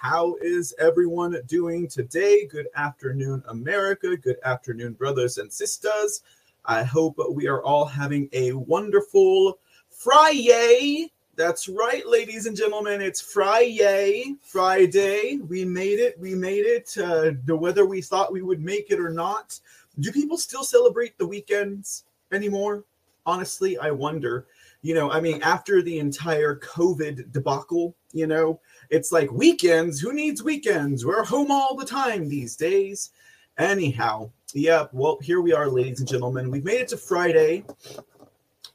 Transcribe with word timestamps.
How 0.00 0.36
is 0.40 0.76
everyone 0.78 1.36
doing 1.48 1.88
today? 1.88 2.46
Good 2.46 2.68
afternoon, 2.76 3.42
America. 3.48 4.16
Good 4.16 4.36
afternoon, 4.44 4.92
brothers 4.92 5.38
and 5.38 5.52
sisters. 5.52 6.22
I 6.64 6.84
hope 6.84 7.18
we 7.32 7.48
are 7.48 7.64
all 7.64 7.84
having 7.84 8.28
a 8.32 8.52
wonderful 8.52 9.58
Friday. 9.90 11.10
That's 11.34 11.68
right, 11.68 12.06
ladies 12.06 12.46
and 12.46 12.56
gentlemen. 12.56 13.00
It's 13.00 13.20
Friday. 13.20 14.36
Friday. 14.40 15.38
We 15.38 15.64
made 15.64 15.98
it. 15.98 16.16
We 16.16 16.32
made 16.32 16.64
it. 16.64 16.96
Uh, 16.96 17.32
the 17.44 17.56
whether 17.56 17.84
we 17.84 18.00
thought 18.00 18.32
we 18.32 18.42
would 18.42 18.60
make 18.60 18.92
it 18.92 19.00
or 19.00 19.10
not. 19.10 19.58
Do 19.98 20.12
people 20.12 20.38
still 20.38 20.62
celebrate 20.62 21.18
the 21.18 21.26
weekends 21.26 22.04
anymore? 22.30 22.84
Honestly, 23.26 23.76
I 23.78 23.90
wonder 23.90 24.46
you 24.82 24.94
know, 24.94 25.10
I 25.10 25.20
mean, 25.20 25.42
after 25.42 25.82
the 25.82 25.98
entire 25.98 26.56
COVID 26.56 27.32
debacle, 27.32 27.94
you 28.12 28.26
know, 28.26 28.60
it's 28.90 29.12
like 29.12 29.30
weekends. 29.30 30.00
Who 30.00 30.12
needs 30.12 30.42
weekends? 30.42 31.04
We're 31.04 31.24
home 31.24 31.50
all 31.50 31.76
the 31.76 31.84
time 31.84 32.28
these 32.28 32.56
days. 32.56 33.10
Anyhow, 33.58 34.30
yeah, 34.54 34.86
well, 34.92 35.18
here 35.20 35.40
we 35.40 35.52
are, 35.52 35.68
ladies 35.68 36.00
and 36.00 36.08
gentlemen. 36.08 36.50
We've 36.50 36.64
made 36.64 36.80
it 36.80 36.88
to 36.88 36.96
Friday. 36.96 37.64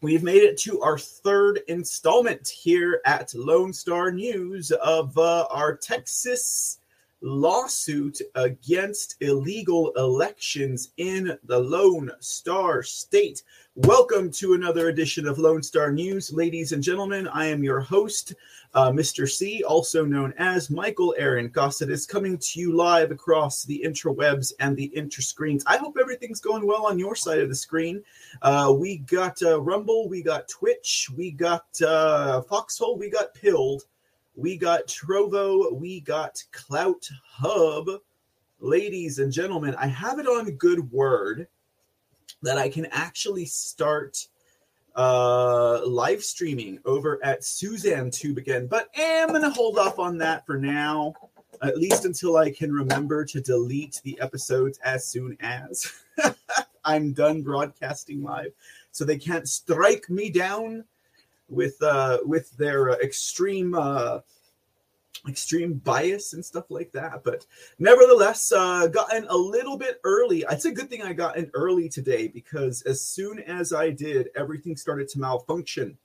We've 0.02 0.24
made 0.24 0.44
it 0.44 0.58
to 0.60 0.82
our 0.82 0.98
third 0.98 1.62
installment 1.68 2.48
here 2.48 3.02
at 3.06 3.34
Lone 3.34 3.72
Star 3.72 4.12
News 4.12 4.72
of 4.72 5.18
uh, 5.18 5.48
our 5.50 5.76
Texas 5.76 6.80
lawsuit 7.22 8.22
against 8.36 9.16
illegal 9.22 9.94
elections 9.96 10.92
in 10.98 11.38
the 11.46 11.58
Lone 11.58 12.12
Star 12.20 12.84
State. 12.84 13.44
Welcome 13.76 14.30
to 14.34 14.54
another 14.54 14.90
edition 14.90 15.28
of 15.28 15.40
Lone 15.40 15.64
Star 15.64 15.92
News, 15.92 16.32
ladies 16.32 16.74
and 16.74 16.84
gentlemen. 16.84 17.28
I 17.30 17.48
am 17.48 17.64
your 17.64 17.80
host, 17.80 18.36
uh, 18.76 18.92
Mr. 18.92 19.28
C, 19.28 19.64
also 19.64 20.06
known 20.06 20.32
as 20.38 20.70
Michael 20.70 21.16
Aaron 21.18 21.50
Gossett, 21.50 21.90
is 21.90 22.06
coming 22.06 22.38
to 22.38 22.60
you 22.60 22.76
live 22.76 23.10
across 23.10 23.64
the 23.64 23.82
intrawebs 23.84 24.54
and 24.60 24.78
the 24.78 24.94
interscreens. 24.96 25.64
I 25.66 25.78
hope 25.78 25.98
everything's 26.00 26.40
going 26.40 26.68
well 26.68 26.86
on 26.86 27.00
your 27.00 27.16
side 27.16 27.40
of 27.40 27.50
the 27.50 27.56
screen. 27.56 28.04
Uh, 28.44 28.72
we 28.78 28.98
got 28.98 29.42
uh, 29.42 29.60
Rumble, 29.60 30.08
we 30.08 30.22
got 30.22 30.48
Twitch, 30.48 31.10
we 31.18 31.32
got 31.32 31.66
uh, 31.82 32.44
Foxhole, 32.44 33.00
we 33.00 33.10
got 33.10 33.34
Pilled, 33.34 33.86
we 34.36 34.56
got 34.56 34.86
Trovo, 34.86 35.74
we 35.74 36.00
got 36.00 36.44
Clout 36.52 37.10
Hub. 37.26 37.90
Ladies 38.60 39.18
and 39.18 39.32
gentlemen, 39.32 39.74
I 39.80 39.88
have 39.88 40.20
it 40.20 40.28
on 40.28 40.52
good 40.58 40.92
word 40.92 41.48
that 42.44 42.58
I 42.58 42.70
can 42.70 42.88
actually 42.92 43.46
start 43.46 44.28
uh 44.96 45.84
live 45.88 46.24
streaming 46.24 46.78
over 46.86 47.20
at 47.24 47.44
Suzanne 47.44 48.12
Tube 48.12 48.38
again, 48.38 48.68
but 48.68 48.90
I'm 48.96 49.30
gonna 49.30 49.50
hold 49.50 49.80
off 49.80 49.98
on 49.98 50.20
that 50.20 50.46
for 50.46 50.58
now, 50.58 51.14
at 51.64 51.78
least 51.78 52.06
until 52.06 52.38
I 52.38 52.52
can 52.52 52.72
remember 52.72 53.26
to 53.26 53.42
delete 53.42 54.00
the 54.04 54.20
episodes 54.22 54.78
as 54.86 55.08
soon 55.08 55.36
as 55.40 55.92
I'm 56.86 57.14
done 57.14 57.42
broadcasting 57.42 58.22
live, 58.22 58.52
so 58.92 59.04
they 59.04 59.18
can't 59.18 59.50
strike 59.50 60.10
me 60.12 60.30
down 60.30 60.84
with 61.50 61.82
uh 61.82 62.20
with 62.24 62.56
their 62.58 62.92
uh, 62.92 62.96
extreme 62.98 63.74
uh 63.74 64.20
extreme 65.28 65.76
bias 65.76 66.34
and 66.34 66.44
stuff 66.44 66.66
like 66.70 66.92
that. 66.92 67.24
But 67.24 67.46
nevertheless, 67.80 68.52
uh, 68.52 68.88
gotten 68.88 69.26
a 69.30 69.36
little 69.36 69.78
bit 69.78 70.00
early. 70.04 70.46
It's 70.50 70.66
a 70.66 70.72
good 70.72 70.90
thing 70.90 71.02
I 71.02 71.14
got 71.14 71.38
in 71.38 71.50
early 71.54 71.90
today 71.90 72.28
because 72.28 72.82
as 72.84 73.02
soon 73.02 73.40
as 73.40 73.74
I 73.74 73.90
did, 73.90 74.30
everything 74.36 74.76
started 74.76 75.08
to 75.10 75.20
malfunction 75.20 75.98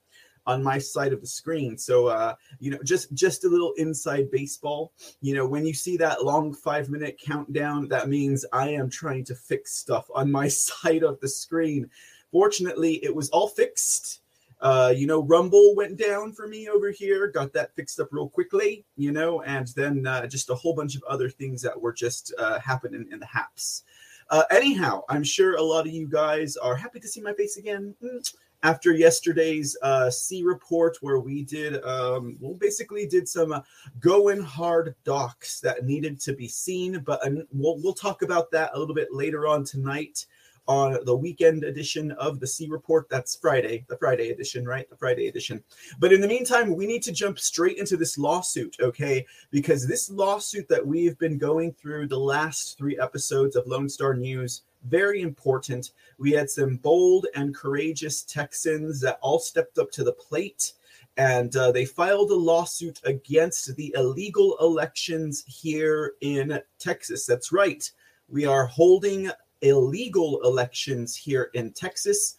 on 0.45 0.63
my 0.63 0.79
side 0.79 1.13
of 1.13 1.21
the 1.21 1.27
screen. 1.27 1.77
So 1.77 2.07
uh, 2.07 2.35
you 2.59 2.71
know, 2.71 2.79
just 2.83 3.13
just 3.13 3.45
a 3.45 3.49
little 3.49 3.73
inside 3.77 4.31
baseball. 4.31 4.93
You 5.21 5.35
know, 5.35 5.45
when 5.45 5.65
you 5.65 5.73
see 5.73 5.97
that 5.97 6.23
long 6.23 6.53
five 6.53 6.89
minute 6.89 7.19
countdown, 7.23 7.87
that 7.89 8.09
means 8.09 8.45
I 8.51 8.69
am 8.69 8.89
trying 8.89 9.25
to 9.25 9.35
fix 9.35 9.75
stuff 9.75 10.09
on 10.13 10.31
my 10.31 10.47
side 10.47 11.03
of 11.03 11.19
the 11.19 11.29
screen. 11.29 11.89
Fortunately, 12.31 13.03
it 13.03 13.13
was 13.13 13.29
all 13.29 13.47
fixed 13.47 14.21
uh, 14.61 14.93
you 14.95 15.07
know, 15.07 15.23
Rumble 15.23 15.73
went 15.75 15.97
down 15.97 16.33
for 16.33 16.47
me 16.47 16.67
over 16.67 16.91
here, 16.91 17.27
got 17.27 17.53
that 17.53 17.73
fixed 17.75 17.99
up 17.99 18.09
real 18.11 18.27
quickly, 18.27 18.85
you 18.97 19.11
know, 19.11 19.41
and 19.43 19.67
then 19.69 20.05
uh, 20.05 20.27
just 20.27 20.49
a 20.49 20.55
whole 20.55 20.75
bunch 20.75 20.95
of 20.95 21.03
other 21.03 21.29
things 21.29 21.61
that 21.61 21.79
were 21.79 21.93
just 21.93 22.33
uh, 22.37 22.59
happening 22.59 23.07
in 23.11 23.19
the 23.19 23.25
haps. 23.25 23.83
Uh, 24.29 24.43
anyhow, 24.51 25.01
I'm 25.09 25.23
sure 25.23 25.55
a 25.55 25.61
lot 25.61 25.87
of 25.87 25.93
you 25.93 26.07
guys 26.07 26.57
are 26.57 26.75
happy 26.75 26.99
to 26.99 27.07
see 27.07 27.21
my 27.21 27.33
face 27.33 27.57
again 27.57 27.95
mm, 28.03 28.33
after 28.61 28.91
yesterday's 28.91 29.77
uh, 29.81 30.09
C 30.11 30.43
report, 30.43 30.97
where 31.01 31.19
we 31.19 31.43
did, 31.43 31.81
um, 31.85 32.35
well, 32.41 32.53
basically 32.55 33.07
did 33.07 33.29
some 33.29 33.63
going 33.99 34.41
hard 34.41 34.93
docs 35.05 35.61
that 35.61 35.85
needed 35.85 36.19
to 36.21 36.33
be 36.33 36.49
seen, 36.49 37.01
but 37.05 37.25
uh, 37.25 37.43
we'll, 37.53 37.81
we'll 37.81 37.93
talk 37.93 38.21
about 38.23 38.51
that 38.51 38.71
a 38.73 38.79
little 38.79 38.93
bit 38.93 39.13
later 39.13 39.47
on 39.47 39.63
tonight 39.63 40.25
on 40.69 40.97
the 41.03 41.15
weekend 41.15 41.63
edition 41.63 42.11
of 42.11 42.39
the 42.39 42.47
C 42.47 42.67
Report. 42.69 43.09
That's 43.09 43.35
Friday, 43.35 43.85
the 43.89 43.97
Friday 43.97 44.29
edition, 44.29 44.65
right? 44.65 44.89
The 44.89 44.95
Friday 44.95 45.27
edition. 45.27 45.63
But 45.99 46.13
in 46.13 46.21
the 46.21 46.27
meantime, 46.27 46.75
we 46.75 46.85
need 46.85 47.03
to 47.03 47.11
jump 47.11 47.39
straight 47.39 47.77
into 47.77 47.97
this 47.97 48.17
lawsuit, 48.17 48.77
okay? 48.79 49.25
Because 49.49 49.87
this 49.87 50.11
lawsuit 50.11 50.69
that 50.69 50.85
we've 50.85 51.17
been 51.17 51.39
going 51.39 51.73
through 51.73 52.07
the 52.07 52.19
last 52.19 52.77
three 52.77 52.97
episodes 52.99 53.55
of 53.55 53.67
Lone 53.67 53.89
Star 53.89 54.13
News 54.13 54.61
very 54.85 55.21
important. 55.21 55.91
We 56.19 56.31
had 56.31 56.49
some 56.49 56.77
bold 56.77 57.25
and 57.35 57.53
courageous 57.53 58.21
Texans 58.21 59.01
that 59.01 59.19
all 59.21 59.39
stepped 59.39 59.77
up 59.77 59.91
to 59.91 60.05
the 60.05 60.13
plate 60.13 60.73
and 61.17 61.53
uh, 61.57 61.71
they 61.73 61.83
filed 61.83 62.31
a 62.31 62.35
lawsuit 62.35 63.01
against 63.03 63.75
the 63.75 63.93
illegal 63.97 64.55
elections 64.61 65.43
here 65.47 66.13
in 66.21 66.61
Texas. 66.79 67.25
That's 67.25 67.51
right. 67.51 67.91
We 68.29 68.45
are 68.45 68.65
holding 68.65 69.29
illegal 69.61 70.41
elections 70.43 71.15
here 71.15 71.49
in 71.53 71.71
Texas. 71.71 72.37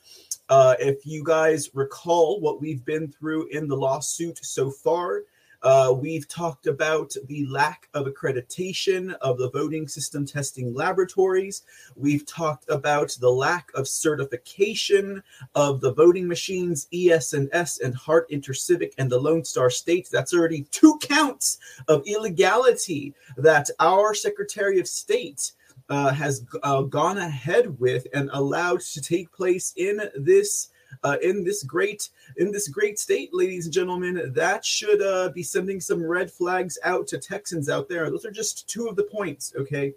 Uh, 0.49 0.75
if 0.79 1.07
you 1.07 1.23
guys 1.25 1.71
recall 1.75 2.41
what 2.41 2.61
we've 2.61 2.85
been 2.85 3.09
through 3.09 3.47
in 3.49 3.69
the 3.69 3.77
lawsuit 3.77 4.39
so 4.45 4.71
far, 4.71 5.23
uh, 5.63 5.95
we've 5.95 6.27
talked 6.27 6.67
about 6.67 7.15
the 7.27 7.47
lack 7.47 7.89
of 7.93 8.07
accreditation 8.07 9.15
of 9.21 9.37
the 9.37 9.51
voting 9.51 9.87
system 9.87 10.25
testing 10.25 10.73
laboratories. 10.75 11.63
We've 11.97 12.25
talked 12.25 12.69
about 12.71 13.17
the 13.21 13.31
lack 13.31 13.71
of 13.75 13.87
certification 13.87 15.23
of 15.55 15.81
the 15.81 15.93
voting 15.93 16.27
machines, 16.27 16.89
ES&S 16.95 17.81
and 17.81 17.95
Hart 17.95 18.31
InterCivic 18.31 18.93
and 18.97 19.11
the 19.11 19.21
Lone 19.21 19.45
Star 19.45 19.69
State. 19.69 20.09
That's 20.11 20.33
already 20.33 20.63
two 20.71 20.99
counts 21.03 21.59
of 21.89 22.07
illegality 22.07 23.15
that 23.37 23.69
our 23.79 24.15
Secretary 24.15 24.81
of 24.81 24.89
State 24.89 25.53
uh, 25.91 26.13
has 26.13 26.45
uh, 26.63 26.83
gone 26.83 27.19
ahead 27.19 27.79
with 27.79 28.07
and 28.15 28.31
allowed 28.33 28.81
to 28.81 29.01
take 29.01 29.31
place 29.33 29.75
in 29.77 30.01
this 30.17 30.69
uh, 31.05 31.17
in 31.23 31.45
this 31.45 31.63
great 31.63 32.09
in 32.39 32.51
this 32.51 32.69
great 32.69 32.99
state, 32.99 33.31
ladies 33.33 33.67
and 33.67 33.75
gentlemen. 33.75 34.33
That 34.35 34.65
should 34.65 35.03
uh, 35.03 35.31
be 35.31 35.43
sending 35.43 35.81
some 35.81 36.03
red 36.03 36.31
flags 36.31 36.79
out 36.85 37.07
to 37.09 37.19
Texans 37.19 37.69
out 37.69 37.89
there. 37.89 38.09
Those 38.11 38.25
are 38.25 38.31
just 38.31 38.69
two 38.69 38.87
of 38.89 38.97
the 38.97 39.05
points, 39.05 39.53
okay? 39.57 39.95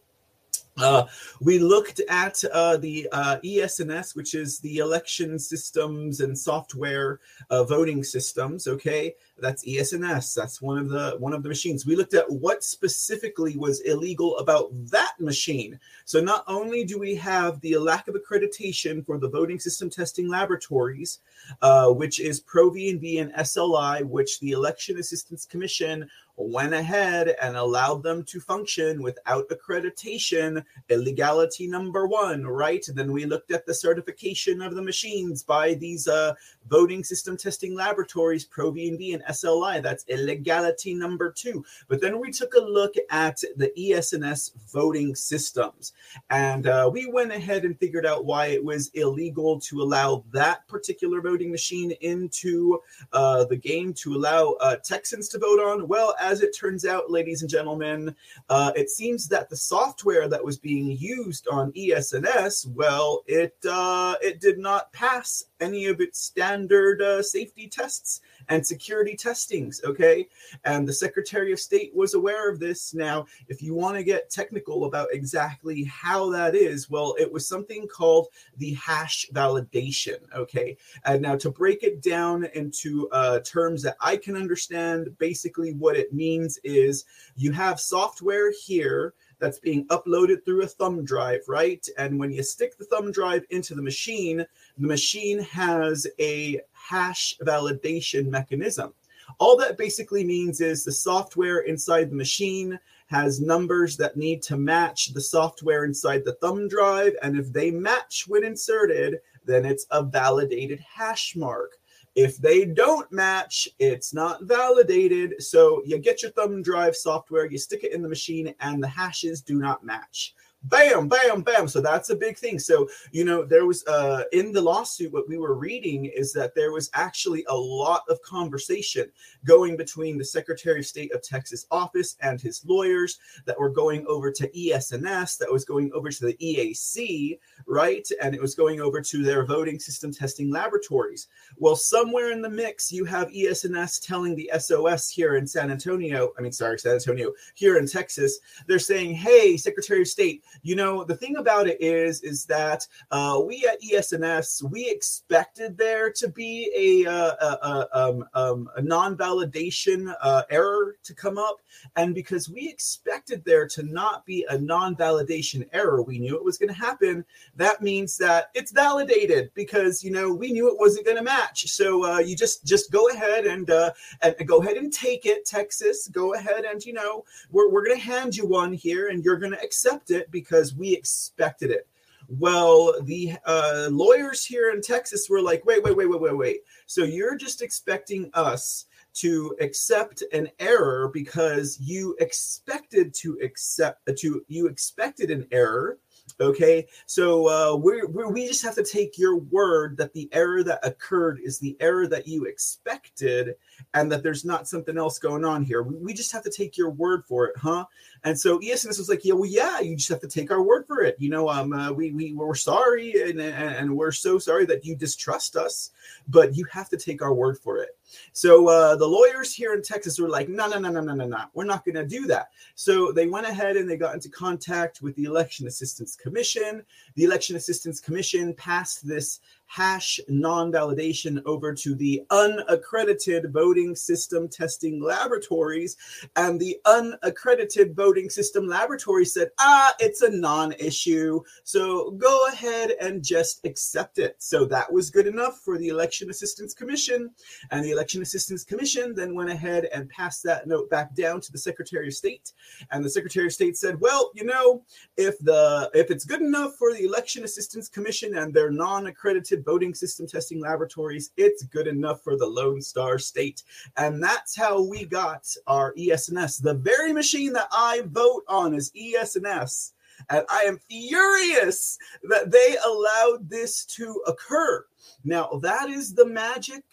Uh, 0.78 1.06
we 1.40 1.60
looked 1.60 2.02
at 2.10 2.44
uh, 2.52 2.78
the 2.78 3.08
uh, 3.12 3.38
ES&S, 3.44 4.16
which 4.16 4.34
is 4.34 4.60
the 4.60 4.78
election 4.78 5.38
systems 5.38 6.20
and 6.20 6.38
software 6.38 7.20
uh, 7.50 7.64
voting 7.64 8.04
systems. 8.04 8.68
Okay, 8.68 9.14
that's 9.38 9.64
ES&S. 9.68 10.34
That's 10.34 10.62
one 10.62 10.80
of 10.80 10.90
the 10.90 11.16
one 11.20 11.34
of 11.34 11.44
the 11.44 11.50
machines. 11.50 11.86
We 11.86 11.96
looked 11.96 12.16
at 12.16 12.30
what 12.30 12.64
specifically 12.64 13.56
was 13.56 13.82
illegal 13.82 14.38
about 14.38 14.70
that 14.90 15.14
machine. 15.20 15.80
So 16.06 16.22
not 16.22 16.44
only 16.48 16.84
do 16.84 16.98
we 16.98 17.16
have 17.16 17.62
the 17.62 17.78
lack 17.78 18.08
of 18.08 18.16
accreditation 18.16 19.06
for 19.06 19.20
the 19.20 19.30
voting 19.30 19.60
system 19.60 19.90
testing 19.90 20.28
laboratories, 20.28 21.20
uh, 21.62 21.90
which 21.90 22.20
is 22.20 22.42
ProV&V 22.42 23.20
and 23.20 23.34
SLI, 23.34 24.04
which 24.04 24.40
the 24.40 24.52
Election 24.52 24.98
Assistance 24.98 25.46
Commission 25.46 26.10
went 26.36 26.74
ahead 26.74 27.36
and 27.42 27.56
allowed 27.56 28.04
them 28.04 28.24
to 28.24 28.40
function 28.40 29.02
without 29.02 29.48
accreditation, 29.50 30.64
illegality 30.90 31.68
number 31.68 32.08
one, 32.08 32.46
right? 32.46 32.88
And 32.88 32.98
then 32.98 33.12
we 33.12 33.26
looked 33.26 33.52
at 33.52 33.66
the 33.66 33.74
certification 33.74 34.62
of 34.62 34.76
the 34.76 34.82
machines 34.82 35.44
by 35.44 35.76
these 35.76 36.08
uh, 36.08 36.34
voting 36.70 37.04
system 37.04 37.38
testing 37.38 37.76
laboratories, 37.76 38.48
ProV&V 38.48 39.14
SLI. 39.30 39.82
That's 39.82 40.06
illegality 40.08 40.94
number 40.94 41.32
two. 41.32 41.64
But 41.88 42.02
then 42.02 42.20
we 42.20 42.32
took 42.32 42.54
a 42.56 42.60
look 42.60 42.96
at 43.10 43.42
the 43.58 43.72
ES&S 43.78 44.52
voting 44.72 45.16
systems, 45.16 45.94
and 46.30 46.68
uh, 46.68 46.90
we 46.92 47.08
went 47.08 47.32
ahead 47.32 47.66
and 47.66 47.78
figured 47.78 48.06
out 48.06 48.26
why 48.26 48.48
it 48.48 48.64
was 48.64 48.90
illegal 48.94 49.60
to 49.62 49.82
allow 49.82 50.24
that 50.32 50.68
particular 50.68 51.22
voting 51.22 51.52
machine 51.52 51.92
into 52.02 52.80
uh, 53.12 53.46
the 53.46 53.56
game 53.56 53.94
to 53.94 54.16
allow 54.16 54.56
uh, 54.62 54.76
Texans 54.78 55.28
to 55.30 55.40
vote 55.40 55.60
on. 55.60 55.88
Well, 55.88 56.16
as 56.24 56.42
it 56.42 56.56
turns 56.58 56.86
out, 56.86 57.12
ladies 57.12 57.42
and 57.42 57.50
gentlemen, 57.50 58.16
uh, 58.50 58.72
it 58.76 58.90
seems 58.90 59.28
that 59.28 59.50
the 59.50 59.56
software 59.56 60.28
that 60.30 60.44
was 60.44 60.58
being 60.58 60.92
used 60.92 61.48
on 61.50 61.74
ES&S, 61.76 62.66
well, 62.68 63.24
it 63.28 63.56
uh, 63.70 64.16
it 64.22 64.40
did 64.40 64.58
not 64.58 64.92
pass 64.94 65.46
any 65.60 65.86
of 65.88 66.00
its 66.00 66.20
standard 66.20 67.02
uh, 67.02 67.22
safety 67.22 67.68
tests 67.68 68.22
and 68.50 68.66
security 68.66 69.16
testings. 69.16 69.82
Okay. 69.84 70.28
And 70.66 70.88
the 70.88 70.94
Secretary 70.94 71.52
of 71.52 71.60
State 71.60 71.94
was 71.96 72.14
aware 72.14 72.50
of 72.50 72.60
this. 72.60 72.94
Now, 72.94 73.26
if 73.48 73.62
you 73.62 73.74
want 73.74 73.98
to 73.98 74.04
get 74.04 74.30
technical 74.30 74.86
about 74.86 75.08
exactly 75.12 75.84
how 75.86 76.30
that 76.32 76.56
is, 76.56 76.90
well, 76.90 77.16
it 77.20 77.32
was 77.32 77.48
something 77.48 77.88
called 77.88 78.28
the 78.58 78.74
hash 78.74 79.28
validation. 79.34 80.18
Okay. 80.36 80.78
And 81.06 81.22
now 81.22 81.36
to 81.38 81.50
break 81.50 81.84
it 81.84 82.02
down 82.02 82.46
into 82.54 83.10
uh, 83.12 83.40
terms 83.40 83.82
that 83.84 83.98
I 84.00 84.18
can 84.18 84.36
understand, 84.36 85.18
basically 85.18 85.74
what 85.74 85.96
it 85.96 86.14
means 86.14 86.60
is 86.64 87.06
you 87.36 87.52
have 87.52 87.80
software 87.80 88.52
here 88.52 89.14
that's 89.40 89.60
being 89.60 89.86
uploaded 89.88 90.46
through 90.46 90.64
a 90.64 90.68
thumb 90.68 91.04
drive, 91.04 91.42
right? 91.50 91.86
And 91.98 92.18
when 92.18 92.32
you 92.32 92.42
stick 92.44 92.78
the 92.78 92.86
thumb 92.86 93.12
drive 93.12 93.44
into 93.50 93.76
the 93.76 93.82
machine, 93.82 94.46
the 94.78 94.88
machine 94.88 95.40
has 95.40 96.08
a 96.18 96.62
hash 96.88 97.36
validation 97.42 98.28
mechanism. 98.28 98.94
All 99.40 99.58
that 99.58 99.78
basically 99.78 100.24
means 100.24 100.62
is 100.62 100.84
the 100.84 100.92
software 100.92 101.60
inside 101.60 102.12
the 102.12 102.16
machine 102.16 102.80
has 103.08 103.40
numbers 103.40 103.96
that 103.98 104.18
need 104.18 104.42
to 104.44 104.58
match 104.58 105.14
the 105.14 105.22
software 105.22 105.86
inside 105.86 106.26
the 106.26 106.34
thumb 106.36 106.68
drive. 106.68 107.14
And 107.22 107.38
if 107.38 107.52
they 107.52 107.72
match 107.72 108.26
when 108.28 108.44
inserted, 108.44 109.20
then 109.46 109.66
it's 109.66 109.86
a 109.92 110.04
validated 110.04 110.80
hash 110.82 111.36
mark. 111.36 111.78
If 112.16 112.38
they 112.38 112.66
don't 112.66 113.12
match, 113.12 113.68
it's 113.80 114.14
not 114.14 114.44
validated. 114.44 115.42
So 115.42 115.82
you 115.86 115.98
get 115.98 116.22
your 116.22 116.32
thumb 116.32 116.62
drive 116.62 116.96
software, 116.96 117.50
you 117.50 117.58
stick 117.58 117.84
it 117.84 117.94
in 117.94 118.02
the 118.02 118.10
machine, 118.10 118.54
and 118.60 118.84
the 118.84 118.88
hashes 118.88 119.42
do 119.42 119.56
not 119.56 119.84
match 119.84 120.36
bam 120.66 121.08
bam 121.08 121.42
bam. 121.42 121.68
So 121.68 121.82
that's 121.82 122.10
a 122.10 122.16
big 122.16 122.38
thing. 122.38 122.60
So 122.60 122.88
you 123.12 123.26
know 123.26 123.44
there 123.44 123.66
was 123.66 123.86
uh 123.88 124.24
in 124.32 124.52
the 124.52 124.62
lawsuit 124.62 125.14
what 125.14 125.28
we 125.28 125.38
were 125.38 125.56
reading 125.56 126.06
is 126.06 126.34
that 126.34 126.56
there 126.56 126.72
was 126.72 126.90
actually 126.94 127.46
a 127.50 127.56
lot 127.56 128.04
of 128.10 128.22
conversation 128.22 129.12
going 129.46 129.78
between 129.78 130.18
the 130.18 130.26
secretary 130.26 130.80
of 130.80 130.86
state 130.86 131.14
of 131.14 131.22
texas 131.22 131.66
office 131.72 132.16
and 132.22 132.40
his 132.40 132.64
lawyers 132.66 133.20
that 133.46 133.60
were 133.60 133.70
going 133.70 134.06
over 134.08 134.32
to 134.32 134.72
ES&S 134.72 135.38
that 135.38 135.52
was 135.52 135.66
going 135.66 135.92
over 135.94 136.10
to 136.10 136.26
the 136.26 136.34
eac 136.36 137.40
right? 137.66 138.08
And 138.22 138.36
it 138.36 138.42
was 138.42 138.56
going 138.56 138.82
over 138.82 139.02
to 139.02 139.24
their 139.24 139.46
voting 139.46 139.80
system 139.80 140.12
testing 140.12 140.52
laboratories. 140.52 141.28
Well 141.58 141.76
somewhere 141.76 142.32
in 142.32 142.42
the 142.42 142.50
mix 142.50 142.92
you 142.92 143.06
have 143.06 143.32
ES&S 143.34 144.00
telling 144.00 144.36
the 144.36 144.52
sos 144.60 145.10
here 145.10 145.36
in 145.36 145.46
san 145.48 145.72
antonio 145.72 146.32
i 146.38 146.42
mean 146.42 146.52
sorry 146.52 146.80
san 146.80 146.94
antonio 146.94 147.32
here 147.56 147.78
in 147.78 147.88
texas 147.88 148.40
they're 148.68 148.80
saying 148.80 149.14
hey 149.14 149.58
secretary 149.58 150.02
of 150.02 150.08
state 150.08 150.44
you 150.62 150.76
know 150.76 151.04
the 151.04 151.16
thing 151.16 151.38
about 151.38 151.68
it 151.68 151.82
is 151.82 152.22
is 152.22 152.46
that 152.46 152.88
uh, 153.12 153.42
we 153.46 153.66
at 153.66 153.80
ES&S 153.84 154.62
we 154.64 154.90
expected 154.90 155.78
there 155.78 156.12
to 156.12 156.28
be 156.28 156.72
a, 156.76 157.10
uh, 157.10 157.36
a, 157.42 157.68
a, 157.68 157.88
um, 157.94 158.26
um, 158.34 158.70
a 158.76 158.82
non-validation 158.82 160.14
uh, 160.22 160.44
error 160.50 160.96
to 161.04 161.14
come 161.14 161.38
up. 161.38 161.58
And 161.96 162.14
because 162.14 162.50
we 162.50 162.70
expected 162.70 163.44
there 163.46 163.68
to 163.70 163.84
not 163.84 164.26
be 164.26 164.46
a 164.50 164.58
non-validation 164.58 165.68
error 165.74 166.02
we 166.02 166.20
knew 166.20 166.36
it 166.36 166.44
was 166.44 166.58
going 166.58 166.74
to 166.74 166.80
happen. 166.80 167.26
That 167.56 167.82
means 167.82 168.18
that 168.18 168.50
it's 168.54 168.72
validated 168.72 169.52
because 169.54 170.04
you 170.04 170.12
know 170.12 170.34
we 170.34 170.52
knew 170.52 170.70
it 170.70 170.80
wasn't 170.80 171.06
going 171.06 171.18
to 171.18 171.24
match. 171.24 171.68
So 171.70 172.06
uh, 172.06 172.20
you 172.20 172.36
just 172.36 172.66
just 172.66 172.92
go 172.92 173.10
ahead 173.10 173.46
and 173.46 173.70
uh, 173.70 173.92
and 174.22 174.36
go 174.48 174.62
ahead 174.62 174.78
and 174.78 174.92
take 174.92 175.26
it 175.26 175.46
texas. 175.46 176.08
Go 176.08 176.34
ahead 176.34 176.66
and 176.66 176.84
you 176.84 176.94
know 176.94 177.24
we're, 177.52 177.70
we're 177.70 177.86
going 177.86 177.98
to 177.98 178.04
hand 178.04 178.36
you 178.36 178.46
one 178.46 178.74
here 178.74 179.10
and 179.10 179.24
you're 179.24 179.38
going 179.38 179.52
to 179.52 179.64
accept 179.64 180.12
it 180.12 180.30
because 180.32 180.43
because 180.44 180.76
we 180.76 180.94
expected 180.94 181.72
it. 181.72 181.88
Well, 182.28 183.02
the 183.04 183.34
uh, 183.46 183.90
lawyers 183.92 184.46
here 184.46 184.72
in 184.72 184.82
Texas 184.82 185.30
were 185.30 185.42
like, 185.42 185.66
wait, 185.66 185.84
wait, 185.84 185.96
wait, 185.96 186.10
wait, 186.10 186.22
wait, 186.22 186.38
wait. 186.38 186.60
So 186.86 187.04
you're 187.04 187.36
just 187.36 187.62
expecting 187.62 188.30
us 188.34 188.86
to 189.16 189.56
accept 189.60 190.24
an 190.32 190.50
error 190.60 191.10
because 191.14 191.78
you 191.80 192.16
expected 192.20 193.14
to 193.14 193.38
accept 193.44 194.10
to 194.18 194.44
you 194.48 194.68
expected 194.68 195.30
an 195.30 195.48
error 195.52 196.00
Okay, 196.40 196.88
so 197.06 197.48
uh, 197.48 197.76
we 197.76 198.02
we 198.06 198.48
just 198.48 198.64
have 198.64 198.76
to 198.76 198.84
take 198.84 199.18
your 199.18 199.38
word 199.38 199.98
that 199.98 200.14
the 200.14 200.30
error 200.32 200.64
that 200.64 200.86
occurred 200.86 201.40
is 201.44 201.60
the 201.60 201.78
error 201.80 202.08
that 202.08 202.28
you 202.28 202.46
expected, 202.46 203.56
and 203.94 204.12
that 204.12 204.24
there's 204.24 204.46
not 204.46 204.68
something 204.68 204.98
else 204.98 205.20
going 205.20 205.46
on 205.46 205.64
here. 205.64 205.84
We, 205.84 206.14
just 206.14 206.32
have 206.32 206.44
to 206.44 206.50
take 206.50 206.78
your 206.78 206.92
word 206.92 207.26
for 207.26 207.48
it, 207.48 207.58
huh? 207.58 207.86
And 208.24 208.40
so 208.40 208.60
ES&S 208.60 208.98
was 208.98 209.10
like, 209.10 209.26
yeah, 209.26 209.34
well, 209.34 209.50
yeah, 209.50 209.80
you 209.80 209.96
just 209.96 210.10
have 210.10 210.22
to 210.22 210.28
take 210.28 210.52
our 210.52 210.62
word 210.62 210.86
for 210.88 211.02
it. 211.02 211.16
You 211.20 211.30
know, 211.30 211.50
um, 211.50 211.74
uh, 211.74 211.92
we 211.92 212.12
we 212.12 212.34
we're 212.34 212.54
sorry, 212.56 213.30
and, 213.30 213.42
and 213.42 213.96
we're 213.96 214.12
so 214.12 214.38
sorry 214.38 214.66
that 214.68 214.86
you 214.86 214.96
distrust 214.96 215.56
us, 215.56 215.92
but 216.28 216.56
you 216.56 216.66
have 216.66 216.90
to 216.90 216.98
take 216.98 217.22
our 217.22 217.34
word 217.34 217.58
for 217.58 217.80
it. 217.80 217.98
So 218.32 218.68
uh, 218.68 218.96
the 218.96 219.08
lawyers 219.08 219.54
here 219.54 219.74
in 219.74 219.82
Texas 219.82 220.20
were 220.20 220.30
like, 220.30 220.50
no, 220.50 220.68
no, 220.68 220.80
no, 220.80 220.90
no, 220.90 221.02
no, 221.02 221.14
no, 221.14 221.26
no, 221.26 221.44
we're 221.54 221.64
not 221.66 221.86
going 221.86 221.96
to 221.96 222.06
do 222.06 222.28
that. 222.28 222.50
So 222.76 223.12
they 223.12 223.28
went 223.28 223.48
ahead 223.48 223.78
and 223.78 223.90
they 223.90 223.98
got 223.98 224.14
into 224.14 224.30
contact 224.30 225.02
with 225.02 225.16
the 225.16 225.24
Election 225.24 225.68
Assistance 225.68 226.16
Commission. 226.16 226.84
The 227.16 227.24
Election 227.24 227.56
Assistance 227.56 228.00
Commission 228.00 228.54
passed 228.54 229.08
this 229.08 229.40
hash 229.74 230.20
non 230.30 230.72
validation 230.72 231.42
over 231.48 231.74
to 231.74 231.96
the 231.96 232.22
unaccredited 232.30 233.52
voting 233.52 233.96
system 233.96 234.48
testing 234.48 235.02
laboratories. 235.02 235.98
And 236.36 236.60
the 236.60 236.78
unaccredited 236.86 237.96
voting 237.96 238.30
system 238.30 238.68
laboratory 238.68 239.26
said, 239.26 239.50
ah, 239.60 239.96
it's 240.00 240.22
a 240.22 240.30
non 240.30 240.74
issue. 240.74 241.42
So 241.64 242.12
go 242.12 242.48
ahead 242.50 242.92
and 243.02 243.24
just 243.24 243.66
accept 243.66 244.20
it. 244.20 244.36
So 244.38 244.66
that 244.66 244.94
was 244.94 245.10
good 245.10 245.26
enough 245.26 245.62
for 245.66 245.80
the 245.80 245.88
Election 245.88 246.30
Assistance 246.30 246.76
Commission. 246.76 247.32
And 247.72 247.84
the 247.84 247.92
Election 247.92 248.22
Assistance 248.22 248.64
Commission 248.64 249.16
then 249.16 249.34
went 249.34 249.50
ahead 249.50 249.86
and 249.86 250.08
passed 250.10 250.44
that 250.44 250.68
note 250.68 250.88
back 250.92 251.16
down 251.16 251.42
to 251.42 251.52
the 251.52 251.58
Secretary 251.58 252.08
of 252.08 252.14
State. 252.14 252.54
And 252.92 253.04
the 253.04 253.10
Secretary 253.10 253.48
of 253.48 253.54
State 253.54 253.78
said, 253.78 254.00
well, 254.00 254.30
you 254.36 254.46
know, 254.46 254.84
if 255.18 255.40
the 255.40 255.90
if 255.96 256.12
it's 256.12 256.26
good 256.26 256.42
enough 256.42 256.76
for 256.76 256.94
the 256.94 257.06
Election 257.06 257.44
Assistance 257.44 257.90
Commission 257.90 258.38
and 258.38 258.54
their 258.54 258.70
non-accredited 258.70 259.63
voting 259.64 259.94
system 259.94 260.28
testing 260.28 260.60
laboratories, 260.60 261.32
it's 261.38 261.64
good 261.64 261.88
enough 261.88 262.24
for 262.24 262.38
the 262.38 262.46
Lone 262.46 262.82
Star 262.82 263.18
State. 263.20 263.64
And 263.98 264.22
that's 264.22 264.56
how 264.56 264.82
we 264.82 265.06
got 265.06 265.48
our 265.68 265.94
ES&S. 265.98 266.58
The 266.58 266.74
very 266.74 267.14
machine 267.14 267.54
that 267.54 267.68
I 267.72 268.04
vote 268.06 268.44
on 268.48 268.74
is 268.74 268.92
ES&S. 268.96 269.94
And 270.30 270.46
I 270.50 270.62
am 270.64 270.80
furious 270.90 271.98
that 272.30 272.52
they 272.52 272.78
allowed 272.86 273.50
this 273.50 273.86
to 273.86 274.22
occur. 274.28 274.86
Now, 275.24 275.60
that 275.62 275.90
is 275.90 276.14
the 276.14 276.26
magic. 276.26 276.84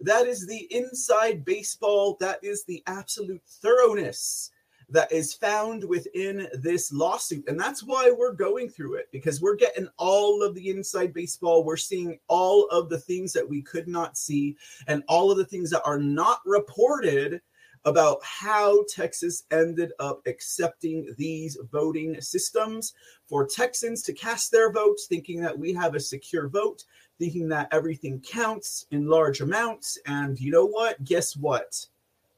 That 0.00 0.26
is 0.26 0.46
the 0.46 0.66
inside 0.74 1.44
baseball. 1.44 2.16
That 2.20 2.42
is 2.42 2.64
the 2.64 2.82
absolute 2.86 3.42
thoroughness 3.46 4.50
that 4.92 5.10
is 5.10 5.34
found 5.34 5.82
within 5.84 6.48
this 6.52 6.92
lawsuit. 6.92 7.48
And 7.48 7.58
that's 7.58 7.82
why 7.82 8.12
we're 8.16 8.34
going 8.34 8.68
through 8.68 8.96
it 8.96 9.08
because 9.10 9.40
we're 9.40 9.56
getting 9.56 9.88
all 9.96 10.42
of 10.42 10.54
the 10.54 10.68
inside 10.68 11.14
baseball. 11.14 11.64
We're 11.64 11.76
seeing 11.76 12.18
all 12.28 12.66
of 12.68 12.88
the 12.88 12.98
things 12.98 13.32
that 13.32 13.48
we 13.48 13.62
could 13.62 13.88
not 13.88 14.16
see 14.18 14.56
and 14.86 15.02
all 15.08 15.30
of 15.30 15.38
the 15.38 15.46
things 15.46 15.70
that 15.70 15.82
are 15.84 15.98
not 15.98 16.40
reported 16.44 17.40
about 17.84 18.18
how 18.22 18.84
Texas 18.88 19.44
ended 19.50 19.92
up 19.98 20.20
accepting 20.26 21.12
these 21.18 21.58
voting 21.72 22.20
systems 22.20 22.94
for 23.26 23.46
Texans 23.46 24.02
to 24.02 24.12
cast 24.12 24.52
their 24.52 24.70
votes, 24.70 25.06
thinking 25.06 25.40
that 25.40 25.58
we 25.58 25.72
have 25.72 25.94
a 25.94 26.00
secure 26.00 26.48
vote, 26.48 26.84
thinking 27.18 27.48
that 27.48 27.68
everything 27.72 28.20
counts 28.20 28.86
in 28.90 29.08
large 29.08 29.40
amounts. 29.40 29.98
And 30.06 30.38
you 30.38 30.52
know 30.52 30.66
what? 30.66 31.02
Guess 31.02 31.36
what? 31.36 31.86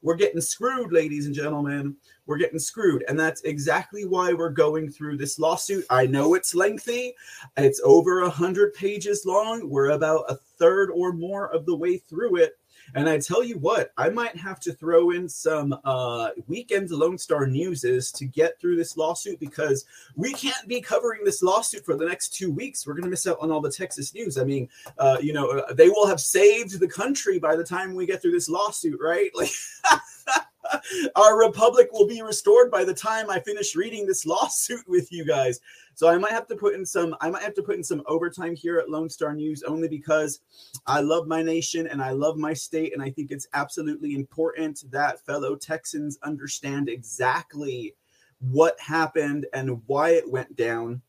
We're 0.05 0.13
getting 0.13 0.39
screwed, 0.39 0.91
ladies 0.91 1.25
and 1.25 1.33
gentlemen. 1.33 1.95
We're 2.27 2.37
getting 2.37 2.59
screwed. 2.59 3.03
And 3.07 3.19
that's 3.19 3.41
exactly 3.41 4.05
why 4.05 4.33
we're 4.33 4.51
going 4.51 4.91
through 4.91 5.17
this 5.17 5.39
lawsuit. 5.39 5.83
I 5.89 6.05
know 6.05 6.35
it's 6.35 6.53
lengthy, 6.53 7.15
it's 7.57 7.81
over 7.83 8.19
a 8.19 8.25
100 8.25 8.75
pages 8.75 9.25
long. 9.25 9.67
We're 9.67 9.89
about 9.89 10.25
a 10.29 10.35
third 10.35 10.91
or 10.91 11.11
more 11.11 11.51
of 11.51 11.65
the 11.65 11.75
way 11.75 11.97
through 11.97 12.35
it. 12.35 12.53
And 12.93 13.09
I 13.09 13.17
tell 13.19 13.43
you 13.43 13.57
what, 13.57 13.91
I 13.97 14.09
might 14.09 14.37
have 14.37 14.59
to 14.61 14.73
throw 14.73 15.11
in 15.11 15.27
some 15.27 15.77
uh, 15.83 16.29
weekend 16.47 16.91
Lone 16.91 17.17
Star 17.17 17.47
newses 17.47 18.11
to 18.13 18.25
get 18.25 18.59
through 18.59 18.75
this 18.75 18.97
lawsuit 18.97 19.39
because 19.39 19.85
we 20.15 20.33
can't 20.33 20.67
be 20.67 20.81
covering 20.81 21.23
this 21.23 21.41
lawsuit 21.41 21.85
for 21.85 21.95
the 21.95 22.05
next 22.05 22.29
two 22.29 22.51
weeks. 22.51 22.85
We're 22.85 22.93
going 22.93 23.03
to 23.03 23.09
miss 23.09 23.27
out 23.27 23.37
on 23.41 23.51
all 23.51 23.61
the 23.61 23.71
Texas 23.71 24.13
news. 24.13 24.37
I 24.37 24.43
mean, 24.43 24.69
uh, 24.97 25.17
you 25.21 25.33
know, 25.33 25.49
uh, 25.49 25.73
they 25.73 25.89
will 25.89 26.07
have 26.07 26.19
saved 26.19 26.79
the 26.79 26.87
country 26.87 27.39
by 27.39 27.55
the 27.55 27.63
time 27.63 27.95
we 27.95 28.05
get 28.05 28.21
through 28.21 28.33
this 28.33 28.49
lawsuit, 28.49 28.99
right? 29.01 29.31
Like. 29.35 29.51
our 31.15 31.37
republic 31.37 31.89
will 31.91 32.07
be 32.07 32.21
restored 32.21 32.71
by 32.71 32.83
the 32.83 32.93
time 32.93 33.29
I 33.29 33.39
finish 33.39 33.75
reading 33.75 34.05
this 34.05 34.25
lawsuit 34.25 34.87
with 34.87 35.11
you 35.11 35.25
guys. 35.25 35.59
So 35.95 36.09
I 36.09 36.17
might 36.17 36.31
have 36.31 36.47
to 36.47 36.55
put 36.55 36.75
in 36.75 36.85
some 36.85 37.15
I 37.21 37.29
might 37.29 37.43
have 37.43 37.53
to 37.55 37.63
put 37.63 37.75
in 37.75 37.83
some 37.83 38.03
overtime 38.07 38.55
here 38.55 38.77
at 38.77 38.89
Lone 38.89 39.09
Star 39.09 39.33
News 39.33 39.63
only 39.63 39.87
because 39.87 40.41
I 40.85 41.01
love 41.01 41.27
my 41.27 41.41
nation 41.41 41.87
and 41.87 42.01
I 42.01 42.11
love 42.11 42.37
my 42.37 42.53
state 42.53 42.93
and 42.93 43.01
I 43.01 43.09
think 43.09 43.31
it's 43.31 43.47
absolutely 43.53 44.15
important 44.15 44.83
that 44.91 45.25
fellow 45.25 45.55
Texans 45.55 46.17
understand 46.23 46.89
exactly 46.89 47.95
what 48.39 48.79
happened 48.79 49.45
and 49.53 49.81
why 49.87 50.11
it 50.11 50.29
went 50.29 50.55
down. 50.55 51.01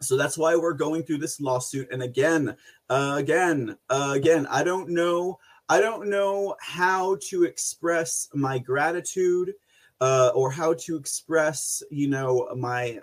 So 0.00 0.16
that's 0.16 0.36
why 0.36 0.56
we're 0.56 0.72
going 0.72 1.04
through 1.04 1.18
this 1.18 1.40
lawsuit. 1.40 1.88
And 1.92 2.02
again, 2.02 2.56
uh, 2.90 3.14
again, 3.18 3.78
uh, 3.88 4.12
again, 4.14 4.48
I 4.50 4.64
don't 4.64 4.88
know 4.88 5.38
I 5.72 5.80
don't 5.80 6.10
know 6.10 6.54
how 6.60 7.16
to 7.30 7.44
express 7.44 8.28
my 8.34 8.58
gratitude 8.58 9.54
uh, 10.02 10.30
or 10.34 10.50
how 10.50 10.74
to 10.74 10.96
express, 10.96 11.82
you 11.90 12.08
know, 12.08 12.46
my 12.54 13.00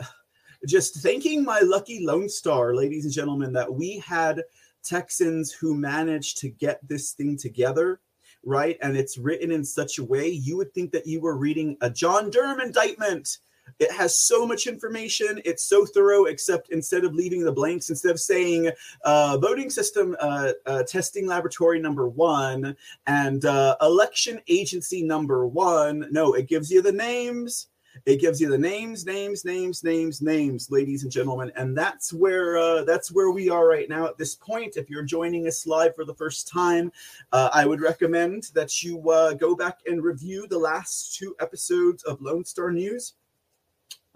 just 0.68 0.98
thanking 0.98 1.44
my 1.44 1.62
lucky 1.62 2.06
Lone 2.06 2.30
Star, 2.30 2.76
ladies 2.76 3.06
and 3.06 3.12
gentlemen, 3.12 3.54
that 3.54 3.74
we 3.74 3.98
had 3.98 4.44
Texans 4.84 5.52
who 5.52 5.74
managed 5.74 6.38
to 6.42 6.50
get 6.50 6.88
this 6.88 7.14
thing 7.14 7.38
together, 7.38 8.02
right? 8.44 8.78
And 8.84 8.96
it's 8.96 9.18
written 9.18 9.52
in 9.52 9.66
such 9.66 9.98
a 9.98 10.04
way 10.04 10.30
you 10.30 10.56
would 10.58 10.72
think 10.72 10.92
that 10.92 11.08
you 11.08 11.22
were 11.22 11.38
reading 11.38 11.76
a 11.82 11.90
John 11.90 12.30
Durham 12.30 12.60
indictment 12.60 13.40
it 13.80 13.92
has 13.92 14.18
so 14.18 14.46
much 14.46 14.68
information. 14.68 15.42
It's 15.46 15.64
so 15.64 15.86
thorough, 15.86 16.26
except 16.26 16.70
instead 16.70 17.04
of 17.04 17.14
leaving 17.14 17.44
the 17.44 17.52
blanks, 17.52 17.90
instead 17.90 18.12
of 18.12 18.20
saying 18.20 18.72
uh, 19.04 19.38
voting 19.38 19.70
system 19.70 20.16
uh, 20.20 20.54
uh, 20.66 20.84
testing 20.84 21.28
laboratory 21.28 21.80
number 21.80 22.08
one 22.08 22.76
and 23.08 23.46
uh, 23.46 23.76
election 23.82 24.40
agency 24.48 25.04
number 25.04 25.46
one, 25.46 26.08
no, 26.12 26.34
it 26.34 26.48
gives 26.48 26.72
you 26.72 26.82
the 26.82 26.92
names. 26.92 27.68
It 28.06 28.22
gives 28.22 28.40
you 28.40 28.50
the 28.50 28.58
names, 28.58 29.06
names, 29.06 29.44
names, 29.44 29.84
names, 29.84 30.22
names, 30.22 30.72
ladies 30.72 31.04
and 31.04 31.12
gentlemen, 31.12 31.52
and 31.56 31.76
that's 31.76 32.14
where 32.14 32.58
uh, 32.58 32.84
that's 32.84 33.12
where 33.12 33.32
we 33.32 33.50
are 33.50 33.68
right 33.68 33.90
now 33.90 34.06
at 34.06 34.18
this 34.18 34.36
point. 34.36 34.78
If 34.78 34.90
you're 34.90 35.04
joining 35.04 35.48
us 35.48 35.66
live 35.66 35.96
for 35.96 36.06
the 36.06 36.14
first 36.14 36.48
time, 36.48 36.92
uh, 37.32 37.50
I 37.52 37.66
would 37.66 37.82
recommend 37.82 38.52
that 38.54 38.84
you 38.84 39.02
go 39.40 39.56
back 39.56 39.80
and 39.88 40.04
review 40.04 40.48
the 40.48 40.60
last 40.60 41.18
two 41.18 41.36
episodes 41.42 42.04
of 42.04 42.22
Lone 42.22 42.46
Star 42.46 42.72
News 42.72 43.16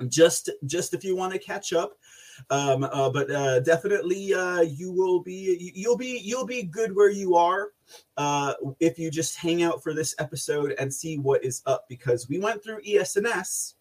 just 0.10 0.50
just 0.66 0.94
if 0.94 1.04
you 1.04 1.16
want 1.16 1.34
to 1.34 1.40
catch 1.40 1.74
up 1.74 1.98
um 2.50 2.84
uh, 2.84 3.10
but 3.10 3.30
uh 3.32 3.60
definitely 3.60 4.34
uh 4.34 4.62
you 4.62 4.92
will 4.92 5.20
be 5.20 5.72
you'll 5.76 5.98
be 5.98 6.20
you'll 6.24 6.46
be 6.46 6.64
good 6.64 6.96
where 6.96 7.12
you 7.12 7.36
are 7.36 7.70
uh 8.18 8.54
if 8.80 8.98
you 8.98 9.12
just 9.12 9.38
hang 9.38 9.62
out 9.64 9.84
for 9.84 9.94
this 9.94 10.16
episode 10.20 10.74
and 10.80 10.94
see 10.94 11.18
what 11.18 11.44
is 11.44 11.62
up 11.66 11.86
because 11.88 12.28
we 12.30 12.40
went 12.40 12.64
through 12.64 12.80
ES&S 12.88 13.76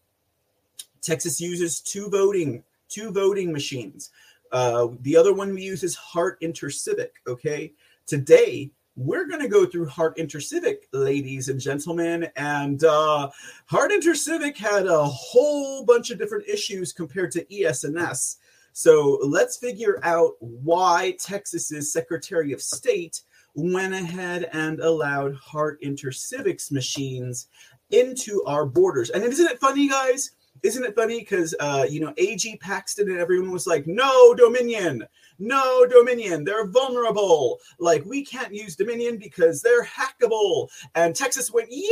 Texas 1.01 1.41
uses 1.41 1.81
two 1.81 2.09
voting 2.09 2.63
two 2.89 3.11
voting 3.11 3.51
machines. 3.51 4.11
Uh 4.51 4.87
the 5.01 5.17
other 5.17 5.33
one 5.33 5.53
we 5.53 5.63
use 5.63 5.83
is 5.83 5.95
Hart 5.95 6.39
InterCivic 6.41 7.09
okay? 7.27 7.73
Today 8.05 8.71
we're 8.95 9.27
going 9.27 9.41
to 9.41 9.47
go 9.47 9.65
through 9.65 9.87
Hart 9.87 10.17
InterCivic, 10.17 10.77
ladies 10.91 11.49
and 11.49 11.59
gentlemen. 11.59 12.27
And 12.35 12.83
uh, 12.83 13.29
Hart 13.65 13.91
InterCivic 13.91 14.57
had 14.57 14.85
a 14.85 15.03
whole 15.03 15.83
bunch 15.85 16.11
of 16.11 16.19
different 16.19 16.47
issues 16.47 16.93
compared 16.93 17.31
to 17.31 17.63
ES&S. 17.63 18.37
So 18.73 19.19
let's 19.23 19.57
figure 19.57 19.99
out 20.03 20.33
why 20.39 21.15
Texas's 21.19 21.91
Secretary 21.91 22.53
of 22.53 22.61
State 22.61 23.21
went 23.55 23.93
ahead 23.93 24.49
and 24.51 24.79
allowed 24.79 25.35
Hart 25.35 25.81
InterCivic's 25.81 26.71
machines 26.71 27.47
into 27.91 28.43
our 28.45 28.65
borders. 28.65 29.11
And 29.11 29.23
isn't 29.23 29.51
it 29.51 29.59
funny, 29.59 29.87
guys? 29.87 30.31
Isn't 30.63 30.85
it 30.85 30.95
funny? 30.95 31.19
Because, 31.19 31.53
uh, 31.59 31.85
you 31.89 31.99
know, 31.99 32.13
AG 32.17 32.57
Paxton 32.57 33.09
and 33.09 33.19
everyone 33.19 33.51
was 33.51 33.67
like, 33.67 33.85
no, 33.85 34.33
Dominion 34.33 35.05
no 35.39 35.85
Dominion, 35.85 36.43
they're 36.43 36.67
vulnerable. 36.67 37.59
Like 37.79 38.05
we 38.05 38.23
can't 38.25 38.53
use 38.53 38.75
Dominion 38.75 39.17
because 39.17 39.61
they're 39.61 39.83
hackable. 39.83 40.69
And 40.95 41.15
Texas 41.15 41.51
went, 41.51 41.67
yeah, 41.69 41.87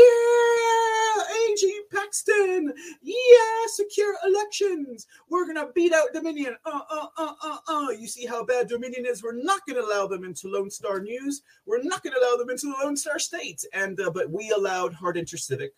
AG 1.49 1.81
Paxton, 1.91 2.73
yeah, 3.01 3.65
secure 3.67 4.15
elections. 4.25 5.07
We're 5.29 5.45
gonna 5.45 5.71
beat 5.73 5.93
out 5.93 6.13
Dominion. 6.13 6.55
Uh, 6.65 6.81
uh, 6.89 7.07
uh, 7.17 7.33
uh, 7.43 7.57
uh. 7.67 7.89
You 7.89 8.07
see 8.07 8.25
how 8.25 8.45
bad 8.45 8.67
Dominion 8.67 9.05
is? 9.05 9.23
We're 9.23 9.33
not 9.33 9.61
gonna 9.67 9.81
allow 9.81 10.07
them 10.07 10.23
into 10.23 10.47
Lone 10.47 10.69
Star 10.69 10.99
News. 10.99 11.41
We're 11.65 11.83
not 11.83 12.03
gonna 12.03 12.17
allow 12.21 12.37
them 12.37 12.49
into 12.49 12.67
the 12.67 12.83
Lone 12.83 12.97
Star 12.97 13.19
State. 13.19 13.65
And 13.73 13.99
uh, 13.99 14.11
but 14.11 14.29
we 14.29 14.51
allowed 14.51 14.93
Hart 14.93 15.17
InterCivic, 15.17 15.71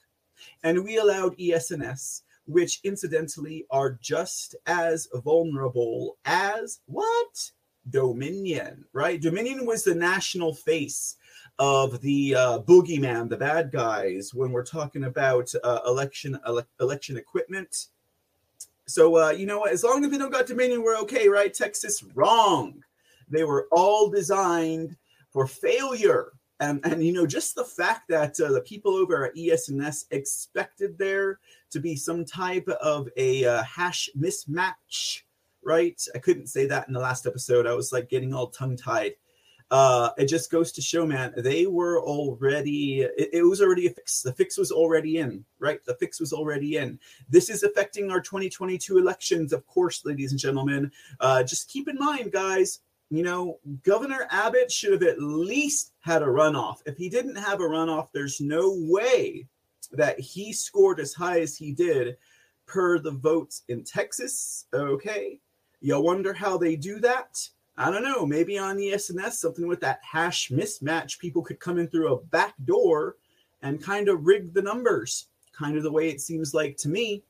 and 0.63 0.83
we 0.83 0.97
allowed 0.97 1.35
ES&S 1.39 2.23
which 2.45 2.79
incidentally 2.83 3.65
are 3.71 3.97
just 4.01 4.55
as 4.65 5.07
vulnerable 5.23 6.17
as 6.25 6.79
what? 6.85 7.51
Dominion, 7.89 8.85
right? 8.93 9.21
Dominion 9.21 9.65
was 9.65 9.83
the 9.83 9.95
national 9.95 10.53
face 10.53 11.17
of 11.59 12.01
the 12.01 12.35
uh, 12.35 12.59
boogeyman, 12.59 13.29
the 13.29 13.37
bad 13.37 13.71
guys, 13.71 14.33
when 14.33 14.51
we're 14.51 14.63
talking 14.63 15.05
about 15.05 15.51
uh, 15.63 15.79
election 15.85 16.39
ele- 16.47 16.67
election 16.79 17.17
equipment. 17.17 17.87
So 18.87 19.17
uh, 19.17 19.29
you 19.31 19.45
know 19.45 19.59
what? 19.59 19.71
As 19.71 19.83
long 19.83 20.03
as 20.03 20.11
we 20.11 20.17
don't 20.17 20.31
got 20.31 20.47
Dominion, 20.47 20.81
we're 20.81 20.97
okay, 20.99 21.27
right? 21.27 21.53
Texas, 21.53 22.03
wrong. 22.15 22.83
They 23.29 23.43
were 23.43 23.67
all 23.71 24.09
designed 24.09 24.95
for 25.31 25.47
failure 25.47 26.31
and 26.63 26.79
and 26.85 27.03
you 27.03 27.11
know 27.11 27.25
just 27.25 27.55
the 27.55 27.65
fact 27.65 28.07
that 28.09 28.39
uh, 28.39 28.51
the 28.51 28.61
people 28.61 28.93
over 28.93 29.25
at 29.25 29.37
ES&S 29.37 30.05
expected 30.11 30.97
there 30.97 31.39
to 31.71 31.79
be 31.79 31.95
some 31.95 32.23
type 32.23 32.67
of 32.67 33.09
a 33.17 33.45
uh, 33.45 33.63
hash 33.63 34.09
mismatch, 34.17 35.21
right? 35.63 36.01
I 36.15 36.19
couldn't 36.19 36.47
say 36.47 36.65
that 36.67 36.87
in 36.87 36.93
the 36.93 36.99
last 36.99 37.25
episode. 37.25 37.67
I 37.67 37.73
was 37.73 37.91
like 37.91 38.09
getting 38.09 38.33
all 38.33 38.47
tongue 38.47 38.77
tied. 38.77 39.13
Uh, 39.71 40.11
it 40.19 40.25
just 40.25 40.51
goes 40.51 40.71
to 40.71 40.81
show, 40.81 41.03
man, 41.03 41.33
they 41.35 41.65
were 41.65 41.99
already, 41.99 43.01
it, 43.01 43.29
it, 43.33 43.43
was 43.43 43.59
already 43.59 43.87
a 43.87 43.89
fix. 43.89 44.21
The 44.21 44.33
fix 44.33 44.55
was 44.55 44.71
already 44.71 45.17
in, 45.17 45.43
right? 45.57 45.83
The 45.83 45.95
fix 45.95 46.19
was 46.19 46.31
already 46.31 46.77
in. 46.77 46.99
This 47.27 47.49
is 47.49 47.63
affecting 47.63 48.11
our 48.11 48.21
2022 48.21 48.99
elections, 48.99 49.51
of 49.51 49.65
course, 49.65 50.05
ladies 50.05 50.29
and 50.29 50.39
gentlemen. 50.39 50.91
Uh, 51.19 51.41
just 51.41 51.71
keep 51.71 51.87
in 51.87 51.97
mind, 51.97 52.31
guys, 52.31 52.81
you 53.13 53.21
know, 53.21 53.59
Governor 53.83 54.27
Abbott 54.31 54.71
should 54.71 54.93
have 54.93 55.03
at 55.03 55.21
least 55.21 55.91
had 55.99 56.23
a 56.23 56.25
runoff. 56.25 56.77
If 56.87 56.97
he 56.97 57.09
didn't 57.09 57.35
have 57.35 57.59
a 57.59 57.63
runoff, 57.63 58.07
there's 58.11 58.41
no 58.41 58.75
way 58.75 59.45
that 59.91 60.19
he 60.19 60.51
scored 60.51 60.99
as 60.99 61.13
high 61.13 61.39
as 61.41 61.55
he 61.55 61.73
did 61.73 62.17
per 62.65 62.97
the 62.97 63.11
votes 63.11 63.65
in 63.67 63.83
Texas. 63.83 64.65
Okay. 64.73 65.39
You 65.79 65.99
wonder 65.99 66.33
how 66.33 66.57
they 66.57 66.75
do 66.75 66.99
that? 67.01 67.47
I 67.77 67.91
don't 67.91 68.03
know. 68.03 68.25
Maybe 68.25 68.57
on 68.57 68.81
ES&S, 68.81 69.39
something 69.39 69.67
with 69.67 69.81
that 69.81 69.99
hash 70.01 70.49
mismatch, 70.49 71.19
people 71.19 71.43
could 71.43 71.59
come 71.59 71.77
in 71.77 71.87
through 71.89 72.13
a 72.13 72.21
back 72.21 72.55
door 72.65 73.17
and 73.61 73.83
kind 73.83 74.09
of 74.09 74.25
rig 74.25 74.55
the 74.55 74.61
numbers, 74.63 75.27
kind 75.51 75.77
of 75.77 75.83
the 75.83 75.91
way 75.91 76.09
it 76.09 76.19
seems 76.19 76.55
like 76.55 76.77
to 76.77 76.89
me. 76.89 77.21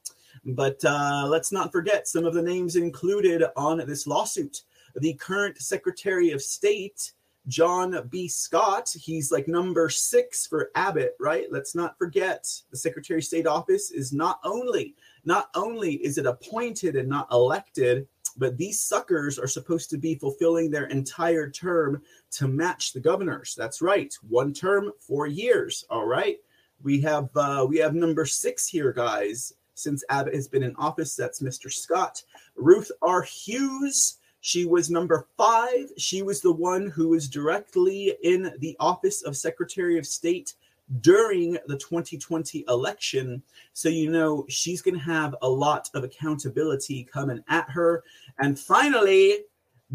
But 0.46 0.84
uh, 0.86 1.26
let's 1.28 1.52
not 1.52 1.74
forget 1.74 2.08
some 2.08 2.26
of 2.26 2.34
the 2.34 2.42
names 2.42 2.78
included 2.78 3.44
on 3.58 3.80
this 3.86 4.08
lawsuit 4.08 4.64
the 4.96 5.14
current 5.16 5.60
Secretary 5.60 6.32
of 6.32 6.42
State, 6.42 7.14
John 7.48 8.08
B. 8.10 8.28
Scott. 8.28 8.90
He's 8.96 9.32
like 9.32 9.48
number 9.48 9.90
six 9.90 10.48
for 10.48 10.72
Abbott, 10.76 11.16
right? 11.20 11.52
Let's 11.52 11.76
not 11.76 11.98
forget 11.98 12.50
the 12.72 12.78
Secretary 12.78 13.20
of 13.20 13.26
State 13.26 13.48
office 13.48 13.92
is 13.92 14.14
not 14.14 14.40
only 14.44 14.96
not 15.26 15.50
only 15.56 15.96
is 15.96 16.18
it 16.18 16.26
appointed 16.26 16.96
and 16.96 17.08
not 17.08 17.32
elected, 17.32 18.08
but 18.38 18.58
these 18.58 18.82
suckers 18.82 19.38
are 19.38 19.48
supposed 19.48 19.90
to 19.90 19.98
be 19.98 20.16
fulfilling 20.16 20.72
their 20.72 20.86
entire 20.86 21.50
term 21.50 22.02
to 22.32 22.48
match 22.48 22.94
the 22.94 23.00
governors. 23.00 23.56
That's 23.58 23.82
right, 23.82 24.14
one 24.28 24.54
term, 24.54 24.92
four 25.00 25.28
years. 25.28 25.86
All 25.90 26.06
right, 26.06 26.38
we 26.82 27.02
have 27.02 27.30
uh, 27.36 27.66
we 27.68 27.78
have 27.78 27.94
number 27.94 28.26
six 28.26 28.68
here, 28.68 28.92
guys. 28.92 29.54
Since 29.76 30.04
Abbott 30.10 30.36
has 30.36 30.48
been 30.48 30.64
in 30.64 30.76
office, 30.76 31.16
that's 31.16 31.42
Mr. 31.42 31.72
Scott. 31.72 32.24
Ruth 32.56 32.92
R. 33.02 33.24
Hughes. 33.24 34.20
She 34.46 34.66
was 34.66 34.90
number 34.90 35.26
five. 35.38 35.90
She 35.98 36.22
was 36.22 36.42
the 36.42 36.52
one 36.52 36.88
who 36.88 37.08
was 37.08 37.30
directly 37.30 38.14
in 38.24 38.54
the 38.60 38.76
office 38.78 39.22
of 39.22 39.38
Secretary 39.38 39.98
of 39.98 40.06
State 40.06 40.56
during 41.00 41.54
the 41.68 41.78
2020 41.78 42.66
election. 42.68 43.42
So, 43.72 43.88
you 43.88 44.12
know, 44.12 44.46
she's 44.50 44.82
going 44.82 44.96
to 44.96 45.00
have 45.00 45.34
a 45.44 45.48
lot 45.48 45.90
of 45.94 46.04
accountability 46.04 47.06
coming 47.06 47.42
at 47.48 47.70
her. 47.70 48.04
And 48.38 48.60
finally, 48.60 49.46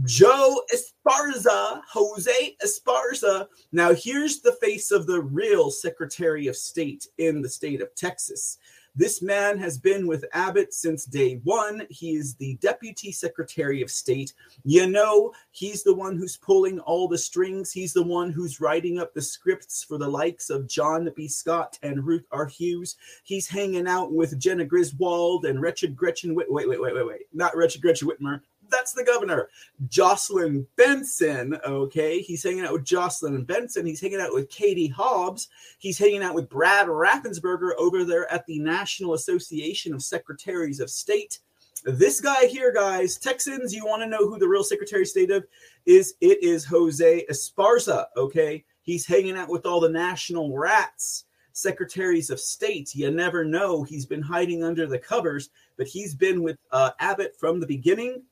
Joe 0.04 0.62
Esparza, 0.74 1.82
Jose 1.92 2.56
Esparza. 2.64 3.48
Now, 3.72 3.92
here's 3.92 4.40
the 4.40 4.52
face 4.52 4.90
of 4.90 5.06
the 5.06 5.20
real 5.20 5.70
Secretary 5.70 6.46
of 6.46 6.56
State 6.56 7.06
in 7.18 7.42
the 7.42 7.50
state 7.50 7.82
of 7.82 7.94
Texas. 7.94 8.56
This 8.98 9.22
man 9.22 9.60
has 9.60 9.78
been 9.78 10.08
with 10.08 10.24
Abbott 10.32 10.74
since 10.74 11.04
day 11.04 11.40
one. 11.44 11.86
He 11.88 12.16
is 12.16 12.34
the 12.34 12.56
Deputy 12.56 13.12
Secretary 13.12 13.80
of 13.80 13.92
State. 13.92 14.34
You 14.64 14.88
know, 14.88 15.32
he's 15.52 15.84
the 15.84 15.94
one 15.94 16.16
who's 16.16 16.36
pulling 16.36 16.80
all 16.80 17.06
the 17.06 17.16
strings. 17.16 17.70
He's 17.70 17.92
the 17.92 18.02
one 18.02 18.32
who's 18.32 18.60
writing 18.60 18.98
up 18.98 19.14
the 19.14 19.22
scripts 19.22 19.84
for 19.84 19.98
the 19.98 20.08
likes 20.08 20.50
of 20.50 20.66
John 20.66 21.08
B. 21.14 21.28
Scott 21.28 21.78
and 21.84 22.04
Ruth 22.04 22.26
R. 22.32 22.46
Hughes. 22.46 22.96
He's 23.22 23.46
hanging 23.46 23.86
out 23.86 24.10
with 24.10 24.36
Jena 24.36 24.64
Griswold 24.64 25.44
and 25.44 25.62
Wretched 25.62 25.94
Gretchen. 25.94 26.34
Wait, 26.34 26.50
wait, 26.50 26.68
wait, 26.68 26.80
wait, 26.80 27.06
wait. 27.06 27.20
Not 27.32 27.56
Wretched 27.56 27.80
Gretchen 27.80 28.08
Whitmer 28.08 28.40
that's 28.70 28.92
the 28.92 29.04
governor. 29.04 29.48
Jocelyn 29.88 30.66
Benson, 30.76 31.58
okay, 31.64 32.20
he's 32.20 32.42
hanging 32.42 32.64
out 32.64 32.72
with 32.72 32.84
Jocelyn 32.84 33.44
Benson. 33.44 33.86
He's 33.86 34.00
hanging 34.00 34.20
out 34.20 34.32
with 34.32 34.50
Katie 34.50 34.88
Hobbs. 34.88 35.48
He's 35.78 35.98
hanging 35.98 36.22
out 36.22 36.34
with 36.34 36.48
Brad 36.48 36.86
Raffensperger 36.86 37.70
over 37.78 38.04
there 38.04 38.30
at 38.32 38.46
the 38.46 38.58
National 38.58 39.14
Association 39.14 39.94
of 39.94 40.02
Secretaries 40.02 40.80
of 40.80 40.90
State. 40.90 41.40
This 41.84 42.20
guy 42.20 42.46
here, 42.46 42.72
guys, 42.72 43.18
Texans, 43.18 43.72
you 43.72 43.86
want 43.86 44.02
to 44.02 44.08
know 44.08 44.28
who 44.28 44.38
the 44.38 44.48
real 44.48 44.64
Secretary 44.64 45.02
of 45.02 45.08
State 45.08 45.30
of 45.30 45.46
is? 45.86 46.14
It 46.20 46.42
is 46.42 46.64
Jose 46.64 47.24
Esparza, 47.30 48.06
okay? 48.16 48.64
He's 48.82 49.06
hanging 49.06 49.36
out 49.36 49.48
with 49.48 49.64
all 49.64 49.80
the 49.80 49.88
national 49.88 50.56
rats 50.56 51.24
secretaries 51.58 52.30
of 52.30 52.40
state. 52.40 52.94
You 52.94 53.10
never 53.10 53.44
know. 53.44 53.82
He's 53.82 54.06
been 54.06 54.22
hiding 54.22 54.62
under 54.62 54.86
the 54.86 54.98
covers, 54.98 55.50
but 55.76 55.86
he's 55.86 56.14
been 56.14 56.42
with 56.42 56.56
uh, 56.70 56.92
Abbott 57.00 57.34
from 57.38 57.60
the 57.60 57.66
beginning 57.66 58.22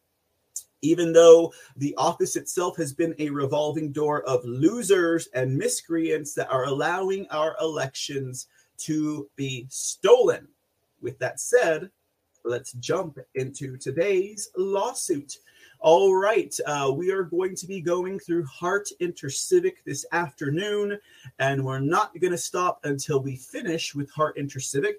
even 0.82 1.12
though 1.12 1.52
the 1.76 1.94
office 1.96 2.36
itself 2.36 2.76
has 2.76 2.92
been 2.92 3.14
a 3.18 3.30
revolving 3.30 3.92
door 3.92 4.22
of 4.22 4.44
losers 4.44 5.28
and 5.34 5.56
miscreants 5.56 6.34
that 6.34 6.50
are 6.50 6.64
allowing 6.64 7.26
our 7.28 7.56
elections 7.60 8.46
to 8.78 9.28
be 9.36 9.66
stolen. 9.68 10.46
With 11.00 11.18
that 11.18 11.40
said, 11.40 11.90
let's 12.44 12.72
jump 12.74 13.18
into 13.34 13.76
today's 13.76 14.50
lawsuit. 14.56 15.38
All 15.80 16.14
right, 16.14 16.54
uh, 16.66 16.90
we 16.94 17.12
are 17.12 17.22
going 17.22 17.54
to 17.56 17.66
be 17.66 17.82
going 17.82 18.18
through 18.18 18.46
Hart 18.46 18.88
Intercivic 19.00 19.84
this 19.84 20.06
afternoon, 20.10 20.98
and 21.38 21.62
we're 21.62 21.80
not 21.80 22.18
going 22.18 22.30
to 22.30 22.38
stop 22.38 22.80
until 22.84 23.20
we 23.20 23.36
finish 23.36 23.94
with 23.94 24.10
Hart 24.10 24.38
Intercivic. 24.38 24.94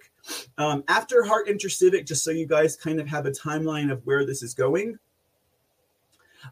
Um, 0.57 0.83
after 0.87 1.23
Hart 1.23 1.47
Intercivic, 1.47 2.05
just 2.05 2.23
so 2.23 2.29
you 2.29 2.45
guys 2.45 2.75
kind 2.75 2.99
of 2.99 3.07
have 3.07 3.25
a 3.25 3.31
timeline 3.31 3.91
of 3.91 4.05
where 4.05 4.25
this 4.25 4.43
is 4.43 4.53
going, 4.53 4.99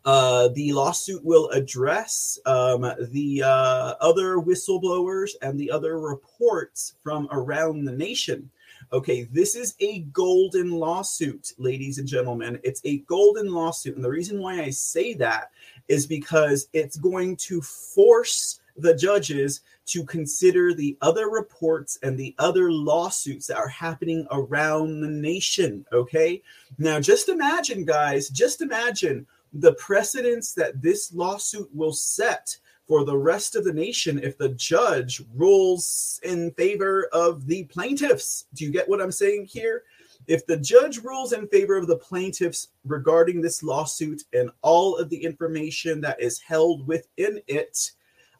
uh, 0.03 0.49
the 0.49 0.73
lawsuit 0.73 1.23
will 1.23 1.49
address 1.49 2.39
um, 2.45 2.81
the 3.11 3.43
uh, 3.43 3.93
other 4.01 4.37
whistleblowers 4.37 5.31
and 5.41 5.59
the 5.59 5.71
other 5.71 5.99
reports 5.99 6.95
from 7.03 7.27
around 7.31 7.85
the 7.85 7.91
nation. 7.91 8.49
Okay, 8.93 9.23
this 9.31 9.55
is 9.55 9.75
a 9.79 10.01
golden 10.11 10.71
lawsuit, 10.71 11.53
ladies 11.57 11.97
and 11.97 12.07
gentlemen. 12.07 12.59
It's 12.63 12.81
a 12.85 12.99
golden 12.99 13.51
lawsuit. 13.51 13.95
And 13.95 14.05
the 14.05 14.09
reason 14.09 14.39
why 14.39 14.61
I 14.61 14.69
say 14.69 15.13
that 15.15 15.51
is 15.87 16.05
because 16.05 16.67
it's 16.73 16.97
going 16.97 17.35
to 17.37 17.61
force 17.61 18.59
the 18.77 18.93
judges 18.93 19.61
to 19.87 20.03
consider 20.03 20.73
the 20.73 20.97
other 21.01 21.29
reports 21.29 21.97
and 22.03 22.17
the 22.17 22.35
other 22.39 22.71
lawsuits 22.71 23.47
that 23.47 23.57
are 23.57 23.67
happening 23.67 24.27
around 24.31 25.01
the 25.01 25.07
nation. 25.07 25.85
Okay, 25.91 26.41
now 26.77 26.99
just 26.99 27.29
imagine, 27.29 27.85
guys, 27.85 28.29
just 28.29 28.61
imagine 28.61 29.25
the 29.55 29.73
precedence 29.73 30.53
that 30.53 30.81
this 30.81 31.13
lawsuit 31.13 31.69
will 31.73 31.93
set 31.93 32.55
for 32.87 33.03
the 33.03 33.17
rest 33.17 33.55
of 33.55 33.63
the 33.63 33.73
nation 33.73 34.19
if 34.21 34.37
the 34.37 34.49
judge 34.49 35.23
rules 35.33 36.19
in 36.23 36.51
favor 36.51 37.07
of 37.13 37.47
the 37.47 37.63
plaintiffs. 37.65 38.45
Do 38.53 38.65
you 38.65 38.71
get 38.71 38.87
what 38.87 39.01
I'm 39.01 39.11
saying 39.11 39.45
here? 39.45 39.83
If 40.27 40.45
the 40.45 40.57
judge 40.57 40.99
rules 40.99 41.33
in 41.33 41.47
favor 41.47 41.77
of 41.77 41.87
the 41.87 41.97
plaintiffs 41.97 42.69
regarding 42.83 43.41
this 43.41 43.63
lawsuit 43.63 44.23
and 44.33 44.51
all 44.61 44.97
of 44.97 45.09
the 45.09 45.23
information 45.23 46.01
that 46.01 46.21
is 46.21 46.39
held 46.39 46.85
within 46.85 47.39
it, 47.47 47.91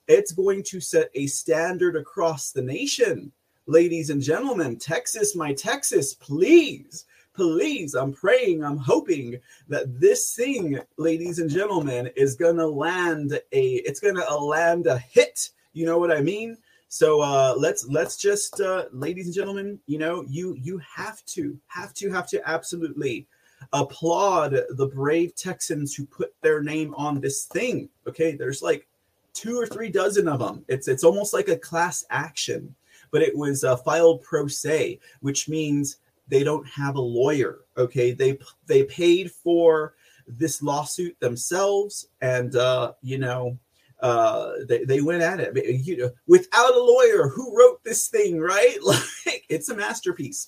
it's 0.07 0.31
going 0.31 0.63
to 0.63 0.79
set 0.79 1.09
a 1.15 1.27
standard 1.27 1.95
across 1.95 2.51
the 2.51 2.61
nation. 2.61 3.31
Ladies 3.67 4.09
and 4.09 4.21
gentlemen, 4.21 4.77
Texas, 4.77 5.35
my 5.35 5.53
Texas, 5.53 6.13
please 6.13 7.05
please, 7.35 7.93
I'm 7.95 8.13
praying, 8.13 8.63
I'm 8.63 8.77
hoping 8.77 9.39
that 9.67 9.99
this 9.99 10.33
thing, 10.33 10.79
ladies 10.97 11.39
and 11.39 11.49
gentlemen, 11.49 12.09
is 12.15 12.35
gonna 12.35 12.67
land 12.67 13.39
a 13.51 13.65
it's 13.75 13.99
gonna 13.99 14.37
land 14.37 14.87
a 14.87 14.97
hit. 14.97 15.49
You 15.73 15.85
know 15.85 15.97
what 15.97 16.11
I 16.11 16.21
mean? 16.21 16.57
So 16.87 17.21
uh, 17.21 17.55
let's 17.57 17.85
let's 17.87 18.15
just, 18.17 18.61
uh, 18.61 18.85
ladies 18.91 19.25
and 19.25 19.35
gentlemen, 19.35 19.79
you 19.85 19.97
know, 19.97 20.23
you 20.29 20.55
you 20.61 20.79
have 20.79 21.25
to 21.25 21.59
have 21.67 21.93
to 21.95 22.09
have 22.11 22.27
to 22.29 22.49
absolutely 22.49 23.27
applaud 23.73 24.57
the 24.69 24.87
brave 24.87 25.35
Texans 25.35 25.93
who 25.95 26.05
put 26.05 26.33
their 26.41 26.61
name 26.61 26.93
on 26.95 27.19
this 27.19 27.45
thing. 27.45 27.89
Okay, 28.07 28.35
there's 28.35 28.61
like 28.61 28.87
two 29.33 29.59
or 29.59 29.65
three 29.65 29.89
dozen 29.89 30.27
of 30.27 30.39
them. 30.39 30.63
It's 30.67 30.87
it's 30.87 31.03
almost 31.03 31.33
like 31.33 31.49
a 31.49 31.57
class 31.57 32.05
action, 32.09 32.73
but 33.11 33.21
it 33.21 33.35
was 33.35 33.63
uh, 33.63 33.75
filed 33.75 34.21
pro 34.21 34.47
se, 34.47 34.99
which 35.19 35.49
means 35.49 35.97
they 36.27 36.43
don't 36.43 36.67
have 36.67 36.95
a 36.95 37.01
lawyer. 37.01 37.59
Okay, 37.77 38.11
they 38.11 38.37
they 38.67 38.83
paid 38.83 39.31
for 39.31 39.93
this 40.27 40.61
lawsuit 40.61 41.19
themselves, 41.19 42.07
and 42.21 42.55
uh, 42.55 42.93
you 43.01 43.17
know 43.17 43.57
uh, 44.01 44.53
they 44.67 44.83
they 44.85 45.01
went 45.01 45.21
at 45.21 45.39
it. 45.39 45.55
You 45.85 45.97
know, 45.97 46.11
without 46.27 46.75
a 46.75 46.79
lawyer, 46.79 47.27
who 47.27 47.57
wrote 47.57 47.83
this 47.83 48.07
thing? 48.07 48.39
Right? 48.39 48.77
Like 48.85 49.45
it's 49.49 49.69
a 49.69 49.75
masterpiece. 49.75 50.47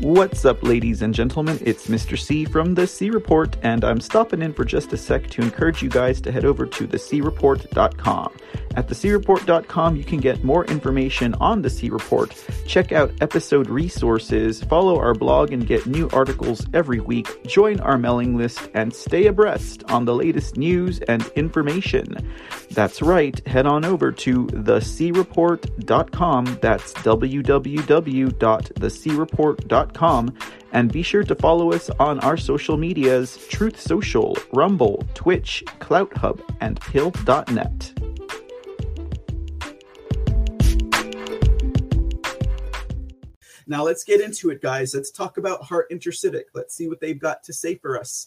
What's 0.00 0.44
up, 0.46 0.62
ladies 0.62 1.02
and 1.02 1.12
gentlemen? 1.12 1.58
It's 1.60 1.88
Mr. 1.88 2.18
C 2.18 2.46
from 2.46 2.72
The 2.72 2.86
C 2.86 3.10
Report, 3.10 3.54
and 3.62 3.84
I'm 3.84 4.00
stopping 4.00 4.40
in 4.40 4.54
for 4.54 4.64
just 4.64 4.94
a 4.94 4.96
sec 4.96 5.28
to 5.28 5.42
encourage 5.42 5.82
you 5.82 5.90
guys 5.90 6.22
to 6.22 6.32
head 6.32 6.46
over 6.46 6.64
to 6.64 6.88
thecreport.com. 6.88 8.34
At 8.76 8.88
thecreport.com, 8.88 9.96
you 9.96 10.04
can 10.04 10.20
get 10.20 10.42
more 10.42 10.64
information 10.64 11.34
on 11.34 11.60
the 11.60 11.68
C 11.68 11.90
Report, 11.90 12.34
check 12.66 12.92
out 12.92 13.12
episode 13.20 13.68
resources, 13.68 14.64
follow 14.64 14.98
our 14.98 15.12
blog 15.12 15.52
and 15.52 15.66
get 15.66 15.86
new 15.86 16.08
articles 16.14 16.66
every 16.72 17.00
week, 17.00 17.46
join 17.46 17.78
our 17.80 17.98
mailing 17.98 18.38
list, 18.38 18.70
and 18.72 18.94
stay 18.94 19.26
abreast 19.26 19.84
on 19.90 20.06
the 20.06 20.14
latest 20.14 20.56
news 20.56 21.00
and 21.00 21.30
information. 21.36 22.16
That's 22.70 23.02
right, 23.02 23.38
head 23.46 23.66
on 23.66 23.84
over 23.84 24.12
to 24.12 24.46
thecreport.com. 24.46 26.58
That's 26.62 26.94
www.thecreport.com. 26.94 29.89
And 30.72 30.92
be 30.92 31.02
sure 31.02 31.24
to 31.24 31.34
follow 31.34 31.72
us 31.72 31.90
on 31.98 32.20
our 32.20 32.36
social 32.36 32.76
medias 32.76 33.36
Truth 33.48 33.80
Social, 33.80 34.36
Rumble, 34.52 35.04
Twitch, 35.14 35.64
CloutHub, 35.80 36.40
and 36.60 36.80
Pilled.net. 36.80 37.92
Now 43.66 43.84
let's 43.84 44.02
get 44.02 44.20
into 44.20 44.50
it, 44.50 44.60
guys. 44.60 44.94
Let's 44.94 45.12
talk 45.12 45.38
about 45.38 45.62
Hart 45.62 45.88
Intercivic. 45.90 46.46
Let's 46.54 46.74
see 46.74 46.88
what 46.88 47.00
they've 47.00 47.20
got 47.20 47.44
to 47.44 47.52
say 47.52 47.76
for 47.76 47.96
us. 47.96 48.26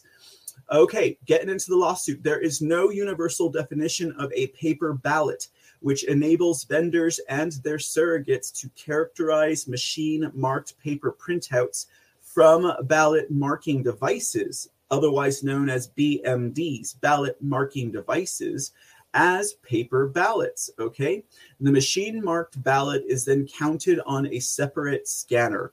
Okay, 0.72 1.18
getting 1.26 1.50
into 1.50 1.66
the 1.68 1.76
lawsuit. 1.76 2.22
There 2.22 2.40
is 2.40 2.62
no 2.62 2.88
universal 2.88 3.50
definition 3.50 4.12
of 4.18 4.32
a 4.32 4.46
paper 4.48 4.94
ballot, 4.94 5.48
which 5.84 6.04
enables 6.04 6.64
vendors 6.64 7.20
and 7.28 7.52
their 7.62 7.76
surrogates 7.76 8.52
to 8.60 8.68
characterize 8.70 9.68
machine 9.68 10.30
marked 10.34 10.78
paper 10.78 11.12
printouts 11.12 11.86
from 12.20 12.72
ballot 12.86 13.30
marking 13.30 13.82
devices 13.82 14.68
otherwise 14.90 15.42
known 15.42 15.68
as 15.68 15.88
BMDs, 15.88 17.00
ballot 17.00 17.36
marking 17.40 17.90
devices, 17.90 18.72
as 19.12 19.54
paper 19.54 20.08
ballots. 20.08 20.70
Okay. 20.78 21.24
The 21.60 21.72
machine 21.72 22.22
marked 22.22 22.62
ballot 22.62 23.04
is 23.06 23.24
then 23.24 23.46
counted 23.46 24.00
on 24.06 24.26
a 24.26 24.40
separate 24.40 25.08
scanner. 25.08 25.72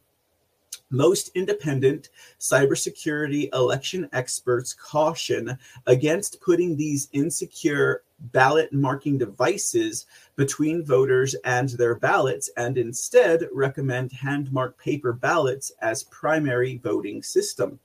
Most 0.94 1.32
independent 1.36 2.10
cybersecurity 2.38 3.48
election 3.54 4.10
experts 4.12 4.74
caution 4.74 5.58
against 5.88 6.42
putting 6.42 6.76
these 6.76 7.08
insecure 7.14 8.04
ballot 8.34 8.74
marking 8.74 9.18
devices 9.18 10.06
between 10.36 10.86
voters 10.86 11.34
and 11.46 11.70
their 11.70 11.96
ballots 11.96 12.50
and 12.58 12.78
instead 12.78 13.48
recommend 13.54 14.12
hand 14.12 14.52
marked 14.52 14.80
paper 14.80 15.14
ballots 15.14 15.72
as 15.82 16.04
primary 16.04 16.82
voting 16.84 17.24
system. 17.24 17.80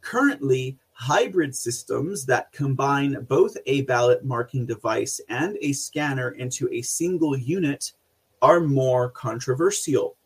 Currently, 0.00 0.76
hybrid 0.90 1.54
systems 1.54 2.26
that 2.26 2.50
combine 2.50 3.24
both 3.28 3.56
a 3.66 3.82
ballot 3.82 4.24
marking 4.24 4.66
device 4.66 5.20
and 5.28 5.56
a 5.62 5.72
scanner 5.72 6.32
into 6.32 6.68
a 6.72 6.82
single 6.82 7.36
unit 7.36 7.92
are 8.42 8.60
more 8.60 9.08
controversial. 9.10 10.16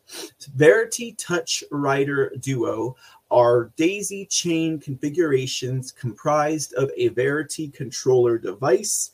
Verity 0.55 1.13
Touch 1.13 1.63
Writer 1.71 2.31
Duo 2.39 2.95
are 3.31 3.71
daisy 3.75 4.25
chain 4.25 4.79
configurations 4.79 5.91
comprised 5.91 6.73
of 6.75 6.91
a 6.95 7.09
Verity 7.09 7.69
controller 7.69 8.37
device, 8.37 9.11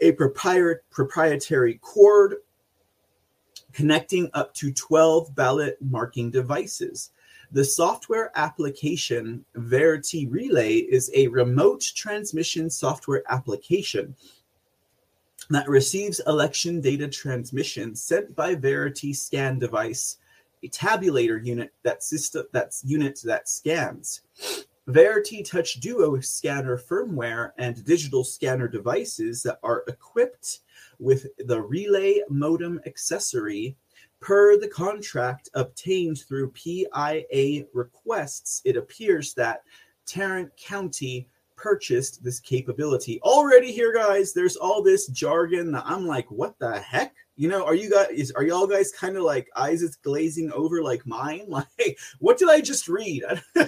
a 0.00 0.12
proprietary 0.12 1.74
cord 1.82 2.36
connecting 3.72 4.30
up 4.34 4.54
to 4.54 4.72
12 4.72 5.34
ballot 5.34 5.76
marking 5.80 6.30
devices. 6.30 7.10
The 7.52 7.64
software 7.64 8.30
application 8.36 9.44
Verity 9.56 10.26
Relay 10.28 10.76
is 10.76 11.10
a 11.14 11.26
remote 11.28 11.82
transmission 11.96 12.70
software 12.70 13.24
application 13.28 14.14
that 15.48 15.68
receives 15.68 16.20
election 16.26 16.80
data 16.80 17.08
transmission 17.08 17.94
sent 17.94 18.36
by 18.36 18.54
Verity 18.54 19.12
scan 19.12 19.58
device, 19.58 20.18
a 20.62 20.68
tabulator 20.68 21.44
unit 21.44 21.72
that 21.82 22.02
system 22.02 22.44
that's 22.52 22.84
unit 22.84 23.20
that 23.24 23.48
scans. 23.48 24.22
Verity 24.86 25.42
Touch 25.42 25.74
Duo 25.74 26.20
scanner 26.20 26.76
firmware 26.76 27.52
and 27.58 27.84
digital 27.84 28.24
scanner 28.24 28.68
devices 28.68 29.42
that 29.42 29.58
are 29.62 29.84
equipped 29.86 30.60
with 30.98 31.26
the 31.38 31.60
relay 31.60 32.20
modem 32.28 32.80
accessory 32.86 33.76
per 34.20 34.58
the 34.58 34.68
contract 34.68 35.48
obtained 35.54 36.18
through 36.18 36.50
PIA 36.50 37.66
requests. 37.72 38.60
It 38.64 38.76
appears 38.76 39.32
that 39.34 39.62
Tarrant 40.06 40.54
County 40.56 41.28
purchased 41.60 42.24
this 42.24 42.40
capability. 42.40 43.20
Already 43.22 43.70
here, 43.70 43.92
guys, 43.92 44.32
there's 44.32 44.56
all 44.56 44.82
this 44.82 45.06
jargon 45.08 45.74
I'm 45.74 46.06
like, 46.06 46.30
what 46.30 46.58
the 46.58 46.78
heck? 46.80 47.14
You 47.36 47.48
know, 47.48 47.64
are 47.64 47.74
you 47.74 47.90
guys 47.90 48.30
are 48.32 48.42
y'all 48.42 48.66
guys 48.66 48.92
kind 48.92 49.16
of 49.16 49.24
like 49.24 49.48
eyes 49.56 49.82
is 49.82 49.96
glazing 49.96 50.52
over 50.52 50.82
like 50.82 51.06
mine? 51.06 51.46
Like, 51.48 51.98
what 52.18 52.38
did 52.38 52.48
I 52.48 52.60
just 52.60 52.88
read? 52.88 53.22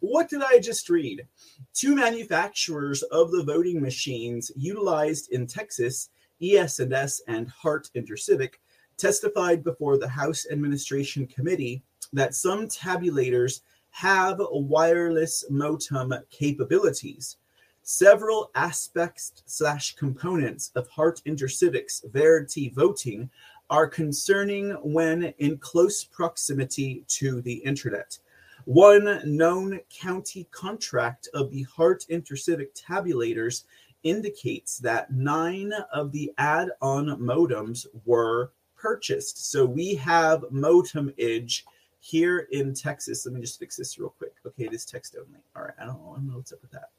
what 0.00 0.28
did 0.28 0.42
I 0.42 0.58
just 0.58 0.88
read? 0.88 1.26
Two 1.74 1.94
manufacturers 1.94 3.02
of 3.04 3.30
the 3.30 3.42
voting 3.42 3.80
machines 3.80 4.50
utilized 4.54 5.32
in 5.32 5.46
Texas, 5.46 6.10
ES&S 6.42 7.22
and 7.26 7.48
Hart 7.48 7.90
Intercivic, 7.96 8.54
testified 8.96 9.64
before 9.64 9.98
the 9.98 10.08
House 10.08 10.46
Administration 10.50 11.26
Committee 11.26 11.82
that 12.12 12.34
some 12.34 12.68
tabulators 12.68 13.60
have 13.96 14.38
wireless 14.50 15.46
modem 15.48 16.12
capabilities. 16.28 17.38
Several 17.80 18.50
aspects 18.54 19.42
slash 19.46 19.94
components 19.94 20.70
of 20.74 20.86
Hart 20.88 21.22
Intercivic's 21.24 22.04
Verity 22.12 22.68
voting 22.68 23.30
are 23.70 23.86
concerning 23.86 24.72
when 24.82 25.32
in 25.38 25.56
close 25.56 26.04
proximity 26.04 27.04
to 27.08 27.40
the 27.40 27.54
internet. 27.54 28.18
One 28.66 29.22
known 29.24 29.80
county 29.88 30.46
contract 30.50 31.30
of 31.32 31.50
the 31.50 31.62
Heart 31.62 32.04
Intercivic 32.10 32.78
tabulators 32.78 33.64
indicates 34.02 34.76
that 34.80 35.10
nine 35.10 35.72
of 35.90 36.12
the 36.12 36.34
add 36.36 36.68
on 36.82 37.06
modems 37.18 37.86
were 38.04 38.52
purchased. 38.76 39.50
So 39.50 39.64
we 39.64 39.94
have 39.94 40.44
modem 40.50 41.14
edge 41.18 41.64
here 42.06 42.46
in 42.52 42.72
Texas. 42.72 43.26
Let 43.26 43.34
me 43.34 43.40
just 43.40 43.58
fix 43.58 43.76
this 43.76 43.98
real 43.98 44.10
quick. 44.10 44.34
Okay, 44.46 44.64
it 44.64 44.72
is 44.72 44.84
text 44.84 45.16
only. 45.18 45.40
All 45.56 45.62
right, 45.62 45.74
I 45.80 45.86
don't, 45.86 45.96
I 45.96 46.14
don't 46.14 46.28
know 46.28 46.36
what's 46.36 46.52
up 46.52 46.62
with 46.62 46.70
that. 46.70 46.90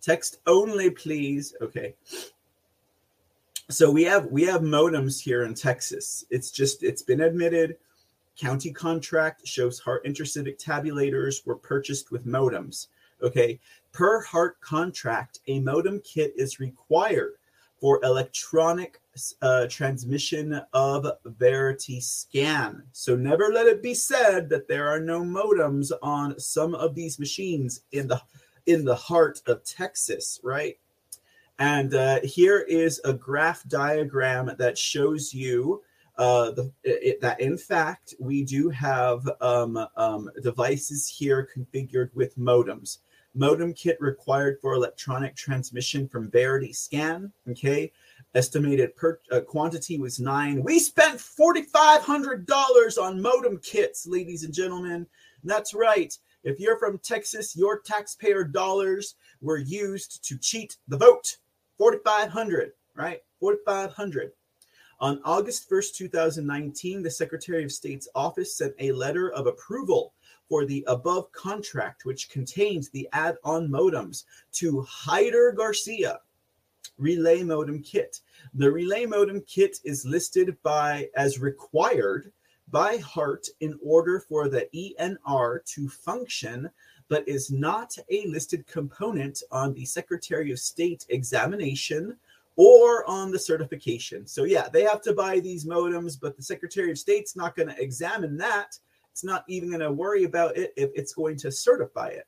Text 0.00 0.38
only, 0.46 0.90
please. 0.90 1.54
Okay. 1.60 1.94
So 3.68 3.90
we 3.90 4.04
have 4.04 4.26
we 4.26 4.44
have 4.44 4.60
modems 4.60 5.20
here 5.20 5.42
in 5.42 5.54
Texas. 5.54 6.24
It's 6.30 6.52
just 6.52 6.84
it's 6.84 7.02
been 7.02 7.22
admitted 7.22 7.76
County 8.38 8.70
contract 8.70 9.46
shows 9.48 9.80
Hart 9.80 10.04
Intercivic 10.04 10.62
tabulators 10.62 11.44
were 11.44 11.56
purchased 11.56 12.12
with 12.12 12.26
modems. 12.26 12.86
Okay. 13.22 13.58
Per 13.92 14.20
Hart 14.22 14.60
contract, 14.60 15.40
a 15.48 15.58
modem 15.58 16.00
kit 16.00 16.32
is 16.36 16.60
required 16.60 17.32
for 17.80 17.98
electronic 18.04 19.00
uh, 19.42 19.66
transmission 19.68 20.60
of 20.72 21.06
Verity 21.24 22.00
scan. 22.00 22.82
So 22.92 23.16
never 23.16 23.50
let 23.52 23.66
it 23.66 23.82
be 23.82 23.94
said 23.94 24.48
that 24.50 24.68
there 24.68 24.88
are 24.88 25.00
no 25.00 25.20
modems 25.22 25.92
on 26.02 26.38
some 26.38 26.74
of 26.74 26.94
these 26.94 27.18
machines 27.18 27.80
in 27.92 28.08
the 28.08 28.20
in 28.66 28.84
the 28.84 28.96
heart 28.96 29.40
of 29.46 29.64
Texas, 29.64 30.40
right? 30.42 30.76
And 31.58 31.94
uh, 31.94 32.20
here 32.22 32.60
is 32.60 33.00
a 33.04 33.14
graph 33.14 33.62
diagram 33.68 34.50
that 34.58 34.76
shows 34.76 35.32
you 35.32 35.82
uh, 36.18 36.50
the, 36.50 36.72
it, 36.82 37.20
that 37.20 37.40
in 37.40 37.58
fact 37.58 38.14
we 38.18 38.42
do 38.42 38.68
have 38.70 39.28
um, 39.40 39.86
um, 39.96 40.30
devices 40.42 41.08
here 41.08 41.48
configured 41.56 42.10
with 42.14 42.38
modems. 42.38 42.98
Modem 43.34 43.74
kit 43.74 43.98
required 44.00 44.58
for 44.62 44.72
electronic 44.72 45.36
transmission 45.36 46.08
from 46.08 46.30
Verity 46.30 46.72
Scan. 46.72 47.30
Okay, 47.50 47.92
estimated 48.34 48.94
per 48.96 49.18
uh, 49.30 49.40
quantity 49.40 49.98
was 49.98 50.20
nine. 50.20 50.62
We 50.62 50.78
spent 50.78 51.20
forty 51.20 51.62
five 51.62 52.02
hundred 52.02 52.46
dollars 52.46 52.98
on 52.98 53.20
modem 53.20 53.58
kits, 53.58 54.06
ladies 54.06 54.44
and 54.44 54.52
gentlemen. 54.52 55.06
That's 55.44 55.74
right. 55.74 56.16
If 56.44 56.60
you're 56.60 56.78
from 56.78 56.98
Texas, 56.98 57.56
your 57.56 57.80
taxpayer 57.80 58.44
dollars 58.44 59.16
were 59.40 59.58
used 59.58 60.24
to 60.28 60.38
cheat 60.38 60.76
the 60.88 60.96
vote. 60.98 61.36
Forty 61.78 61.98
five 62.04 62.30
hundred, 62.30 62.72
right? 62.94 63.20
Forty 63.40 63.58
five 63.64 63.92
hundred. 63.92 64.32
On 64.98 65.20
August 65.26 65.68
1st, 65.68 65.94
2019, 65.94 67.02
the 67.02 67.10
Secretary 67.10 67.62
of 67.62 67.70
State's 67.70 68.08
office 68.14 68.56
sent 68.56 68.72
a 68.78 68.92
letter 68.92 69.30
of 69.32 69.46
approval 69.46 70.14
for 70.48 70.64
the 70.64 70.82
above 70.86 71.30
contract, 71.32 72.06
which 72.06 72.30
contains 72.30 72.88
the 72.88 73.06
add 73.12 73.36
on 73.44 73.68
modems 73.68 74.24
to 74.52 74.86
Heider 74.88 75.54
Garcia 75.54 76.20
Relay 76.98 77.42
Modem 77.42 77.82
Kit. 77.82 78.20
The 78.54 78.70
Relay 78.70 79.06
Modem 79.06 79.42
Kit 79.42 79.78
is 79.84 80.04
listed 80.04 80.56
by 80.62 81.08
as 81.16 81.38
required 81.38 82.32
by 82.70 82.96
Hart 82.98 83.46
in 83.60 83.78
order 83.82 84.20
for 84.20 84.48
the 84.48 84.68
ENR 84.74 85.64
to 85.64 85.88
function, 85.88 86.68
but 87.08 87.28
is 87.28 87.50
not 87.50 87.96
a 88.10 88.26
listed 88.26 88.66
component 88.66 89.42
on 89.52 89.72
the 89.74 89.84
Secretary 89.84 90.50
of 90.50 90.58
State 90.58 91.06
examination 91.08 92.16
or 92.56 93.08
on 93.08 93.30
the 93.30 93.38
certification. 93.38 94.26
So 94.26 94.44
yeah, 94.44 94.68
they 94.68 94.82
have 94.82 95.02
to 95.02 95.12
buy 95.12 95.40
these 95.40 95.66
modems, 95.66 96.18
but 96.20 96.36
the 96.36 96.42
Secretary 96.42 96.90
of 96.90 96.98
State's 96.98 97.36
not 97.36 97.54
going 97.54 97.68
to 97.68 97.80
examine 97.80 98.36
that. 98.38 98.78
It's 99.12 99.24
not 99.24 99.44
even 99.48 99.68
going 99.68 99.80
to 99.80 99.92
worry 99.92 100.24
about 100.24 100.56
it 100.56 100.72
if 100.76 100.90
it's 100.94 101.14
going 101.14 101.36
to 101.38 101.52
certify 101.52 102.08
it. 102.08 102.26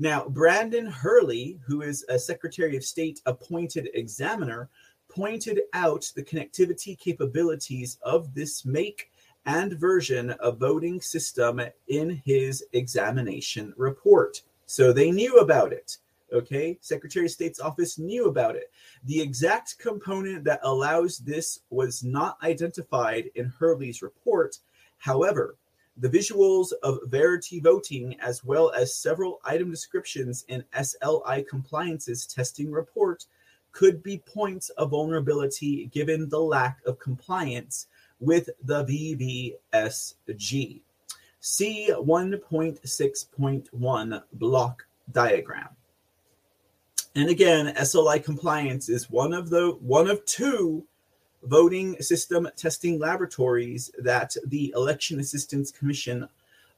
Now, 0.00 0.28
Brandon 0.28 0.86
Hurley, 0.86 1.58
who 1.66 1.82
is 1.82 2.04
a 2.08 2.18
Secretary 2.18 2.76
of 2.76 2.84
State 2.84 3.20
appointed 3.26 3.90
examiner, 3.94 4.68
pointed 5.08 5.62
out 5.72 6.12
the 6.14 6.22
connectivity 6.22 6.96
capabilities 6.96 7.98
of 8.02 8.32
this 8.32 8.64
make 8.64 9.10
and 9.44 9.72
version 9.72 10.30
of 10.30 10.58
voting 10.58 11.00
system 11.00 11.60
in 11.88 12.22
his 12.24 12.64
examination 12.74 13.74
report. 13.76 14.42
So 14.66 14.92
they 14.92 15.10
knew 15.10 15.38
about 15.38 15.72
it. 15.72 15.98
Okay, 16.32 16.76
Secretary 16.80 17.24
of 17.24 17.32
State's 17.32 17.58
office 17.58 17.98
knew 17.98 18.26
about 18.26 18.54
it. 18.54 18.70
The 19.04 19.20
exact 19.20 19.78
component 19.78 20.44
that 20.44 20.60
allows 20.62 21.18
this 21.18 21.60
was 21.70 22.04
not 22.04 22.36
identified 22.42 23.30
in 23.34 23.46
Hurley's 23.46 24.02
report. 24.02 24.58
However, 24.98 25.56
the 25.98 26.08
visuals 26.08 26.72
of 26.82 26.98
Verity 27.06 27.60
voting, 27.60 28.18
as 28.20 28.44
well 28.44 28.70
as 28.70 28.94
several 28.94 29.40
item 29.44 29.70
descriptions 29.70 30.44
in 30.48 30.64
SLI 30.74 31.46
Compliance's 31.46 32.26
testing 32.26 32.70
report, 32.70 33.26
could 33.72 34.02
be 34.02 34.18
points 34.18 34.68
of 34.70 34.90
vulnerability 34.90 35.86
given 35.86 36.28
the 36.28 36.40
lack 36.40 36.78
of 36.86 36.98
compliance 36.98 37.86
with 38.20 38.50
the 38.64 38.84
VVSG. 38.84 40.80
See 41.40 41.88
1.6.1 41.90 44.22
block 44.32 44.84
diagram. 45.12 45.68
And 47.14 47.30
again, 47.30 47.72
SLI 47.74 48.22
compliance 48.22 48.88
is 48.88 49.10
one 49.10 49.32
of 49.32 49.50
the 49.50 49.76
one 49.80 50.08
of 50.08 50.24
two 50.24 50.84
voting 51.42 52.00
system 52.02 52.48
testing 52.56 52.98
laboratories 52.98 53.90
that 53.98 54.34
the 54.46 54.72
Election 54.76 55.20
Assistance 55.20 55.70
Commission 55.70 56.28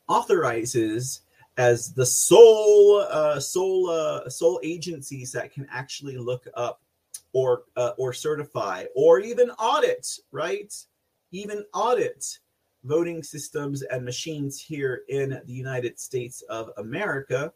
authorizes 0.09 1.23
as 1.57 1.93
the 1.93 2.07
sole 2.07 3.07
uh, 3.11 3.41
sole 3.41 3.91
uh, 3.91 4.29
sole 4.29 4.61
agencies 4.63 5.33
that 5.33 5.53
can 5.53 5.67
actually 5.71 6.17
look 6.17 6.47
up 6.55 6.81
or 7.33 7.65
uh, 7.77 7.93
or 7.97 8.13
certify 8.13 8.85
or 8.95 9.21
even 9.21 9.51
audit, 9.53 10.19
right? 10.33 10.75
Even 11.33 11.65
audit 11.73 12.39
voting 12.85 13.23
systems 13.23 13.83
and 13.83 14.05
machines 14.05 14.61
here 14.61 15.03
in 15.09 15.41
the 15.45 15.53
United 15.53 15.99
States 15.99 16.43
of 16.43 16.71
America. 16.79 17.53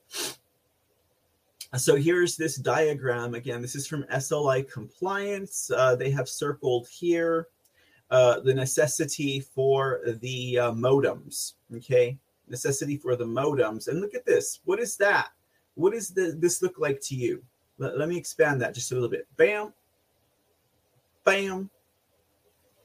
So 1.77 1.97
here's 1.97 2.37
this 2.37 2.57
diagram. 2.57 3.35
Again, 3.35 3.61
this 3.61 3.75
is 3.75 3.87
from 3.87 4.05
SLI 4.05 4.71
compliance. 4.71 5.71
Uh, 5.75 5.97
they 5.97 6.11
have 6.11 6.29
circled 6.29 6.87
here 6.89 7.49
uh, 8.11 8.41
the 8.41 8.55
necessity 8.55 9.41
for 9.41 10.01
the 10.21 10.59
uh, 10.59 10.73
modems. 10.73 11.55
Okay, 11.75 12.17
necessity 12.49 12.97
for 12.97 13.17
the 13.17 13.25
modems. 13.25 13.89
And 13.89 14.01
look 14.01 14.15
at 14.15 14.25
this. 14.25 14.61
What 14.65 14.79
is 14.79 14.97
that? 14.99 15.31
What 15.75 15.95
does 15.95 16.11
this 16.11 16.63
look 16.63 16.79
like 16.79 17.01
to 17.03 17.17
you? 17.17 17.43
Let, 17.79 17.99
let 17.99 18.09
me 18.09 18.17
expand 18.17 18.63
that 18.63 18.75
just 18.75 18.93
a 18.93 18.95
little 18.95 19.09
bit. 19.09 19.27
Bam, 19.37 19.73
bam, 21.25 21.71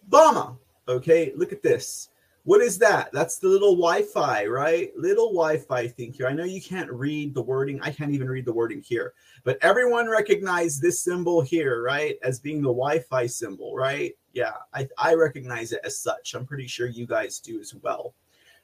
bama. 0.10 0.58
Okay, 0.88 1.32
look 1.36 1.54
at 1.54 1.62
this. 1.62 2.10
What 2.43 2.62
is 2.62 2.78
that? 2.80 3.12
That's 3.12 3.38
the 3.38 3.47
little 3.47 3.75
Wi-Fi, 3.75 4.45
right? 4.45 4.91
Little 4.97 5.34
Wi-Fi 5.34 5.88
thing 5.89 6.13
here. 6.13 6.28
I 6.28 6.34
know 6.34 6.45
you 6.45 6.62
can't 6.62 6.91
read 6.91 7.34
the 7.34 7.41
wording. 7.41 7.82
I 7.82 7.91
can't 7.91 8.12
even 8.12 8.30
read 8.30 8.45
the 8.45 8.54
wording 8.54 8.82
here, 8.82 9.13
but 9.43 9.58
everyone 9.62 10.10
recognized 10.10 10.82
this 10.82 11.02
symbol 11.02 11.41
here, 11.41 11.84
right, 11.84 12.17
as 12.23 12.39
being 12.39 12.62
the 12.62 12.69
Wi-Fi 12.69 13.28
symbol, 13.28 13.75
right? 13.75 14.13
Yeah, 14.34 14.54
I, 14.73 14.88
I 14.97 15.13
recognize 15.15 15.73
it 15.73 15.82
as 15.84 15.99
such. 15.99 16.34
I'm 16.34 16.45
pretty 16.45 16.67
sure 16.67 16.88
you 16.88 17.06
guys 17.06 17.39
do 17.39 17.60
as 17.60 17.75
well. 17.75 18.13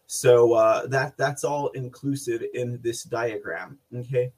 So 0.07 0.53
uh, 0.53 0.87
that 0.87 1.17
that's 1.17 1.43
all 1.43 1.69
inclusive 1.69 2.43
in 2.53 2.79
this 2.81 3.03
diagram. 3.03 3.79
Okay, 3.93 4.31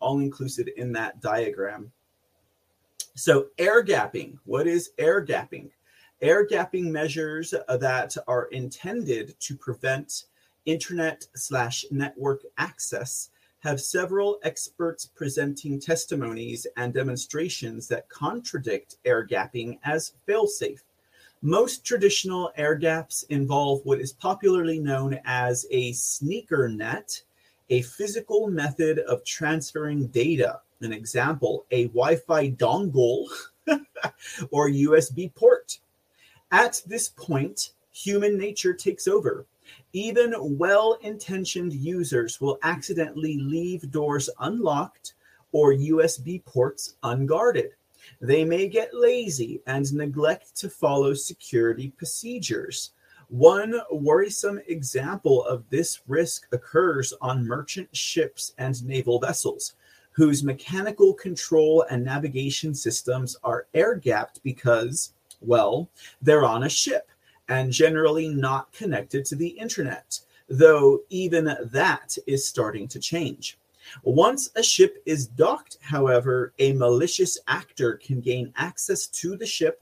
all 0.00 0.20
inclusive 0.20 0.68
in 0.76 0.92
that 0.92 1.20
diagram. 1.20 1.92
So 3.14 3.48
air 3.58 3.84
gapping. 3.84 4.38
What 4.44 4.66
is 4.66 4.90
air 4.98 5.24
gapping? 5.24 5.70
Air 6.22 6.46
gapping 6.46 6.90
measures 6.90 7.50
that 7.50 8.16
are 8.26 8.46
intended 8.46 9.38
to 9.40 9.54
prevent 9.54 10.24
internet 10.64 11.26
slash 11.34 11.84
network 11.90 12.42
access 12.56 13.28
have 13.60 13.80
several 13.80 14.38
experts 14.42 15.04
presenting 15.04 15.78
testimonies 15.78 16.66
and 16.78 16.94
demonstrations 16.94 17.86
that 17.88 18.08
contradict 18.08 18.96
air 19.04 19.26
gapping 19.26 19.78
as 19.84 20.14
failsafe. 20.26 20.80
Most 21.42 21.84
traditional 21.84 22.50
air 22.56 22.76
gaps 22.76 23.24
involve 23.24 23.84
what 23.84 24.00
is 24.00 24.14
popularly 24.14 24.78
known 24.78 25.20
as 25.26 25.66
a 25.70 25.92
sneaker 25.92 26.66
net, 26.66 27.20
a 27.68 27.82
physical 27.82 28.48
method 28.48 29.00
of 29.00 29.22
transferring 29.24 30.06
data. 30.06 30.60
An 30.80 30.94
example, 30.94 31.66
a 31.70 31.88
Wi 31.88 32.16
Fi 32.16 32.52
dongle 32.52 33.26
or 34.50 34.70
USB 34.70 35.34
port. 35.34 35.78
At 36.52 36.80
this 36.86 37.08
point, 37.08 37.72
human 37.92 38.38
nature 38.38 38.72
takes 38.72 39.08
over. 39.08 39.46
Even 39.92 40.34
well 40.38 40.96
intentioned 41.02 41.72
users 41.72 42.40
will 42.40 42.58
accidentally 42.62 43.38
leave 43.38 43.90
doors 43.90 44.30
unlocked 44.38 45.14
or 45.50 45.72
USB 45.72 46.44
ports 46.44 46.96
unguarded. 47.02 47.72
They 48.20 48.44
may 48.44 48.68
get 48.68 48.94
lazy 48.94 49.60
and 49.66 49.92
neglect 49.92 50.54
to 50.58 50.70
follow 50.70 51.14
security 51.14 51.90
procedures. 51.90 52.92
One 53.28 53.80
worrisome 53.90 54.60
example 54.68 55.44
of 55.46 55.68
this 55.68 56.00
risk 56.06 56.46
occurs 56.52 57.12
on 57.20 57.44
merchant 57.44 57.88
ships 57.96 58.52
and 58.58 58.84
naval 58.84 59.18
vessels, 59.18 59.74
whose 60.12 60.44
mechanical 60.44 61.12
control 61.12 61.84
and 61.90 62.04
navigation 62.04 62.72
systems 62.72 63.36
are 63.42 63.66
air 63.74 63.96
gapped 63.96 64.40
because 64.44 65.12
well, 65.40 65.90
they're 66.22 66.44
on 66.44 66.62
a 66.62 66.68
ship 66.68 67.10
and 67.48 67.72
generally 67.72 68.28
not 68.28 68.72
connected 68.72 69.24
to 69.26 69.36
the 69.36 69.48
internet, 69.48 70.20
though 70.48 71.00
even 71.08 71.56
that 71.72 72.16
is 72.26 72.46
starting 72.46 72.88
to 72.88 72.98
change. 72.98 73.58
Once 74.02 74.50
a 74.56 74.62
ship 74.62 75.02
is 75.06 75.26
docked, 75.28 75.78
however, 75.80 76.52
a 76.58 76.72
malicious 76.72 77.38
actor 77.46 77.94
can 77.94 78.20
gain 78.20 78.52
access 78.56 79.06
to 79.06 79.36
the 79.36 79.46
ship 79.46 79.80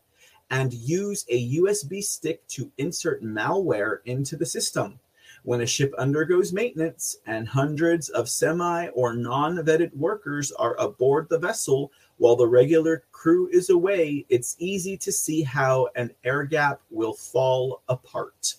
and 0.50 0.74
use 0.74 1.24
a 1.28 1.54
USB 1.56 2.02
stick 2.02 2.46
to 2.48 2.70
insert 2.76 3.22
malware 3.22 3.98
into 4.04 4.36
the 4.36 4.46
system. 4.46 5.00
When 5.42 5.60
a 5.60 5.66
ship 5.66 5.92
undergoes 5.98 6.52
maintenance 6.52 7.16
and 7.26 7.48
hundreds 7.48 8.08
of 8.08 8.28
semi 8.28 8.88
or 8.88 9.14
non 9.14 9.56
vetted 9.56 9.94
workers 9.94 10.52
are 10.52 10.78
aboard 10.78 11.28
the 11.28 11.38
vessel 11.38 11.92
while 12.18 12.36
the 12.36 12.46
regular 12.46 13.04
crew 13.12 13.48
is 13.52 13.70
away, 13.70 14.24
it's 14.28 14.56
easy 14.58 14.96
to 14.98 15.12
see 15.12 15.42
how 15.42 15.88
an 15.96 16.10
air 16.24 16.44
gap 16.44 16.80
will 16.90 17.14
fall 17.14 17.82
apart. 17.88 18.54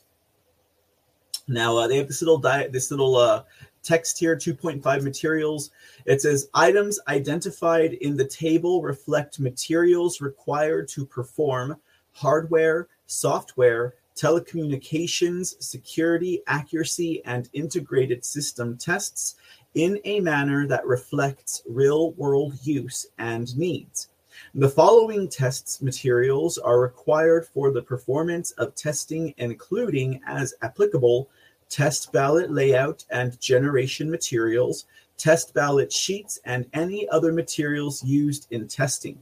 Now 1.47 1.77
uh, 1.77 1.87
they 1.87 1.97
have 1.97 2.07
this 2.07 2.21
little 2.21 2.39
this 2.39 2.91
little 2.91 3.15
uh, 3.15 3.43
text 3.83 4.19
here, 4.19 4.35
2.5 4.35 5.03
materials. 5.03 5.71
It 6.05 6.21
says 6.21 6.49
items 6.53 6.99
identified 7.07 7.93
in 7.93 8.17
the 8.17 8.27
table 8.27 8.81
reflect 8.81 9.39
materials 9.39 10.21
required 10.21 10.87
to 10.89 11.05
perform 11.05 11.77
hardware, 12.11 12.87
software, 13.05 13.93
telecommunications, 14.15 15.61
security, 15.61 16.41
accuracy, 16.47 17.21
and 17.25 17.49
integrated 17.53 18.23
system 18.25 18.77
tests 18.77 19.35
in 19.75 19.99
a 20.05 20.21
manner 20.21 20.65
that 20.67 20.85
reflects 20.85 21.61
real 21.67 22.11
world 22.13 22.57
use 22.63 23.05
and 23.17 23.55
needs. 23.57 24.07
The 24.55 24.69
following 24.69 25.29
tests 25.29 25.81
materials 25.81 26.57
are 26.57 26.79
required 26.79 27.47
for 27.47 27.71
the 27.71 27.81
performance 27.81 28.51
of 28.51 28.75
testing, 28.75 29.33
including, 29.37 30.21
as 30.27 30.53
applicable, 30.61 31.29
test 31.69 32.11
ballot 32.11 32.51
layout 32.51 33.05
and 33.09 33.39
generation 33.39 34.09
materials, 34.09 34.85
test 35.17 35.53
ballot 35.53 35.91
sheets, 35.91 36.39
and 36.45 36.65
any 36.73 37.07
other 37.09 37.31
materials 37.33 38.03
used 38.03 38.47
in 38.51 38.67
testing. 38.67 39.21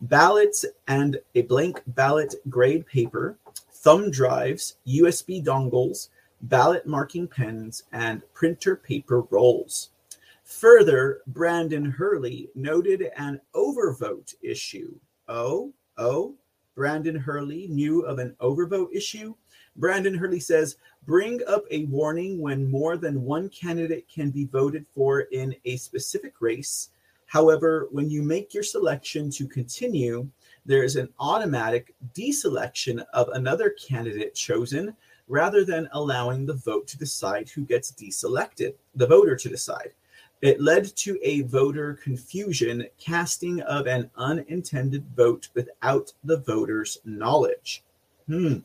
Ballots 0.00 0.64
and 0.88 1.18
a 1.34 1.42
blank 1.42 1.82
ballot 1.88 2.34
grade 2.48 2.86
paper, 2.86 3.36
thumb 3.72 4.10
drives, 4.10 4.76
USB 4.86 5.44
dongles, 5.44 6.08
ballot 6.48 6.86
marking 6.86 7.26
pens, 7.26 7.84
and 7.92 8.22
printer 8.34 8.76
paper 8.76 9.22
rolls. 9.30 9.90
Further, 10.44 11.22
Brandon 11.26 11.86
Hurley 11.86 12.50
noted 12.54 13.10
an 13.16 13.40
overvote 13.54 14.34
issue. 14.42 14.94
Oh, 15.26 15.72
oh, 15.96 16.34
Brandon 16.74 17.14
Hurley 17.14 17.66
knew 17.68 18.02
of 18.02 18.18
an 18.18 18.36
overvote 18.40 18.92
issue. 18.92 19.34
Brandon 19.76 20.14
Hurley 20.14 20.40
says, 20.40 20.76
bring 21.06 21.40
up 21.46 21.64
a 21.70 21.86
warning 21.86 22.40
when 22.40 22.70
more 22.70 22.96
than 22.96 23.22
one 23.22 23.48
candidate 23.48 24.06
can 24.08 24.30
be 24.30 24.44
voted 24.44 24.84
for 24.94 25.20
in 25.20 25.54
a 25.64 25.76
specific 25.76 26.34
race. 26.40 26.90
However, 27.26 27.88
when 27.90 28.10
you 28.10 28.22
make 28.22 28.52
your 28.52 28.62
selection 28.62 29.30
to 29.30 29.48
continue, 29.48 30.28
there 30.66 30.84
is 30.84 30.96
an 30.96 31.08
automatic 31.18 31.94
deselection 32.14 33.02
of 33.14 33.28
another 33.28 33.70
candidate 33.70 34.34
chosen 34.34 34.94
rather 35.28 35.64
than 35.64 35.88
allowing 35.92 36.46
the 36.46 36.54
vote 36.54 36.86
to 36.88 36.98
decide 36.98 37.48
who 37.48 37.64
gets 37.64 37.92
deselected, 37.92 38.74
the 38.94 39.06
voter 39.06 39.36
to 39.36 39.48
decide. 39.48 39.92
It 40.42 40.60
led 40.60 40.84
to 40.96 41.18
a 41.22 41.42
voter 41.42 41.94
confusion, 41.94 42.86
casting 42.98 43.62
of 43.62 43.86
an 43.86 44.10
unintended 44.16 45.06
vote 45.16 45.48
without 45.54 46.12
the 46.24 46.38
voter's 46.38 46.98
knowledge. 47.04 47.82
Hmm. 48.26 48.58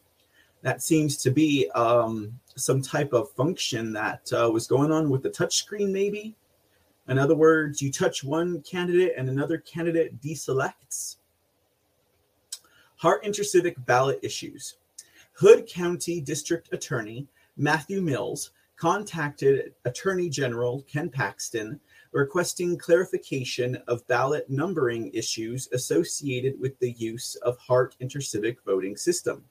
That 0.61 0.81
seems 0.81 1.15
to 1.17 1.31
be 1.31 1.69
um, 1.75 2.37
some 2.55 2.81
type 2.81 3.13
of 3.13 3.31
function 3.31 3.93
that 3.93 4.29
uh, 4.33 4.49
was 4.51 4.67
going 4.67 4.91
on 4.91 5.09
with 5.09 5.23
the 5.23 5.29
touchscreen, 5.29 5.91
maybe. 5.91 6.35
In 7.07 7.17
other 7.17 7.35
words, 7.35 7.81
you 7.81 7.91
touch 7.91 8.23
one 8.23 8.61
candidate 8.63 9.13
and 9.17 9.29
another 9.29 9.57
candidate 9.59 10.21
deselects. 10.21 11.15
Hart 12.97 13.23
intercivic 13.23 13.85
ballot 13.85 14.19
issues. 14.21 14.75
Hood 15.39 15.67
County 15.67 16.19
District 16.19 16.67
Attorney 16.73 17.25
Matthew 17.55 18.01
Mills 18.01 18.51
contacted 18.75 19.73
Attorney 19.85 20.27
General 20.27 20.81
Ken 20.81 21.09
Paxton 21.09 21.79
requesting 22.11 22.77
clarification 22.77 23.77
of 23.87 24.05
ballot 24.07 24.49
numbering 24.49 25.09
issues 25.13 25.69
associated 25.71 26.59
with 26.59 26.77
the 26.79 26.91
use 26.91 27.35
of 27.35 27.57
Hart 27.57 27.95
intercivic 28.01 28.57
voting 28.65 28.97
system. 28.97 29.45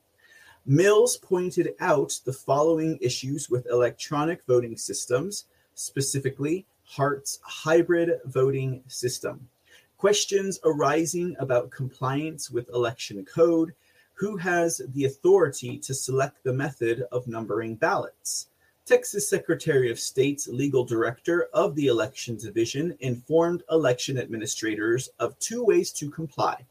Mills 0.67 1.17
pointed 1.17 1.71
out 1.81 2.21
the 2.27 2.35
following 2.35 2.99
issues 3.01 3.49
with 3.49 3.67
electronic 3.71 4.45
voting 4.45 4.77
systems, 4.77 5.47
specifically 5.73 6.67
HART's 6.85 7.41
hybrid 7.43 8.21
voting 8.27 8.83
system. 8.89 9.49
Questions 9.97 10.61
arising 10.65 11.35
about 11.39 11.71
compliance 11.71 12.51
with 12.51 12.69
election 12.75 13.25
code. 13.25 13.73
Who 14.19 14.37
has 14.39 14.83
the 14.95 15.05
authority 15.05 15.79
to 15.79 15.95
select 15.95 16.43
the 16.43 16.53
method 16.53 17.05
of 17.13 17.29
numbering 17.29 17.77
ballots? 17.77 18.49
Texas 18.85 19.31
Secretary 19.31 19.93
of 19.93 20.01
State's 20.01 20.49
legal 20.49 20.85
director 20.85 21.49
of 21.55 21.77
the 21.77 21.87
Election 21.87 22.37
Division 22.37 22.97
informed 22.99 23.63
election 23.71 24.19
administrators 24.19 25.09
of 25.21 25.39
two 25.39 25.63
ways 25.63 25.93
to 25.93 26.11
comply. 26.11 26.67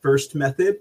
First 0.00 0.34
method 0.34 0.80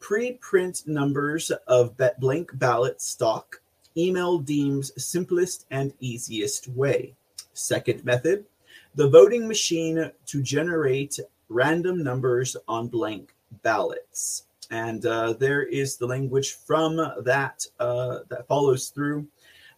pre 0.00 0.32
print 0.32 0.84
numbers 0.86 1.50
of 1.66 1.94
blank 2.20 2.58
ballot 2.58 3.02
stock. 3.02 3.60
Email 3.98 4.38
deems 4.38 4.92
simplest 4.96 5.66
and 5.70 5.92
easiest 6.00 6.68
way. 6.68 7.12
Second 7.52 8.02
method 8.02 8.46
the 8.94 9.10
voting 9.10 9.46
machine 9.46 10.10
to 10.24 10.42
generate 10.42 11.18
random 11.50 12.02
numbers 12.02 12.56
on 12.66 12.88
blank 12.88 13.34
ballots. 13.62 14.44
And 14.70 15.04
uh, 15.06 15.34
there 15.34 15.62
is 15.62 15.96
the 15.96 16.06
language 16.06 16.52
from 16.52 16.96
that 16.96 17.66
uh, 17.78 18.20
that 18.28 18.46
follows 18.46 18.88
through. 18.88 19.26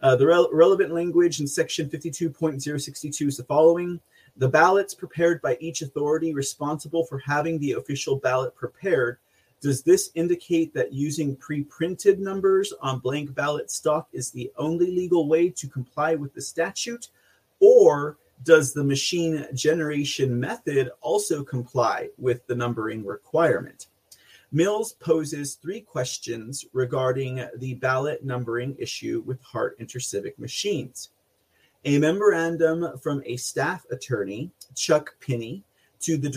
Uh, 0.03 0.17
the 0.17 0.27
re- 0.27 0.49
relevant 0.53 0.93
language 0.93 1.41
in 1.41 1.47
section 1.47 1.89
52.062 1.89 3.29
is 3.29 3.37
the 3.37 3.45
following 3.45 4.01
The 4.37 4.49
ballots 4.49 4.95
prepared 4.95 5.41
by 5.41 5.57
each 5.61 5.83
authority 5.83 6.35
responsible 6.35 7.05
for 7.07 7.19
having 7.19 7.59
the 7.59 7.73
official 7.73 8.17
ballot 8.17 8.55
prepared. 8.55 9.19
Does 9.63 9.83
this 9.83 10.11
indicate 10.15 10.75
that 10.75 10.93
using 10.93 11.35
pre 11.37 11.65
printed 11.65 12.21
numbers 12.21 12.73
on 12.81 12.99
blank 12.99 13.35
ballot 13.35 13.71
stock 13.71 14.09
is 14.13 14.31
the 14.31 14.53
only 14.59 14.91
legal 14.91 15.29
way 15.29 15.49
to 15.49 15.67
comply 15.67 16.15
with 16.15 16.35
the 16.35 16.43
statute? 16.43 17.09
Or 17.61 18.19
does 18.45 18.75
the 18.75 18.85
machine 18.85 19.47
generation 19.55 20.39
method 20.39 20.91
also 21.01 21.43
comply 21.43 22.11
with 22.19 22.47
the 22.47 22.55
numbering 22.55 23.05
requirement? 23.05 23.87
Mills 24.53 24.93
poses 24.95 25.55
three 25.55 25.81
questions 25.81 26.65
regarding 26.73 27.45
the 27.57 27.75
ballot 27.75 28.25
numbering 28.25 28.77
issue 28.79 29.23
with 29.27 29.43
Hart 29.43 29.79
Intercivic 29.81 30.39
machines. 30.39 31.11
A 31.85 31.99
memorandum 31.99 32.97
from 32.99 33.23
a 33.27 33.37
staff 33.37 33.85
attorney, 33.91 34.51
Chuck 34.75 35.17
Pinney, 35.21 35.63
to 36.01 36.17
the 36.17 36.31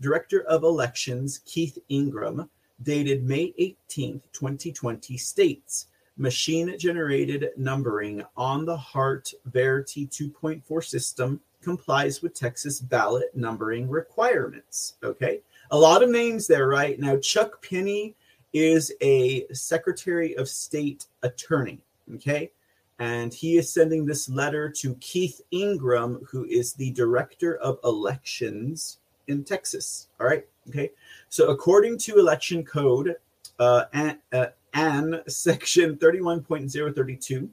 Director 0.00 0.42
of 0.42 0.64
Elections, 0.64 1.40
Keith 1.46 1.78
Ingram, 1.88 2.50
dated 2.82 3.24
May 3.24 3.54
18, 3.56 4.20
2020, 4.32 5.16
states 5.16 5.86
machine 6.18 6.78
generated 6.78 7.50
numbering 7.56 8.22
on 8.36 8.66
the 8.66 8.76
Hart 8.76 9.32
Verity 9.46 10.06
2.4 10.06 10.84
system 10.84 11.40
complies 11.62 12.20
with 12.20 12.34
Texas 12.34 12.80
ballot 12.80 13.34
numbering 13.34 13.88
requirements. 13.88 14.94
Okay 15.02 15.40
a 15.70 15.78
lot 15.78 16.02
of 16.02 16.10
names 16.10 16.46
there, 16.46 16.68
right? 16.68 16.98
Now, 16.98 17.16
Chuck 17.18 17.62
Pinney 17.62 18.14
is 18.52 18.92
a 19.00 19.46
Secretary 19.52 20.36
of 20.36 20.48
State 20.48 21.06
attorney, 21.22 21.78
okay? 22.14 22.50
And 22.98 23.32
he 23.32 23.56
is 23.56 23.72
sending 23.72 24.04
this 24.04 24.28
letter 24.28 24.68
to 24.68 24.94
Keith 24.96 25.40
Ingram, 25.50 26.26
who 26.30 26.44
is 26.44 26.74
the 26.74 26.90
Director 26.90 27.56
of 27.58 27.78
Elections 27.84 28.98
in 29.28 29.44
Texas. 29.44 30.08
All 30.20 30.26
right, 30.26 30.46
okay? 30.68 30.90
So, 31.28 31.48
according 31.48 31.98
to 31.98 32.18
Election 32.18 32.64
Code, 32.64 33.16
uh, 33.58 33.84
and, 33.92 34.18
uh, 34.32 34.46
and 34.74 35.22
Section 35.28 35.96
31.032, 35.96 37.48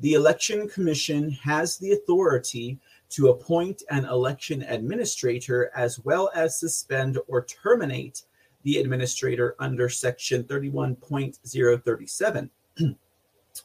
the 0.00 0.12
Election 0.12 0.68
Commission 0.68 1.30
has 1.30 1.78
the 1.78 1.92
authority 1.92 2.78
to 3.10 3.28
appoint 3.28 3.82
an 3.90 4.04
election 4.06 4.62
administrator 4.62 5.70
as 5.74 6.00
well 6.00 6.30
as 6.34 6.58
suspend 6.58 7.18
or 7.28 7.44
terminate 7.44 8.22
the 8.62 8.78
administrator 8.78 9.54
under 9.58 9.88
Section 9.88 10.44
31.037. 10.44 12.50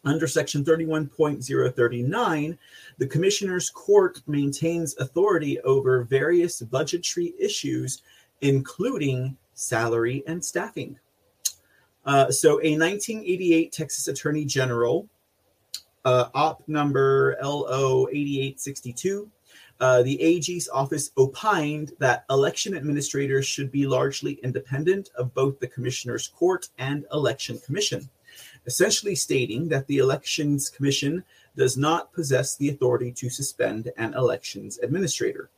under 0.05 0.27
Section 0.27 0.63
31.039, 0.63 2.57
the 2.97 3.07
Commissioner's 3.07 3.69
Court 3.69 4.21
maintains 4.27 4.95
authority 4.97 5.59
over 5.61 6.03
various 6.03 6.61
budgetary 6.61 7.33
issues, 7.39 8.01
including 8.41 9.37
salary 9.53 10.23
and 10.27 10.43
staffing. 10.43 10.99
Uh, 12.05 12.31
so, 12.31 12.53
a 12.63 12.77
1988 12.77 13.71
Texas 13.71 14.07
Attorney 14.07 14.45
General 14.45 15.07
uh, 16.05 16.29
op 16.33 16.67
number 16.67 17.37
LO 17.41 18.07
8862. 18.11 19.29
Uh, 19.79 20.03
the 20.03 20.21
AG's 20.21 20.69
office 20.69 21.09
opined 21.17 21.91
that 21.97 22.23
election 22.29 22.75
administrators 22.75 23.47
should 23.47 23.71
be 23.71 23.87
largely 23.87 24.33
independent 24.43 25.09
of 25.15 25.33
both 25.33 25.59
the 25.59 25.67
Commissioner's 25.67 26.27
Court 26.27 26.67
and 26.77 27.05
Election 27.11 27.59
Commission, 27.65 28.07
essentially 28.67 29.15
stating 29.15 29.67
that 29.69 29.87
the 29.87 29.97
Elections 29.97 30.69
Commission 30.69 31.23
does 31.57 31.77
not 31.77 32.13
possess 32.13 32.55
the 32.55 32.69
authority 32.69 33.11
to 33.11 33.29
suspend 33.29 33.91
an 33.97 34.13
elections 34.13 34.77
administrator. 34.83 35.49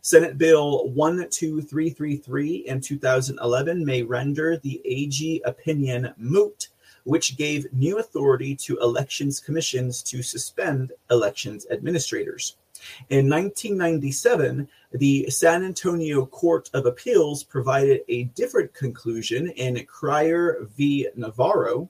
Senate 0.00 0.38
Bill 0.38 0.88
12333 0.94 2.56
in 2.68 2.80
2011 2.80 3.84
may 3.84 4.02
render 4.02 4.56
the 4.56 4.80
AG 4.84 5.42
opinion 5.44 6.14
moot 6.16 6.68
which 7.06 7.36
gave 7.36 7.72
new 7.72 7.98
authority 7.98 8.56
to 8.56 8.76
elections 8.78 9.38
commissions 9.38 10.02
to 10.02 10.22
suspend 10.24 10.92
elections 11.08 11.64
administrators. 11.70 12.56
In 13.08 13.30
1997, 13.30 14.68
the 14.92 15.30
San 15.30 15.64
Antonio 15.64 16.26
Court 16.26 16.68
of 16.74 16.84
Appeals 16.84 17.44
provided 17.44 18.02
a 18.08 18.24
different 18.24 18.74
conclusion 18.74 19.48
in 19.50 19.86
Cryer 19.86 20.66
v. 20.76 21.08
Navarro, 21.14 21.88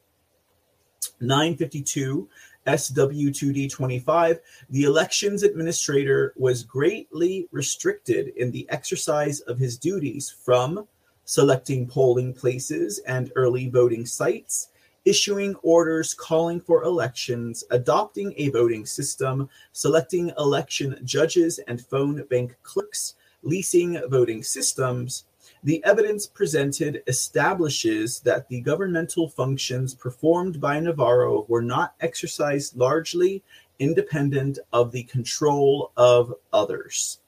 952 1.21 2.29
SW2D 2.67 3.71
25. 3.71 4.41
The 4.69 4.85
elections 4.85 5.43
administrator 5.43 6.35
was 6.37 6.63
greatly 6.63 7.49
restricted 7.53 8.29
in 8.37 8.51
the 8.51 8.69
exercise 8.69 9.41
of 9.41 9.59
his 9.59 9.79
duties 9.79 10.31
from 10.45 10.87
selecting 11.25 11.87
polling 11.87 12.35
places 12.35 12.99
and 13.07 13.33
early 13.35 13.69
voting 13.69 14.05
sites 14.05 14.69
issuing 15.07 15.55
orders 15.63 16.13
calling 16.13 16.61
for 16.61 16.83
elections, 16.83 17.65
adopting 17.71 18.35
a 18.37 18.51
voting 18.51 18.85
system, 18.85 19.49
selecting 19.73 20.33
election 20.37 21.01
judges 21.05 21.59
and 21.61 21.81
phone 21.81 22.23
bank 22.25 22.57
clerks, 22.63 23.15
leasing 23.43 23.99
voting 24.11 24.43
systems. 24.43 25.25
The 25.63 25.83
evidence 25.85 26.27
presented 26.27 27.03
establishes 27.07 28.21
that 28.21 28.49
the 28.49 28.61
governmental 28.61 29.29
functions 29.29 29.95
performed 29.95 30.61
by 30.61 30.79
Navarro 30.81 31.47
were 31.49 31.63
not 31.63 31.95
exercised 32.01 32.77
largely 32.77 33.43
independent 33.79 34.59
of 34.73 34.91
the 34.91 35.05
control 35.05 35.93
of 35.97 36.35
others. 36.53 37.21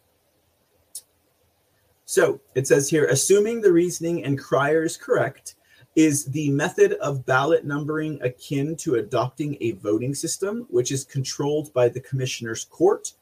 So 2.04 2.40
it 2.54 2.66
says 2.66 2.88
here, 2.88 3.06
assuming 3.06 3.60
the 3.60 3.72
reasoning 3.72 4.20
in 4.20 4.36
Cryer 4.36 4.82
is 4.82 4.96
correct, 4.96 5.56
is 5.98 6.26
the 6.26 6.48
method 6.50 6.92
of 7.00 7.26
ballot 7.26 7.64
numbering 7.64 8.22
akin 8.22 8.76
to 8.76 8.94
adopting 8.94 9.56
a 9.60 9.72
voting 9.72 10.14
system, 10.14 10.64
which 10.70 10.92
is 10.92 11.02
controlled 11.02 11.72
by 11.72 11.88
the 11.88 11.98
commissioner's 11.98 12.62
court? 12.62 13.14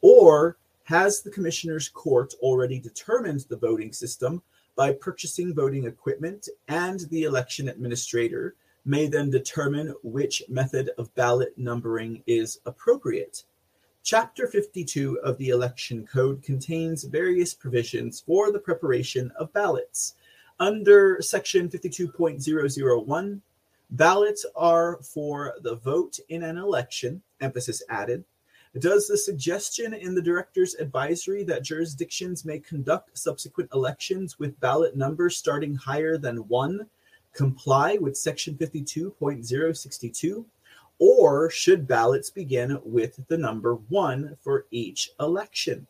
Or 0.00 0.56
has 0.84 1.22
the 1.22 1.30
commissioner's 1.32 1.88
court 1.88 2.34
already 2.40 2.78
determined 2.78 3.46
the 3.48 3.56
voting 3.56 3.92
system 3.92 4.42
by 4.76 4.92
purchasing 4.92 5.52
voting 5.52 5.86
equipment, 5.86 6.48
and 6.68 7.00
the 7.10 7.24
election 7.24 7.68
administrator 7.68 8.54
may 8.84 9.08
then 9.08 9.28
determine 9.30 9.92
which 10.04 10.44
method 10.48 10.90
of 10.98 11.12
ballot 11.16 11.58
numbering 11.58 12.22
is 12.28 12.60
appropriate? 12.64 13.42
Chapter 14.04 14.46
52 14.46 15.18
of 15.24 15.36
the 15.36 15.48
Election 15.48 16.06
Code 16.06 16.44
contains 16.44 17.02
various 17.02 17.54
provisions 17.54 18.20
for 18.20 18.52
the 18.52 18.60
preparation 18.60 19.32
of 19.36 19.52
ballots. 19.52 20.14
Under 20.60 21.22
section 21.22 21.70
52.001, 21.70 23.40
ballots 23.92 24.44
are 24.54 24.98
for 25.02 25.54
the 25.62 25.76
vote 25.76 26.18
in 26.28 26.42
an 26.42 26.58
election, 26.58 27.22
emphasis 27.40 27.82
added. 27.88 28.24
Does 28.78 29.08
the 29.08 29.16
suggestion 29.16 29.94
in 29.94 30.14
the 30.14 30.20
director's 30.20 30.74
advisory 30.74 31.44
that 31.44 31.64
jurisdictions 31.64 32.44
may 32.44 32.58
conduct 32.58 33.16
subsequent 33.16 33.70
elections 33.72 34.38
with 34.38 34.60
ballot 34.60 34.94
numbers 34.94 35.38
starting 35.38 35.74
higher 35.74 36.18
than 36.18 36.46
one 36.46 36.86
comply 37.32 37.96
with 37.98 38.18
section 38.18 38.54
52.062? 38.54 40.44
Or 40.98 41.48
should 41.48 41.88
ballots 41.88 42.28
begin 42.28 42.78
with 42.84 43.18
the 43.28 43.38
number 43.38 43.76
one 43.88 44.36
for 44.42 44.66
each 44.70 45.10
election? 45.18 45.86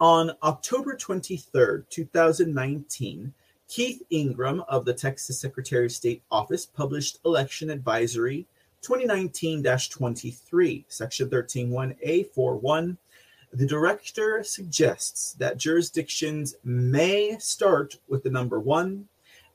On 0.00 0.32
October 0.42 0.96
23rd, 0.96 1.88
2019, 1.88 3.32
Keith 3.68 4.02
Ingram 4.08 4.64
of 4.66 4.86
the 4.86 4.94
Texas 4.94 5.38
Secretary 5.38 5.84
of 5.84 5.92
State 5.92 6.22
Office 6.30 6.64
published 6.64 7.18
Election 7.26 7.68
Advisory 7.68 8.46
2019 8.80 9.62
23, 9.62 10.86
Section 10.88 11.28
131A41. 11.28 12.96
The 13.52 13.66
director 13.66 14.42
suggests 14.42 15.34
that 15.34 15.58
jurisdictions 15.58 16.56
may 16.64 17.36
start 17.38 17.98
with 18.08 18.22
the 18.22 18.30
number 18.30 18.58
one 18.58 19.06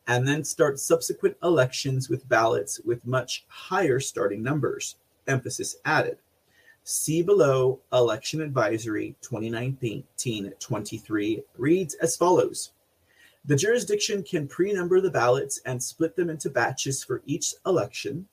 and 0.05 0.28
then 0.28 0.43
start 0.43 0.80
subsequent 0.80 1.36
elections 1.41 2.07
with 2.07 2.30
ballots 2.30 2.80
with 2.86 3.07
much 3.07 3.45
higher 3.47 3.99
starting 3.99 4.43
numbers. 4.43 4.95
Emphasis 5.28 5.78
added. 5.86 6.20
See 6.84 7.24
below 7.24 7.80
Election 7.91 8.41
Advisory 8.41 9.16
2019 9.22 10.03
23 10.59 11.43
reads 11.57 11.95
as 11.95 12.16
follows 12.16 12.72
The 13.46 13.56
jurisdiction 13.56 14.24
can 14.24 14.48
pre 14.48 14.72
number 14.72 15.02
the 15.02 15.12
ballots 15.12 15.60
and 15.66 15.82
split 15.82 16.16
them 16.16 16.30
into 16.30 16.50
batches 16.50 17.04
for 17.04 17.22
each 17.26 17.54
election, 17.66 18.28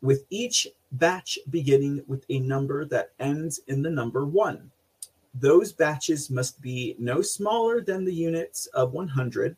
with 0.00 0.24
each 0.30 0.68
batch 0.92 1.38
beginning 1.50 2.02
with 2.06 2.24
a 2.28 2.40
number 2.40 2.84
that 2.86 3.12
ends 3.18 3.60
in 3.66 3.82
the 3.82 3.90
number 3.90 4.24
one. 4.24 4.70
Those 5.34 5.72
batches 5.72 6.30
must 6.30 6.62
be 6.62 6.96
no 6.98 7.20
smaller 7.20 7.82
than 7.82 8.04
the 8.04 8.14
units 8.14 8.66
of 8.68 8.92
100, 8.92 9.56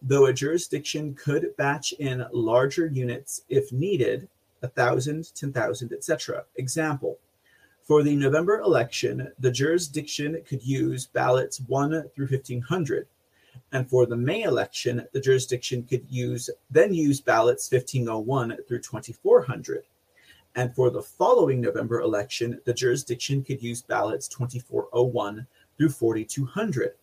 though 0.00 0.26
a 0.26 0.32
jurisdiction 0.32 1.14
could 1.14 1.54
batch 1.58 1.92
in 1.92 2.26
larger 2.32 2.86
units 2.86 3.42
if 3.50 3.70
needed 3.72 4.28
1,000, 4.60 5.34
10,000, 5.34 5.92
etc. 5.92 6.44
Example 6.56 7.18
for 7.90 8.04
the 8.04 8.14
November 8.14 8.60
election, 8.60 9.32
the 9.40 9.50
jurisdiction 9.50 10.40
could 10.46 10.62
use 10.62 11.06
ballots 11.06 11.60
1 11.66 11.90
through 12.14 12.28
1500. 12.28 13.08
And 13.72 13.88
for 13.88 14.06
the 14.06 14.16
May 14.16 14.42
election, 14.42 15.06
the 15.12 15.20
jurisdiction 15.20 15.84
could 15.84 16.04
use 16.08 16.50
then 16.70 16.92
use 16.92 17.20
ballots 17.20 17.70
1501 17.70 18.56
through 18.66 18.80
2400. 18.80 19.84
And 20.56 20.74
for 20.74 20.90
the 20.90 21.02
following 21.02 21.60
November 21.60 22.00
election, 22.00 22.60
the 22.64 22.74
jurisdiction 22.74 23.44
could 23.44 23.62
use 23.62 23.82
ballots 23.82 24.26
2401 24.28 25.46
through 25.78 25.90
4200. 25.90 26.94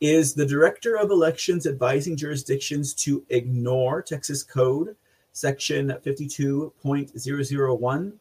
Is 0.00 0.32
the 0.34 0.46
Director 0.46 0.96
of 0.96 1.10
Elections 1.10 1.66
advising 1.66 2.16
jurisdictions 2.16 2.94
to 2.94 3.26
ignore 3.28 4.00
Texas 4.02 4.42
Code 4.42 4.96
Section 5.32 5.88
52.001? 6.04 8.12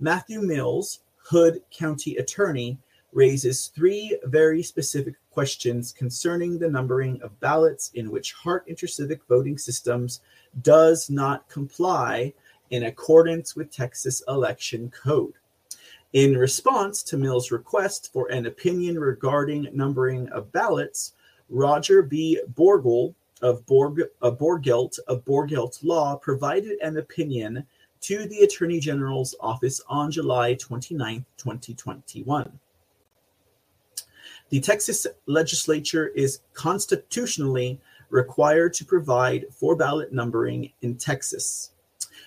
Matthew 0.00 0.40
Mills, 0.40 1.00
Hood 1.16 1.62
County 1.70 2.16
Attorney, 2.16 2.78
raises 3.12 3.66
three 3.68 4.18
very 4.24 4.62
specific 4.62 5.14
questions 5.32 5.92
concerning 5.92 6.58
the 6.58 6.70
numbering 6.70 7.20
of 7.22 7.38
ballots 7.40 7.90
in 7.94 8.10
which 8.10 8.32
Hart 8.34 8.66
intercivic 8.68 9.20
voting 9.28 9.58
systems 9.58 10.20
does 10.62 11.08
not 11.08 11.48
comply 11.48 12.32
in 12.70 12.84
accordance 12.84 13.56
with 13.56 13.70
Texas 13.70 14.22
election 14.28 14.90
code. 14.90 15.34
In 16.12 16.36
response 16.36 17.02
to 17.04 17.16
Mills' 17.16 17.50
request 17.50 18.12
for 18.12 18.30
an 18.30 18.46
opinion 18.46 18.98
regarding 18.98 19.68
numbering 19.72 20.28
of 20.28 20.52
ballots, 20.52 21.14
Roger 21.48 22.02
B. 22.02 22.40
Borgel 22.54 23.14
of, 23.40 23.64
Borg, 23.66 24.02
Borgelt 24.22 24.98
of 25.08 25.24
Borgelt 25.24 25.82
Law 25.82 26.16
provided 26.16 26.78
an 26.82 26.98
opinion 26.98 27.66
to 28.02 28.26
the 28.26 28.40
Attorney 28.40 28.80
General's 28.80 29.34
office 29.40 29.80
on 29.88 30.10
July 30.10 30.54
29, 30.54 31.24
2021. 31.36 32.58
The 34.52 34.60
Texas 34.60 35.06
legislature 35.24 36.08
is 36.08 36.40
constitutionally 36.52 37.80
required 38.10 38.74
to 38.74 38.84
provide 38.84 39.46
for 39.50 39.74
ballot 39.74 40.12
numbering 40.12 40.70
in 40.82 40.96
Texas. 40.98 41.70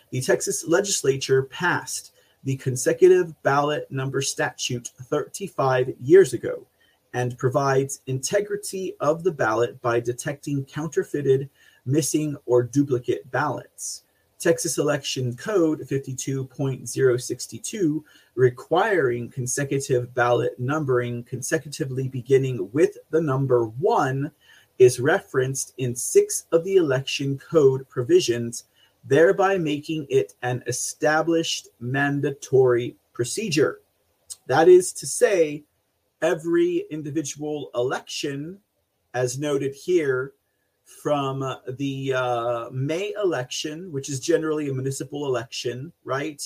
The 0.10 0.22
Texas 0.22 0.68
legislature 0.68 1.44
passed 1.44 2.14
the 2.44 2.56
consecutive 2.56 3.40
ballot 3.44 3.86
number 3.92 4.24
statute 4.24 4.88
35 5.04 5.94
years 6.02 6.34
ago 6.34 6.66
and 7.14 7.38
provides 7.38 8.02
integrity 8.08 8.96
of 9.00 9.24
the 9.24 9.32
ballot 9.32 9.80
by 9.84 10.00
detecting 10.00 10.66
counterfeited, 10.66 11.48
missing, 11.86 12.38
or 12.48 12.64
duplicate 12.64 13.30
ballots. 13.30 14.05
Texas 14.46 14.78
Election 14.78 15.36
Code 15.36 15.80
52.062 15.80 18.04
requiring 18.36 19.32
consecutive 19.32 20.14
ballot 20.14 20.60
numbering 20.60 21.24
consecutively 21.24 22.08
beginning 22.08 22.70
with 22.72 23.00
the 23.10 23.20
number 23.20 23.66
one 23.66 24.32
is 24.78 25.00
referenced 25.00 25.74
in 25.80 25.96
six 25.96 26.46
of 26.52 26.64
the 26.64 26.76
election 26.76 27.40
code 27.40 27.90
provisions, 27.90 28.66
thereby 29.04 29.58
making 29.58 30.06
it 30.12 30.36
an 30.44 30.62
established 30.68 31.70
mandatory 31.80 32.96
procedure. 33.14 33.80
That 34.46 34.70
is 34.70 34.94
to 34.94 35.08
say, 35.08 35.64
every 36.22 36.86
individual 36.92 37.72
election, 37.74 38.60
as 39.16 39.40
noted 39.40 39.74
here, 39.74 40.34
from 40.86 41.40
the 41.68 42.14
uh, 42.14 42.70
May 42.72 43.14
election, 43.22 43.92
which 43.92 44.10
is 44.10 44.20
generally 44.20 44.70
a 44.70 44.74
municipal 44.74 45.26
election, 45.26 45.92
right, 46.04 46.42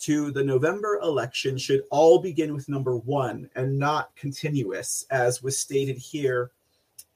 to 0.00 0.30
the 0.30 0.42
November 0.42 0.98
election 1.02 1.58
should 1.58 1.82
all 1.90 2.18
begin 2.18 2.54
with 2.54 2.68
number 2.68 2.96
one 2.96 3.50
and 3.54 3.78
not 3.78 4.14
continuous, 4.16 5.04
as 5.10 5.42
was 5.42 5.58
stated 5.58 5.98
here 5.98 6.52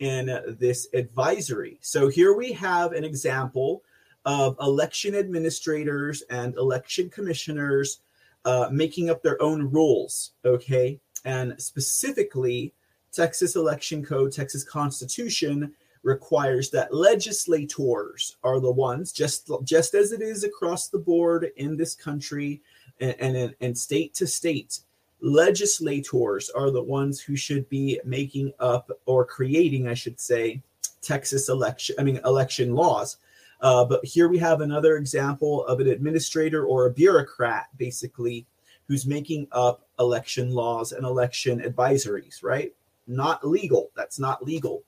in 0.00 0.26
this 0.58 0.88
advisory. 0.92 1.78
So 1.80 2.08
here 2.08 2.34
we 2.34 2.52
have 2.52 2.92
an 2.92 3.04
example 3.04 3.82
of 4.26 4.56
election 4.60 5.14
administrators 5.14 6.22
and 6.28 6.54
election 6.56 7.08
commissioners 7.08 8.00
uh, 8.44 8.68
making 8.70 9.08
up 9.08 9.22
their 9.22 9.40
own 9.40 9.70
rules, 9.70 10.32
okay? 10.44 11.00
And 11.24 11.54
specifically, 11.60 12.74
Texas 13.12 13.56
Election 13.56 14.04
Code, 14.04 14.32
Texas 14.32 14.64
Constitution 14.64 15.72
requires 16.05 16.70
that 16.70 16.94
legislators 16.94 18.36
are 18.44 18.61
the 18.61 18.70
ones, 18.70 19.11
just 19.11 19.50
just 19.64 19.94
as 19.94 20.12
it 20.12 20.20
is 20.20 20.44
across 20.44 20.88
the 20.88 20.98
board 20.98 21.50
in 21.57 21.76
this 21.76 21.94
country 21.94 22.61
and, 23.00 23.16
and, 23.18 23.55
and 23.61 23.76
state 23.76 24.14
to 24.14 24.26
state, 24.26 24.80
legislators 25.20 26.50
are 26.50 26.70
the 26.70 26.82
ones 26.82 27.20
who 27.20 27.34
should 27.34 27.68
be 27.68 27.98
making 28.05 28.52
up 28.61 28.90
or 29.07 29.24
creating, 29.24 29.88
I 29.88 29.94
should 29.94 30.20
say, 30.20 30.62
Texas 31.00 31.48
election, 31.48 31.96
I 31.98 32.02
mean, 32.02 32.20
election 32.24 32.74
laws. 32.74 33.16
Uh, 33.61 33.84
but 33.84 34.05
here 34.05 34.28
we 34.28 34.38
have 34.38 34.61
another 34.61 34.96
example 34.96 35.64
of 35.66 35.80
an 35.80 35.88
administrator 35.88 36.66
or 36.66 36.86
a 36.86 36.92
bureaucrat, 36.92 37.68
basically, 37.78 38.46
who's 38.88 39.07
making 39.07 39.48
up 39.52 39.86
election 39.98 40.50
laws 40.50 40.92
and 40.92 41.07
election 41.07 41.61
advisories, 41.61 42.42
right? 42.42 42.74
Not 43.07 43.46
legal. 43.46 43.90
That's 43.96 44.18
not 44.18 44.44
legal. 44.44 44.82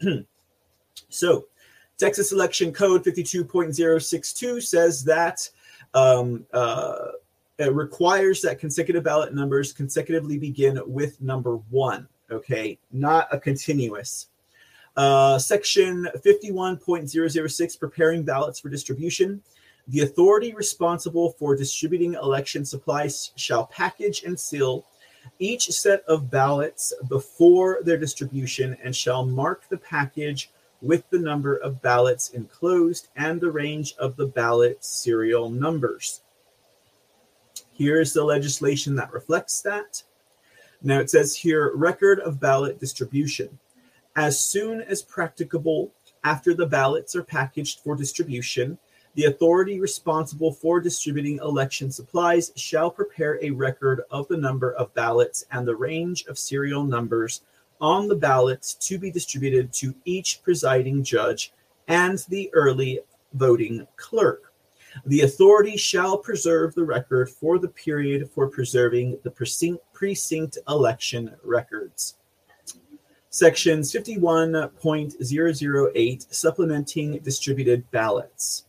So, 1.08 1.46
Texas 1.96 2.32
Election 2.32 2.72
Code 2.72 3.04
52.062 3.04 4.62
says 4.62 5.04
that 5.04 5.48
um, 5.94 6.44
uh, 6.52 7.12
it 7.58 7.72
requires 7.72 8.42
that 8.42 8.58
consecutive 8.58 9.04
ballot 9.04 9.32
numbers 9.32 9.72
consecutively 9.72 10.38
begin 10.38 10.80
with 10.86 11.20
number 11.20 11.56
one, 11.70 12.08
okay, 12.30 12.78
not 12.92 13.28
a 13.32 13.38
continuous. 13.38 14.26
Uh, 14.96 15.38
section 15.38 16.08
51.006, 16.24 17.78
preparing 17.78 18.24
ballots 18.24 18.60
for 18.60 18.68
distribution. 18.68 19.40
The 19.88 20.00
authority 20.00 20.54
responsible 20.54 21.32
for 21.32 21.54
distributing 21.54 22.14
election 22.14 22.64
supplies 22.64 23.32
shall 23.36 23.66
package 23.66 24.22
and 24.24 24.38
seal 24.38 24.86
each 25.38 25.70
set 25.70 26.02
of 26.04 26.30
ballots 26.30 26.92
before 27.08 27.80
their 27.82 27.98
distribution 27.98 28.76
and 28.82 28.94
shall 28.94 29.24
mark 29.24 29.68
the 29.68 29.76
package 29.76 30.50
with 30.84 31.08
the 31.10 31.18
number 31.18 31.56
of 31.56 31.80
ballots 31.80 32.30
enclosed 32.30 33.08
and 33.16 33.40
the 33.40 33.50
range 33.50 33.94
of 33.98 34.16
the 34.16 34.26
ballot 34.26 34.84
serial 34.84 35.48
numbers. 35.48 36.20
Here 37.72 38.00
is 38.00 38.12
the 38.12 38.22
legislation 38.22 38.94
that 38.96 39.12
reflects 39.12 39.62
that. 39.62 40.02
Now 40.82 41.00
it 41.00 41.10
says 41.10 41.34
here 41.34 41.72
record 41.74 42.20
of 42.20 42.38
ballot 42.38 42.78
distribution. 42.78 43.58
As 44.14 44.44
soon 44.44 44.82
as 44.82 45.02
practicable 45.02 45.92
after 46.22 46.54
the 46.54 46.66
ballots 46.66 47.16
are 47.16 47.24
packaged 47.24 47.80
for 47.80 47.96
distribution, 47.96 48.78
the 49.14 49.24
authority 49.24 49.80
responsible 49.80 50.52
for 50.52 50.80
distributing 50.80 51.38
election 51.38 51.90
supplies 51.90 52.52
shall 52.56 52.90
prepare 52.90 53.38
a 53.42 53.50
record 53.50 54.02
of 54.10 54.28
the 54.28 54.36
number 54.36 54.72
of 54.74 54.92
ballots 54.94 55.44
and 55.50 55.66
the 55.66 55.76
range 55.76 56.26
of 56.26 56.38
serial 56.38 56.84
numbers 56.84 57.42
on 57.84 58.08
the 58.08 58.16
ballots 58.16 58.72
to 58.72 58.98
be 58.98 59.10
distributed 59.10 59.70
to 59.70 59.94
each 60.06 60.42
presiding 60.42 61.04
judge 61.04 61.52
and 61.86 62.24
the 62.30 62.48
early 62.54 62.98
voting 63.34 63.86
clerk. 63.96 64.54
The 65.04 65.20
authority 65.20 65.76
shall 65.76 66.16
preserve 66.16 66.74
the 66.74 66.84
record 66.84 67.28
for 67.28 67.58
the 67.58 67.68
period 67.68 68.30
for 68.30 68.48
preserving 68.48 69.18
the 69.22 69.30
precinct, 69.30 69.82
precinct 69.92 70.56
election 70.66 71.36
records. 71.44 72.16
Sections 73.28 73.92
51.008 73.92 76.34
Supplementing 76.34 77.18
Distributed 77.18 77.90
Ballots. 77.90 78.64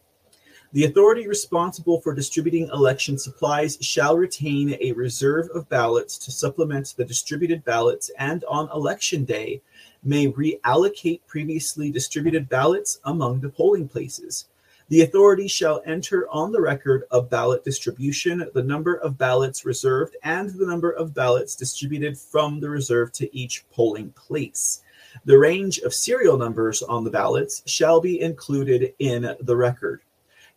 The 0.75 0.83
authority 0.83 1.25
responsible 1.25 2.01
for 2.01 2.13
distributing 2.13 2.67
election 2.67 3.17
supplies 3.17 3.77
shall 3.79 4.17
retain 4.17 4.75
a 4.81 4.91
reserve 4.91 5.47
of 5.55 5.69
ballots 5.69 6.17
to 6.17 6.31
supplement 6.31 6.95
the 6.97 7.05
distributed 7.05 7.63
ballots 7.63 8.11
and 8.19 8.43
on 8.43 8.69
election 8.71 9.23
day 9.23 9.61
may 10.03 10.29
reallocate 10.33 11.21
previously 11.27 11.91
distributed 11.91 12.49
ballots 12.49 12.99
among 13.05 13.39
the 13.39 13.47
polling 13.47 13.87
places. 13.87 14.49
The 14.89 15.03
authority 15.03 15.47
shall 15.47 15.81
enter 15.85 16.27
on 16.29 16.51
the 16.51 16.59
record 16.59 17.05
of 17.09 17.29
ballot 17.29 17.63
distribution 17.63 18.45
the 18.53 18.61
number 18.61 18.95
of 18.95 19.17
ballots 19.17 19.63
reserved 19.63 20.17
and 20.23 20.49
the 20.49 20.65
number 20.65 20.91
of 20.91 21.13
ballots 21.13 21.55
distributed 21.55 22.17
from 22.17 22.59
the 22.59 22.69
reserve 22.69 23.13
to 23.13 23.33
each 23.33 23.63
polling 23.71 24.09
place. 24.11 24.81
The 25.23 25.39
range 25.39 25.79
of 25.79 25.93
serial 25.93 26.37
numbers 26.37 26.83
on 26.83 27.05
the 27.05 27.11
ballots 27.11 27.63
shall 27.65 28.01
be 28.01 28.19
included 28.19 28.93
in 28.99 29.37
the 29.39 29.55
record. 29.55 30.01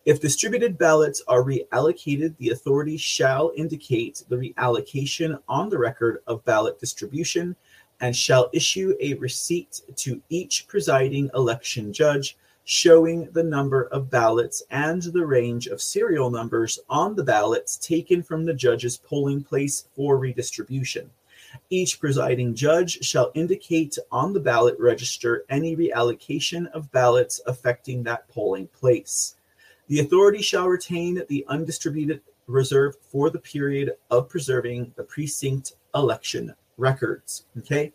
If 0.05 0.21
distributed 0.21 0.77
ballots 0.77 1.21
are 1.27 1.43
reallocated, 1.43 2.37
the 2.37 2.51
authority 2.51 2.95
shall 2.95 3.51
indicate 3.57 4.23
the 4.29 4.37
reallocation 4.37 5.41
on 5.49 5.69
the 5.69 5.77
record 5.77 6.23
of 6.25 6.45
ballot 6.45 6.79
distribution 6.79 7.53
and 7.99 8.15
shall 8.15 8.49
issue 8.53 8.95
a 9.01 9.15
receipt 9.15 9.81
to 9.97 10.21
each 10.29 10.67
presiding 10.67 11.29
election 11.35 11.91
judge 11.91 12.37
showing 12.63 13.29
the 13.31 13.43
number 13.43 13.83
of 13.87 14.09
ballots 14.09 14.63
and 14.69 15.01
the 15.01 15.25
range 15.25 15.67
of 15.67 15.81
serial 15.81 16.29
numbers 16.29 16.79
on 16.89 17.15
the 17.15 17.23
ballots 17.23 17.75
taken 17.77 18.23
from 18.23 18.45
the 18.45 18.53
judge's 18.53 18.95
polling 18.95 19.43
place 19.43 19.85
for 19.95 20.17
redistribution. 20.17 21.09
Each 21.69 21.99
presiding 21.99 22.55
judge 22.55 23.03
shall 23.03 23.31
indicate 23.33 23.97
on 24.11 24.31
the 24.31 24.39
ballot 24.39 24.79
register 24.79 25.45
any 25.49 25.75
reallocation 25.75 26.71
of 26.71 26.91
ballots 26.91 27.41
affecting 27.47 28.03
that 28.03 28.29
polling 28.29 28.67
place. 28.67 29.35
The 29.89 30.01
authority 30.01 30.41
shall 30.43 30.67
retain 30.67 31.23
the 31.27 31.43
undistributed 31.47 32.21
reserve 32.45 32.95
for 33.09 33.31
the 33.31 33.39
period 33.39 33.93
of 34.11 34.29
preserving 34.29 34.93
the 34.95 35.03
precinct 35.03 35.73
election 35.95 36.53
records. 36.77 37.45
Okay. 37.57 37.91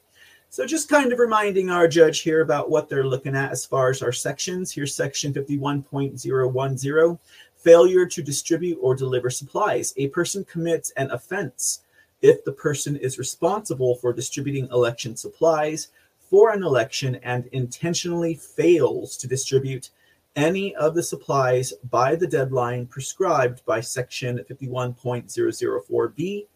So 0.50 0.66
just 0.66 0.88
kind 0.88 1.12
of 1.12 1.20
reminding 1.20 1.70
our 1.70 1.88
judge 1.88 2.20
here 2.20 2.40
about 2.40 2.68
what 2.68 2.88
they're 2.88 3.06
looking 3.06 3.36
at 3.36 3.52
as 3.52 3.64
far 3.64 3.90
as 3.90 4.02
our 4.02 4.12
sections. 4.12 4.72
Here's 4.72 4.94
section 4.94 5.32
51.010 5.32 7.18
failure 7.56 8.06
to 8.06 8.22
distribute 8.22 8.78
or 8.80 8.94
deliver 8.94 9.30
supplies. 9.30 9.94
A 9.96 10.08
person 10.08 10.44
commits 10.44 10.90
an 10.96 11.10
offense 11.12 11.80
if 12.22 12.44
the 12.44 12.52
person 12.52 12.96
is 12.96 13.18
responsible 13.18 13.94
for 13.96 14.12
distributing 14.12 14.68
election 14.70 15.16
supplies 15.16 15.88
for 16.18 16.50
an 16.50 16.62
election 16.62 17.16
and 17.22 17.46
intentionally 17.52 18.34
fails 18.34 19.16
to 19.16 19.28
distribute 19.28 19.90
any 20.36 20.74
of 20.76 20.94
the 20.94 21.02
supplies 21.02 21.72
by 21.90 22.16
the 22.16 22.26
deadline 22.26 22.86
prescribed 22.86 23.64
by 23.64 23.80
Section 23.80 24.44
51.004b. 24.50 26.46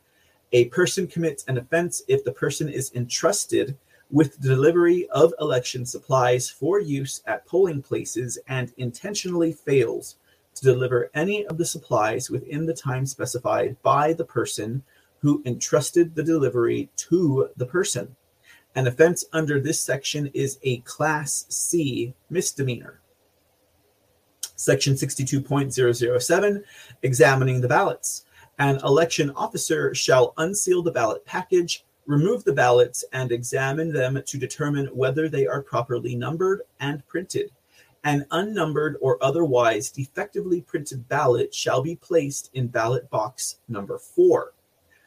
A 0.52 0.64
person 0.66 1.06
commits 1.06 1.44
an 1.44 1.58
offense 1.58 2.02
if 2.08 2.24
the 2.24 2.32
person 2.32 2.68
is 2.68 2.92
entrusted 2.94 3.76
with 4.10 4.38
the 4.38 4.48
delivery 4.48 5.08
of 5.10 5.34
election 5.40 5.84
supplies 5.84 6.48
for 6.48 6.80
use 6.80 7.22
at 7.26 7.46
polling 7.46 7.82
places 7.82 8.38
and 8.48 8.72
intentionally 8.78 9.52
fails 9.52 10.16
to 10.54 10.64
deliver 10.64 11.10
any 11.14 11.46
of 11.46 11.58
the 11.58 11.64
supplies 11.64 12.30
within 12.30 12.66
the 12.66 12.74
time 12.74 13.06
specified 13.06 13.76
by 13.82 14.12
the 14.12 14.24
person 14.24 14.82
who 15.20 15.42
entrusted 15.44 16.14
the 16.14 16.22
delivery 16.22 16.88
to 16.96 17.50
the 17.56 17.66
person. 17.66 18.16
An 18.74 18.86
offense 18.86 19.24
under 19.32 19.60
this 19.60 19.80
section 19.80 20.28
is 20.34 20.58
a 20.62 20.78
Class 20.78 21.46
C 21.48 22.14
misdemeanor. 22.30 23.00
Section 24.58 24.94
62.007, 24.94 26.64
examining 27.04 27.60
the 27.60 27.68
ballots. 27.68 28.24
An 28.58 28.80
election 28.82 29.30
officer 29.36 29.94
shall 29.94 30.34
unseal 30.36 30.82
the 30.82 30.90
ballot 30.90 31.24
package, 31.24 31.84
remove 32.06 32.42
the 32.42 32.52
ballots, 32.52 33.04
and 33.12 33.30
examine 33.30 33.92
them 33.92 34.20
to 34.26 34.36
determine 34.36 34.86
whether 34.86 35.28
they 35.28 35.46
are 35.46 35.62
properly 35.62 36.16
numbered 36.16 36.62
and 36.80 37.06
printed. 37.06 37.52
An 38.02 38.26
unnumbered 38.32 38.96
or 39.00 39.22
otherwise 39.22 39.92
defectively 39.92 40.62
printed 40.62 41.08
ballot 41.08 41.54
shall 41.54 41.80
be 41.80 41.94
placed 41.94 42.50
in 42.54 42.66
ballot 42.66 43.08
box 43.10 43.60
number 43.68 43.96
four. 43.96 44.54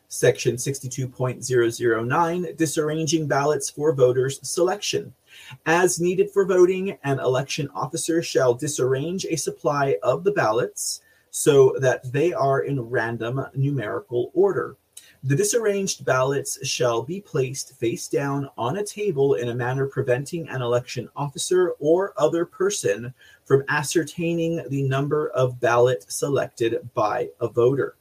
Section 0.08 0.56
62.009, 0.56 2.56
disarranging 2.56 3.28
ballots 3.28 3.70
for 3.70 3.94
voters' 3.94 4.40
selection. 4.48 5.14
As 5.66 6.00
needed 6.00 6.32
for 6.32 6.46
voting, 6.46 6.98
an 7.04 7.20
election 7.20 7.70
officer 7.74 8.22
shall 8.22 8.54
disarrange 8.54 9.26
a 9.26 9.36
supply 9.36 9.98
of 10.04 10.24
the 10.24 10.32
ballots 10.32 11.02
so 11.30 11.76
that 11.80 12.12
they 12.12 12.34
are 12.34 12.62
in 12.62 12.80
random 12.82 13.46
numerical 13.54 14.32
order. 14.34 14.76
The 15.24 15.36
disarranged 15.36 16.04
ballots 16.04 16.66
shall 16.68 17.04
be 17.04 17.22
placed 17.22 17.76
face 17.76 18.08
down 18.08 18.50
on 18.58 18.78
a 18.78 18.84
table 18.84 19.36
in 19.36 19.50
a 19.50 19.56
manner 19.56 19.86
preventing 19.86 20.50
an 20.50 20.64
election 20.64 21.10
officer 21.16 21.76
or 21.80 22.14
other 22.18 22.44
person 22.44 23.14
from 23.46 23.64
ascertaining 23.70 24.68
the 24.70 24.82
number 24.82 25.30
of 25.30 25.60
ballot 25.60 26.06
selected 26.12 26.90
by 26.96 27.30
a 27.40 27.48
voter. 27.48 27.96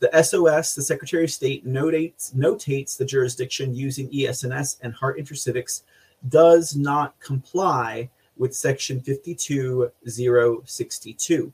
the 0.00 0.22
SOS, 0.22 0.74
the 0.74 0.82
Secretary 0.82 1.24
of 1.24 1.30
State, 1.30 1.64
notates, 1.64 2.34
notates 2.34 2.96
the 2.96 3.04
jurisdiction 3.04 3.72
using 3.74 4.10
ES&S 4.12 4.78
and 4.82 4.92
Hart 4.92 5.18
InterCivics 5.18 5.82
does 6.28 6.74
not 6.74 7.16
comply 7.20 8.10
with 8.36 8.52
Section 8.54 9.00
52062. 9.00 11.52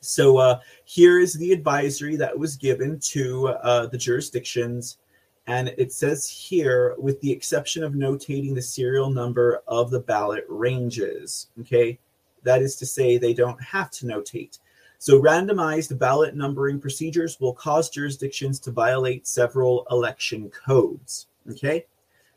So 0.00 0.36
uh, 0.36 0.60
here 0.84 1.18
is 1.18 1.32
the 1.34 1.52
advisory 1.52 2.16
that 2.16 2.38
was 2.38 2.56
given 2.56 2.98
to 3.00 3.48
uh, 3.48 3.86
the 3.86 3.98
jurisdictions 3.98 4.98
and 5.46 5.68
it 5.76 5.92
says 5.92 6.28
here, 6.28 6.94
with 6.98 7.20
the 7.20 7.30
exception 7.30 7.84
of 7.84 7.92
notating 7.92 8.54
the 8.54 8.62
serial 8.62 9.10
number 9.10 9.62
of 9.68 9.90
the 9.90 10.00
ballot 10.00 10.44
ranges. 10.48 11.48
Okay. 11.60 11.98
That 12.44 12.62
is 12.62 12.76
to 12.76 12.86
say, 12.86 13.16
they 13.16 13.34
don't 13.34 13.62
have 13.62 13.90
to 13.92 14.06
notate. 14.06 14.58
So, 14.98 15.20
randomized 15.20 15.98
ballot 15.98 16.34
numbering 16.34 16.80
procedures 16.80 17.38
will 17.40 17.52
cause 17.52 17.90
jurisdictions 17.90 18.58
to 18.60 18.70
violate 18.70 19.26
several 19.26 19.86
election 19.90 20.50
codes. 20.50 21.26
Okay. 21.50 21.84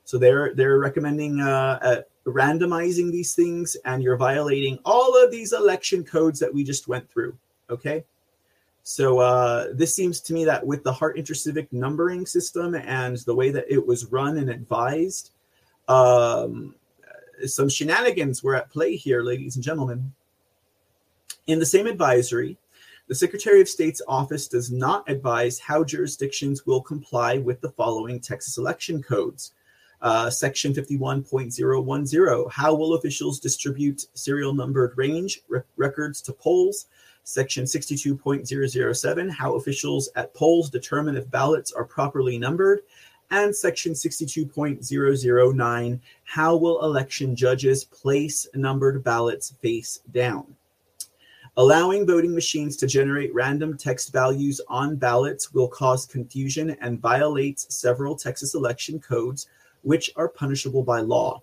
So, 0.04 0.18
they're, 0.18 0.54
they're 0.54 0.80
recommending 0.80 1.40
uh, 1.40 1.80
uh, 1.82 2.02
randomizing 2.26 3.12
these 3.12 3.34
things, 3.36 3.78
and 3.86 4.04
you're 4.04 4.18
violating 4.18 4.80
all 4.84 5.22
of 5.22 5.32
these 5.32 5.54
election 5.54 6.04
codes 6.04 6.40
that 6.40 6.54
we 6.54 6.64
just 6.64 6.90
went 6.90 7.10
through. 7.10 7.38
Okay. 7.70 8.04
So 8.90 9.20
uh, 9.20 9.74
this 9.74 9.94
seems 9.94 10.22
to 10.22 10.34
me 10.34 10.46
that 10.46 10.66
with 10.66 10.82
the 10.82 10.94
Hart 10.94 11.18
InterCivic 11.18 11.74
numbering 11.74 12.26
system 12.26 12.74
and 12.74 13.18
the 13.18 13.36
way 13.36 13.52
that 13.52 13.66
it 13.70 13.86
was 13.86 14.06
run 14.06 14.38
and 14.38 14.50
advised, 14.50 15.32
um, 15.90 16.74
some 17.46 17.68
shenanigans 17.68 18.44
were 18.44 18.56
at 18.56 18.70
play 18.70 18.96
here, 18.96 19.24
ladies 19.24 19.58
and 19.58 19.64
gentlemen. 19.64 20.14
In 21.48 21.60
the 21.60 21.66
same 21.66 21.86
advisory, 21.86 22.58
the 23.10 23.16
Secretary 23.16 23.60
of 23.60 23.68
State's 23.68 24.02
office 24.08 24.48
does 24.48 24.72
not 24.72 25.04
advise 25.10 25.60
how 25.60 25.84
jurisdictions 25.84 26.66
will 26.66 26.82
comply 26.82 27.40
with 27.40 27.60
the 27.60 27.72
following 27.72 28.22
Texas 28.22 28.58
election 28.58 29.04
codes. 29.04 29.52
Uh, 30.02 30.30
section 30.30 30.74
51.010 30.74 32.52
How 32.54 32.74
will 32.74 32.94
officials 32.94 33.42
distribute 33.42 34.06
serial 34.14 34.54
numbered 34.54 34.98
range 34.98 35.42
re- 35.50 35.60
records 35.76 36.22
to 36.22 36.32
polls? 36.32 36.86
Section 37.30 37.66
62.007, 37.66 39.30
how 39.30 39.56
officials 39.56 40.08
at 40.16 40.34
polls 40.34 40.70
determine 40.70 41.18
if 41.18 41.30
ballots 41.30 41.74
are 41.74 41.84
properly 41.84 42.38
numbered. 42.38 42.84
And 43.32 43.54
Section 43.54 43.92
62.009, 43.92 46.00
how 46.24 46.56
will 46.56 46.86
election 46.86 47.36
judges 47.36 47.84
place 47.84 48.48
numbered 48.56 49.04
ballots 49.04 49.52
face 49.62 50.00
down? 50.14 50.56
Allowing 51.58 52.08
voting 52.08 52.34
machines 52.34 52.78
to 52.78 52.88
generate 52.88 53.34
random 53.34 53.78
text 53.78 54.14
values 54.14 54.62
on 54.70 54.96
ballots 54.96 55.54
will 55.54 55.68
cause 55.68 56.06
confusion 56.06 56.78
and 56.80 57.02
violates 57.02 57.76
several 57.76 58.16
Texas 58.16 58.56
election 58.56 59.02
codes, 59.02 59.48
which 59.82 60.10
are 60.16 60.30
punishable 60.30 60.82
by 60.82 61.02
law. 61.02 61.42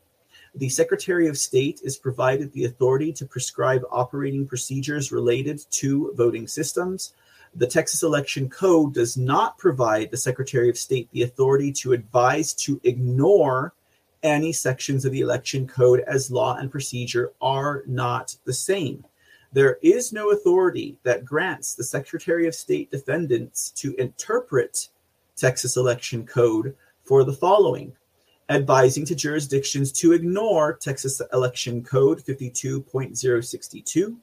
The 0.56 0.68
Secretary 0.68 1.26
of 1.26 1.36
State 1.36 1.80
is 1.82 1.96
provided 1.96 2.52
the 2.52 2.66
authority 2.66 3.12
to 3.14 3.26
prescribe 3.26 3.82
operating 3.90 4.46
procedures 4.46 5.10
related 5.10 5.64
to 5.72 6.12
voting 6.14 6.46
systems. 6.46 7.14
The 7.56 7.66
Texas 7.66 8.04
Election 8.04 8.48
Code 8.48 8.94
does 8.94 9.16
not 9.16 9.58
provide 9.58 10.10
the 10.10 10.16
Secretary 10.16 10.70
of 10.70 10.78
State 10.78 11.08
the 11.10 11.22
authority 11.22 11.72
to 11.72 11.92
advise 11.92 12.54
to 12.54 12.80
ignore 12.84 13.74
any 14.22 14.52
sections 14.52 15.04
of 15.04 15.10
the 15.10 15.20
Election 15.22 15.66
Code 15.66 16.00
as 16.06 16.30
law 16.30 16.56
and 16.56 16.70
procedure 16.70 17.32
are 17.40 17.82
not 17.86 18.36
the 18.44 18.52
same. 18.52 19.04
There 19.52 19.78
is 19.82 20.12
no 20.12 20.30
authority 20.30 20.98
that 21.02 21.24
grants 21.24 21.74
the 21.74 21.84
Secretary 21.84 22.46
of 22.46 22.54
State 22.54 22.92
defendants 22.92 23.70
to 23.72 23.94
interpret 23.96 24.88
Texas 25.36 25.76
election 25.76 26.24
code 26.24 26.76
for 27.02 27.24
the 27.24 27.32
following 27.32 27.92
advising 28.48 29.04
to 29.06 29.14
jurisdictions 29.14 29.92
to 29.92 30.12
ignore 30.12 30.74
Texas 30.74 31.20
Election 31.32 31.82
Code 31.82 32.22
52.062. 32.24 34.16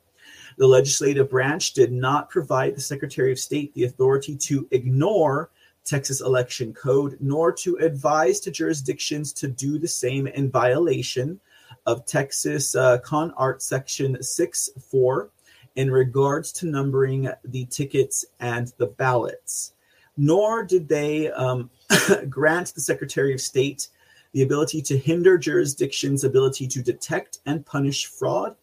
The 0.57 0.67
legislative 0.67 1.29
branch 1.29 1.73
did 1.73 1.91
not 1.91 2.29
provide 2.29 2.75
the 2.75 2.81
Secretary 2.81 3.31
of 3.31 3.39
State 3.39 3.73
the 3.73 3.85
authority 3.85 4.35
to 4.37 4.67
ignore 4.71 5.49
Texas 5.83 6.21
Election 6.21 6.73
Code, 6.73 7.17
nor 7.19 7.51
to 7.53 7.77
advise 7.77 8.39
to 8.41 8.51
jurisdictions 8.51 9.33
to 9.33 9.47
do 9.47 9.79
the 9.79 9.87
same 9.87 10.27
in 10.27 10.51
violation 10.51 11.39
of 11.85 12.05
Texas 12.05 12.75
uh, 12.75 12.99
Con 12.99 13.33
Art 13.37 13.61
Section 13.61 14.21
6 14.21 14.69
4 14.89 15.29
in 15.75 15.89
regards 15.89 16.51
to 16.51 16.67
numbering 16.67 17.29
the 17.45 17.65
tickets 17.65 18.25
and 18.39 18.71
the 18.77 18.87
ballots. 18.87 19.73
Nor 20.17 20.63
did 20.63 20.87
they 20.87 21.31
um, 21.31 21.69
grant 22.29 22.73
the 22.75 22.81
Secretary 22.81 23.33
of 23.33 23.41
State 23.41 23.87
the 24.33 24.41
ability 24.41 24.81
to 24.81 24.97
hinder 24.97 25.37
jurisdictions' 25.37 26.23
ability 26.23 26.67
to 26.67 26.81
detect 26.81 27.39
and 27.45 27.65
punish 27.65 28.05
fraud 28.05 28.55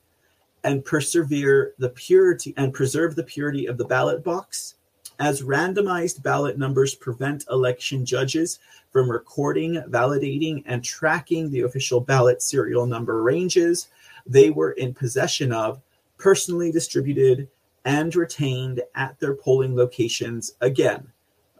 and 0.64 0.84
persevere 0.84 1.74
the 1.78 1.90
purity 1.90 2.54
and 2.56 2.72
preserve 2.72 3.16
the 3.16 3.22
purity 3.22 3.66
of 3.66 3.78
the 3.78 3.84
ballot 3.84 4.24
box 4.24 4.74
as 5.18 5.42
randomized 5.42 6.22
ballot 6.22 6.58
numbers 6.58 6.94
prevent 6.94 7.44
election 7.50 8.04
judges 8.04 8.60
from 8.92 9.10
recording, 9.10 9.74
validating, 9.88 10.62
and 10.66 10.84
tracking 10.84 11.50
the 11.50 11.62
official 11.62 12.00
ballot 12.00 12.40
serial 12.40 12.86
number 12.86 13.22
ranges 13.22 13.88
they 14.26 14.50
were 14.50 14.72
in 14.72 14.94
possession 14.94 15.52
of, 15.52 15.80
personally 16.18 16.70
distributed, 16.70 17.48
and 17.84 18.14
retained 18.14 18.82
at 18.94 19.18
their 19.18 19.34
polling 19.34 19.74
locations, 19.74 20.52
again, 20.60 21.10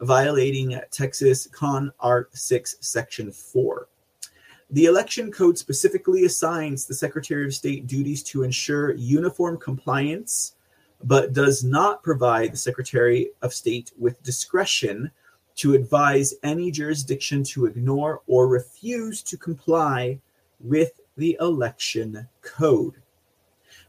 violating 0.01 0.79
Texas 0.91 1.49
Con 1.51 1.93
Art 1.99 2.37
6, 2.37 2.77
Section 2.81 3.33
4. 3.33 3.89
The 4.71 4.85
election 4.85 5.33
code 5.33 5.57
specifically 5.57 6.25
assigns 6.27 6.85
the 6.85 6.95
Secretary 6.95 7.47
of 7.47 7.55
State 7.55 7.87
duties 7.87 8.23
to 8.25 8.43
ensure 8.43 8.93
uniform 8.95 9.57
compliance, 9.57 10.57
but 11.03 11.33
does 11.33 11.65
not 11.65 12.03
provide 12.03 12.53
the 12.53 12.59
Secretary 12.59 13.31
of 13.41 13.55
State 13.55 13.93
with 13.99 14.23
discretion 14.23 15.11
to 15.57 15.75
advise 15.75 16.35
any 16.43 16.71
jurisdiction 16.71 17.43
to 17.45 17.65
ignore 17.65 18.21
or 18.27 18.47
refuse 18.47 19.23
to 19.23 19.39
comply 19.39 20.21
with 20.61 21.01
the 21.17 21.37
election 21.41 22.29
code. 22.43 22.97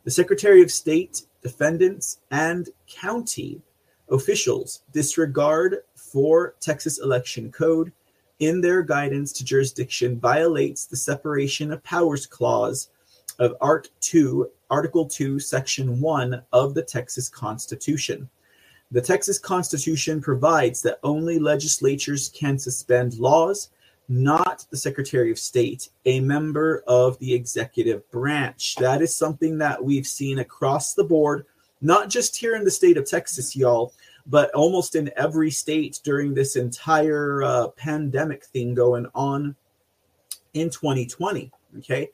The 0.05 0.11
Secretary 0.11 0.61
of 0.63 0.71
State, 0.71 1.23
defendants, 1.43 2.19
and 2.31 2.69
county 2.87 3.61
officials 4.09 4.81
disregard 4.93 5.79
for 5.93 6.55
Texas 6.61 6.99
election 6.99 7.51
code 7.51 7.91
in 8.39 8.61
their 8.61 8.81
guidance 8.81 9.31
to 9.33 9.45
jurisdiction 9.45 10.19
violates 10.19 10.85
the 10.85 10.95
separation 10.95 11.71
of 11.71 11.83
powers 11.83 12.25
clause 12.25 12.89
of 13.37 13.55
Art 13.61 13.89
2, 14.01 14.49
Article 14.69 15.05
2, 15.05 15.39
Section 15.39 15.99
1 16.01 16.41
of 16.51 16.73
the 16.73 16.83
Texas 16.83 17.29
Constitution. 17.29 18.29
The 18.91 19.01
Texas 19.01 19.37
Constitution 19.37 20.19
provides 20.19 20.81
that 20.81 20.99
only 21.03 21.37
legislatures 21.37 22.29
can 22.29 22.57
suspend 22.57 23.19
laws, 23.19 23.69
not 24.07 24.65
the 24.71 24.77
Secretary 24.77 25.31
of 25.31 25.37
State, 25.37 25.89
a 26.05 26.19
member 26.19 26.83
of 26.87 27.19
the 27.19 27.33
executive 27.33 28.09
branch. 28.09 28.75
That 28.77 29.01
is 29.01 29.15
something 29.15 29.59
that 29.59 29.83
we've 29.83 30.07
seen 30.07 30.39
across 30.39 30.95
the 30.95 31.03
board, 31.03 31.45
not 31.81 32.09
just 32.09 32.35
here 32.35 32.55
in 32.55 32.63
the 32.63 32.71
state 32.71 32.97
of 32.97 33.07
Texas, 33.07 33.55
y'all, 33.55 33.93
but 34.29 34.51
almost 34.51 34.95
in 34.95 35.11
every 35.17 35.49
state 35.49 35.99
during 36.03 36.33
this 36.33 36.55
entire 36.55 37.43
uh, 37.43 37.67
pandemic 37.69 38.45
thing 38.45 38.75
going 38.75 39.07
on 39.15 39.55
in 40.53 40.69
2020. 40.69 41.51
Okay. 41.79 42.09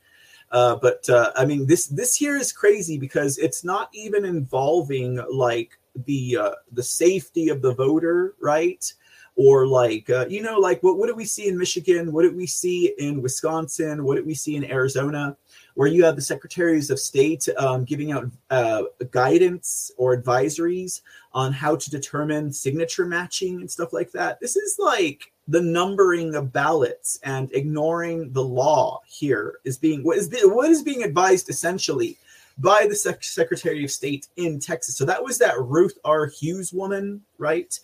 Uh, 0.51 0.75
but 0.75 1.07
uh, 1.09 1.31
I 1.35 1.45
mean, 1.45 1.67
this 1.67 1.87
this 1.87 2.15
here 2.15 2.37
is 2.37 2.53
crazy 2.53 2.97
because 2.97 3.37
it's 3.37 3.63
not 3.63 3.89
even 3.93 4.23
involving 4.23 5.19
like 5.29 5.77
the 6.05 6.37
uh, 6.37 6.51
the 6.71 6.83
safety 6.83 7.49
of 7.49 7.61
the 7.61 7.73
voter, 7.73 8.35
right? 8.39 8.93
Or 9.35 9.67
like 9.67 10.09
uh, 10.09 10.27
you 10.29 10.41
know, 10.41 10.57
like 10.57 10.81
what 10.83 10.97
what 10.97 11.07
did 11.07 11.17
we 11.17 11.25
see 11.25 11.49
in 11.49 11.57
Michigan? 11.57 12.13
What 12.13 12.21
did 12.21 12.35
we 12.35 12.47
see 12.47 12.93
in 12.97 13.21
Wisconsin? 13.21 14.05
What 14.05 14.15
did 14.15 14.25
we 14.25 14.35
see 14.35 14.55
in 14.55 14.69
Arizona? 14.71 15.35
Where 15.75 15.87
you 15.87 16.03
have 16.03 16.15
the 16.15 16.21
secretaries 16.21 16.89
of 16.89 16.99
state 16.99 17.47
um, 17.57 17.83
giving 17.85 18.11
out 18.11 18.25
uh, 18.49 18.83
guidance 19.11 19.91
or 19.97 20.17
advisories 20.17 21.01
on 21.33 21.53
how 21.53 21.75
to 21.75 21.89
determine 21.89 22.51
signature 22.51 23.05
matching 23.05 23.61
and 23.61 23.69
stuff 23.69 23.93
like 23.93 24.11
that. 24.11 24.39
This 24.39 24.55
is 24.55 24.77
like 24.79 25.31
the 25.47 25.61
numbering 25.61 26.33
of 26.33 26.51
ballots 26.51 27.19
and 27.23 27.53
ignoring 27.53 28.31
the 28.31 28.43
law 28.43 29.01
here 29.05 29.55
is 29.63 29.77
being 29.77 30.03
what 30.03 30.17
is 30.17 30.33
what 30.43 30.71
is 30.71 30.81
being 30.81 31.03
advised 31.03 31.49
essentially 31.49 32.17
by 32.57 32.87
the 32.87 32.95
Sec- 32.95 33.23
Secretary 33.23 33.83
of 33.83 33.91
State 33.91 34.27
in 34.37 34.59
Texas. 34.59 34.95
So 34.95 35.05
that 35.05 35.23
was 35.23 35.37
that 35.39 35.59
Ruth 35.59 35.97
R. 36.05 36.25
Hughes 36.27 36.71
woman, 36.71 37.21
right? 37.37 37.77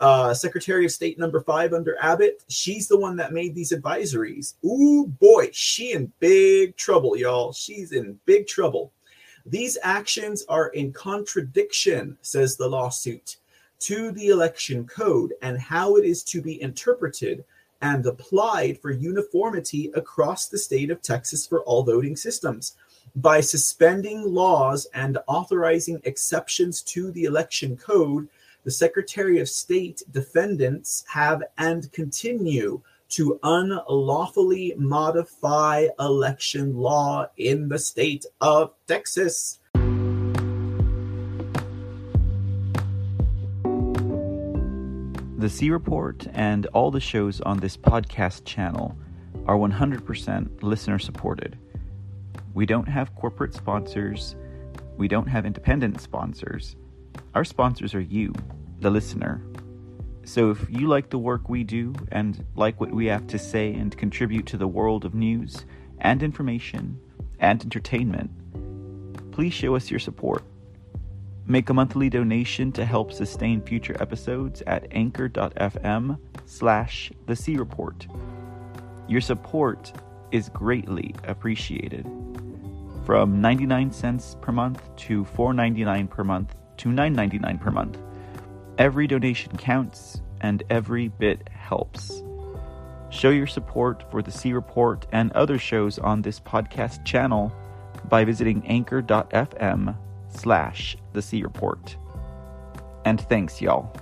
Uh, 0.00 0.32
Secretary 0.32 0.84
of 0.84 0.92
State 0.92 1.18
number 1.18 1.40
five 1.40 1.72
under 1.72 1.96
Abbott, 2.00 2.44
she's 2.48 2.86
the 2.86 2.98
one 2.98 3.16
that 3.16 3.32
made 3.32 3.54
these 3.54 3.72
advisories. 3.72 4.54
Ooh, 4.64 5.06
boy, 5.06 5.48
she 5.52 5.92
in 5.92 6.12
big 6.20 6.76
trouble, 6.76 7.16
y'all. 7.16 7.52
She's 7.52 7.92
in 7.92 8.18
big 8.24 8.46
trouble. 8.46 8.92
These 9.44 9.78
actions 9.82 10.44
are 10.48 10.68
in 10.68 10.92
contradiction, 10.92 12.16
says 12.22 12.56
the 12.56 12.68
lawsuit, 12.68 13.38
to 13.80 14.12
the 14.12 14.28
election 14.28 14.86
code 14.86 15.34
and 15.42 15.58
how 15.58 15.96
it 15.96 16.04
is 16.04 16.22
to 16.24 16.42
be 16.42 16.60
interpreted 16.60 17.44
and 17.80 18.04
applied 18.06 18.78
for 18.78 18.90
uniformity 18.90 19.90
across 19.94 20.48
the 20.48 20.58
state 20.58 20.90
of 20.90 21.00
Texas 21.00 21.46
for 21.46 21.62
all 21.62 21.82
voting 21.82 22.16
systems. 22.16 22.76
By 23.16 23.40
suspending 23.40 24.22
laws 24.22 24.86
and 24.94 25.18
authorizing 25.26 26.00
exceptions 26.04 26.82
to 26.82 27.10
the 27.12 27.24
election 27.24 27.76
code, 27.76 28.28
the 28.64 28.70
Secretary 28.70 29.38
of 29.38 29.48
State 29.48 30.02
defendants 30.10 31.04
have 31.08 31.42
and 31.56 31.90
continue 31.92 32.82
to 33.10 33.38
unlawfully 33.42 34.74
modify 34.76 35.86
election 35.98 36.76
law 36.76 37.26
in 37.36 37.68
the 37.68 37.78
state 37.78 38.26
of 38.40 38.74
Texas. 38.86 39.58
The 45.38 45.48
C 45.48 45.70
Report 45.70 46.26
and 46.32 46.66
all 46.66 46.90
the 46.90 47.00
shows 47.00 47.40
on 47.40 47.58
this 47.58 47.76
podcast 47.76 48.44
channel 48.44 48.98
are 49.46 49.56
100% 49.56 50.62
listener 50.62 50.98
supported. 50.98 51.56
We 52.54 52.66
don't 52.66 52.88
have 52.88 53.14
corporate 53.14 53.54
sponsors, 53.54 54.34
we 54.96 55.06
don't 55.06 55.28
have 55.28 55.46
independent 55.46 56.00
sponsors. 56.00 56.76
Our 57.34 57.44
sponsors 57.44 57.94
are 57.94 58.00
you, 58.00 58.32
the 58.80 58.90
listener. 58.90 59.42
So 60.24 60.50
if 60.50 60.66
you 60.68 60.88
like 60.88 61.08
the 61.08 61.18
work 61.18 61.48
we 61.48 61.64
do 61.64 61.94
and 62.12 62.44
like 62.54 62.80
what 62.80 62.92
we 62.92 63.06
have 63.06 63.26
to 63.28 63.38
say 63.38 63.72
and 63.72 63.96
contribute 63.96 64.46
to 64.46 64.56
the 64.56 64.68
world 64.68 65.04
of 65.04 65.14
news 65.14 65.64
and 66.00 66.22
information 66.22 67.00
and 67.40 67.62
entertainment, 67.62 68.30
please 69.32 69.54
show 69.54 69.74
us 69.74 69.90
your 69.90 70.00
support. 70.00 70.44
Make 71.46 71.70
a 71.70 71.74
monthly 71.74 72.10
donation 72.10 72.72
to 72.72 72.84
help 72.84 73.10
sustain 73.10 73.62
future 73.62 73.96
episodes 74.00 74.62
at 74.66 74.86
anchor.fm 74.90 76.18
slash 76.44 77.10
the 77.24 77.34
C 77.34 77.56
Report. 77.56 78.06
Your 79.08 79.22
support 79.22 79.92
is 80.30 80.50
greatly 80.50 81.14
appreciated. 81.24 82.06
From 83.06 83.40
99 83.40 83.92
cents 83.92 84.36
per 84.42 84.52
month 84.52 84.94
to 84.96 85.24
4.99 85.24 86.10
per 86.10 86.22
month 86.22 86.54
to 86.78 86.88
9.99 86.88 87.60
per 87.60 87.70
month. 87.70 87.98
Every 88.78 89.06
donation 89.06 89.56
counts 89.56 90.20
and 90.40 90.62
every 90.70 91.08
bit 91.08 91.48
helps. 91.48 92.22
Show 93.10 93.30
your 93.30 93.46
support 93.46 94.04
for 94.10 94.22
the 94.22 94.30
C 94.30 94.52
Report 94.52 95.06
and 95.12 95.32
other 95.32 95.58
shows 95.58 95.98
on 95.98 96.22
this 96.22 96.38
podcast 96.38 97.04
channel 97.04 97.52
by 98.08 98.24
visiting 98.24 98.66
anchor.fm 98.66 99.96
slash 100.28 100.96
the 101.12 101.22
C 101.22 101.42
Report. 101.42 101.96
And 103.04 103.20
thanks, 103.20 103.60
y'all. 103.60 103.94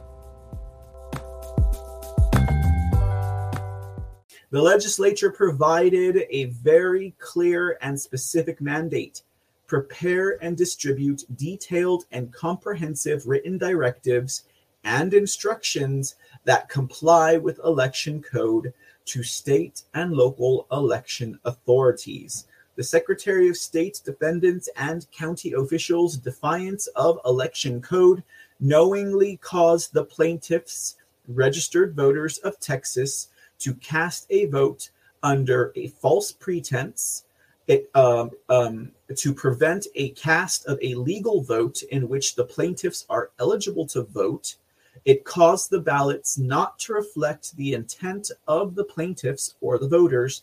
The 4.50 4.62
legislature 4.62 5.30
provided 5.30 6.24
a 6.30 6.46
very 6.46 7.14
clear 7.18 7.78
and 7.80 8.00
specific 8.00 8.60
mandate 8.60 9.22
prepare 9.66 10.42
and 10.42 10.56
distribute 10.56 11.24
detailed 11.36 12.04
and 12.12 12.32
comprehensive 12.32 13.26
written 13.26 13.58
directives 13.58 14.44
and 14.84 15.12
instructions 15.12 16.14
that 16.44 16.68
comply 16.68 17.36
with 17.36 17.58
election 17.64 18.22
code 18.22 18.72
to 19.04 19.22
state 19.22 19.82
and 19.94 20.12
local 20.12 20.66
election 20.70 21.38
authorities. 21.44 22.46
the 22.76 22.84
Secretary 22.84 23.48
of 23.48 23.56
State, 23.56 24.00
defendants, 24.04 24.68
and 24.76 25.10
county 25.10 25.52
officials' 25.54 26.18
defiance 26.18 26.86
of 26.88 27.18
election 27.24 27.80
code 27.80 28.22
knowingly 28.60 29.38
caused 29.38 29.92
the 29.94 30.04
plaintiffs, 30.04 30.96
registered 31.26 31.96
voters 31.96 32.36
of 32.38 32.60
Texas, 32.60 33.28
to 33.58 33.72
cast 33.74 34.26
a 34.28 34.44
vote 34.46 34.90
under 35.22 35.72
a 35.74 35.88
false 35.88 36.32
pretense 36.32 37.24
it, 37.66 37.90
um, 37.94 38.30
um, 38.48 38.92
to 39.14 39.34
prevent 39.34 39.86
a 39.94 40.10
cast 40.10 40.66
of 40.66 40.78
a 40.82 40.94
legal 40.94 41.42
vote 41.42 41.82
in 41.82 42.08
which 42.08 42.34
the 42.34 42.44
plaintiffs 42.44 43.04
are 43.08 43.30
eligible 43.38 43.86
to 43.88 44.02
vote. 44.02 44.56
It 45.04 45.24
caused 45.24 45.70
the 45.70 45.80
ballots 45.80 46.38
not 46.38 46.78
to 46.80 46.94
reflect 46.94 47.56
the 47.56 47.74
intent 47.74 48.30
of 48.48 48.74
the 48.74 48.84
plaintiffs 48.84 49.54
or 49.60 49.78
the 49.78 49.88
voters, 49.88 50.42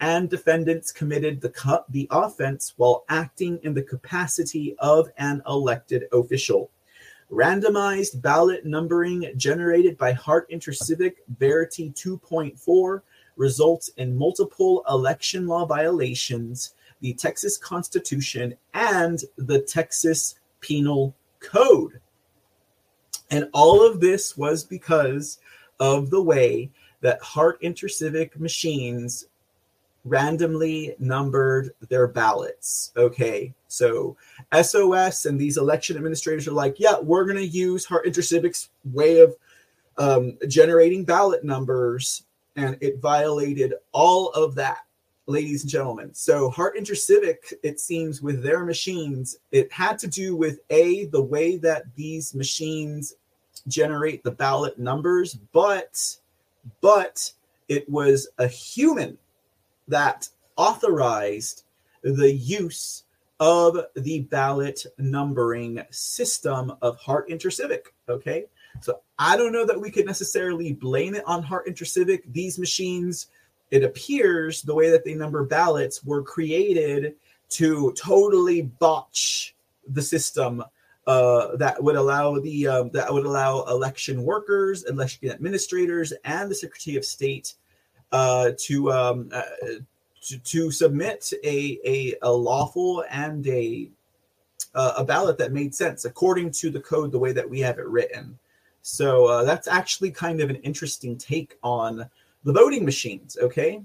and 0.00 0.28
defendants 0.28 0.92
committed 0.92 1.40
the, 1.40 1.84
the 1.88 2.08
offense 2.10 2.74
while 2.76 3.04
acting 3.08 3.58
in 3.62 3.74
the 3.74 3.82
capacity 3.82 4.76
of 4.78 5.08
an 5.18 5.42
elected 5.48 6.04
official. 6.12 6.70
Randomized 7.30 8.20
ballot 8.20 8.66
numbering 8.66 9.32
generated 9.36 9.96
by 9.96 10.12
Hart 10.12 10.48
Intercivic 10.50 11.14
Verity 11.38 11.90
2.4 11.90 13.00
results 13.36 13.88
in 13.96 14.16
multiple 14.16 14.84
election 14.88 15.46
law 15.46 15.64
violations, 15.64 16.74
the 17.00 17.14
Texas 17.14 17.58
Constitution, 17.58 18.54
and 18.72 19.20
the 19.36 19.60
Texas 19.60 20.36
Penal 20.60 21.14
Code. 21.40 22.00
And 23.30 23.48
all 23.52 23.86
of 23.86 24.00
this 24.00 24.36
was 24.36 24.64
because 24.64 25.38
of 25.80 26.10
the 26.10 26.22
way 26.22 26.70
that 27.00 27.20
Hart 27.20 27.60
Intercivic 27.62 28.38
machines 28.38 29.26
randomly 30.04 30.94
numbered 30.98 31.70
their 31.88 32.06
ballots. 32.06 32.92
Okay, 32.96 33.54
so 33.68 34.16
SOS 34.62 35.26
and 35.26 35.40
these 35.40 35.56
election 35.56 35.96
administrators 35.96 36.46
are 36.46 36.52
like, 36.52 36.78
yeah, 36.78 36.98
we're 37.00 37.24
going 37.24 37.36
to 37.36 37.46
use 37.46 37.84
Hart 37.84 38.06
Intercivic's 38.06 38.70
way 38.92 39.20
of 39.20 39.34
um, 39.96 40.36
generating 40.48 41.04
ballot 41.04 41.44
numbers, 41.44 42.23
and 42.56 42.76
it 42.80 43.00
violated 43.00 43.74
all 43.92 44.30
of 44.30 44.54
that, 44.54 44.78
ladies 45.26 45.62
and 45.62 45.70
gentlemen. 45.70 46.12
So 46.14 46.50
Hart 46.50 46.76
Intercivic, 46.76 47.52
it 47.62 47.80
seems, 47.80 48.22
with 48.22 48.42
their 48.42 48.64
machines, 48.64 49.36
it 49.52 49.72
had 49.72 49.98
to 50.00 50.06
do 50.06 50.36
with 50.36 50.60
a 50.70 51.06
the 51.06 51.22
way 51.22 51.56
that 51.58 51.84
these 51.94 52.34
machines 52.34 53.14
generate 53.68 54.22
the 54.24 54.30
ballot 54.30 54.78
numbers, 54.78 55.34
but 55.52 56.16
but 56.80 57.32
it 57.68 57.88
was 57.88 58.28
a 58.38 58.46
human 58.46 59.18
that 59.88 60.28
authorized 60.56 61.64
the 62.02 62.32
use 62.32 63.04
of 63.40 63.78
the 63.96 64.20
ballot 64.20 64.86
numbering 64.98 65.82
system 65.90 66.72
of 66.82 66.96
Hart 66.98 67.28
Intercivic. 67.28 67.86
Okay. 68.08 68.46
So 68.80 69.00
I 69.18 69.36
don't 69.36 69.52
know 69.52 69.66
that 69.66 69.80
we 69.80 69.90
could 69.90 70.06
necessarily 70.06 70.72
blame 70.72 71.14
it 71.14 71.24
on 71.26 71.42
Hart 71.42 71.66
Intercivic. 71.66 72.22
These 72.32 72.58
machines, 72.58 73.28
it 73.70 73.84
appears 73.84 74.62
the 74.62 74.74
way 74.74 74.90
that 74.90 75.04
they 75.04 75.14
number 75.14 75.44
ballots 75.44 76.04
were 76.04 76.22
created 76.22 77.14
to 77.50 77.92
totally 77.92 78.62
botch 78.62 79.54
the 79.88 80.02
system 80.02 80.64
uh, 81.06 81.56
that 81.56 81.82
would 81.82 81.96
allow 81.96 82.38
the 82.38 82.66
um, 82.66 82.90
that 82.90 83.12
would 83.12 83.26
allow 83.26 83.62
election 83.64 84.22
workers, 84.22 84.84
election 84.84 85.30
administrators, 85.30 86.12
and 86.24 86.50
the 86.50 86.54
Secretary 86.54 86.96
of 86.96 87.04
State 87.04 87.54
uh, 88.12 88.52
to, 88.58 88.90
um, 88.90 89.28
uh, 89.32 89.42
to 90.22 90.38
to 90.38 90.70
submit 90.70 91.30
a, 91.44 91.78
a, 91.84 92.14
a 92.22 92.32
lawful 92.32 93.04
and 93.10 93.46
a 93.46 93.90
uh, 94.74 94.94
a 94.96 95.04
ballot 95.04 95.38
that 95.38 95.52
made 95.52 95.74
sense 95.74 96.04
according 96.04 96.50
to 96.50 96.70
the 96.70 96.80
code 96.80 97.12
the 97.12 97.18
way 97.18 97.32
that 97.32 97.48
we 97.48 97.60
have 97.60 97.78
it 97.78 97.86
written. 97.86 98.38
So 98.86 99.26
uh, 99.26 99.44
that's 99.44 99.66
actually 99.66 100.10
kind 100.10 100.40
of 100.40 100.50
an 100.50 100.56
interesting 100.56 101.16
take 101.16 101.56
on 101.62 102.08
the 102.44 102.52
voting 102.52 102.84
machines. 102.84 103.36
Okay, 103.40 103.82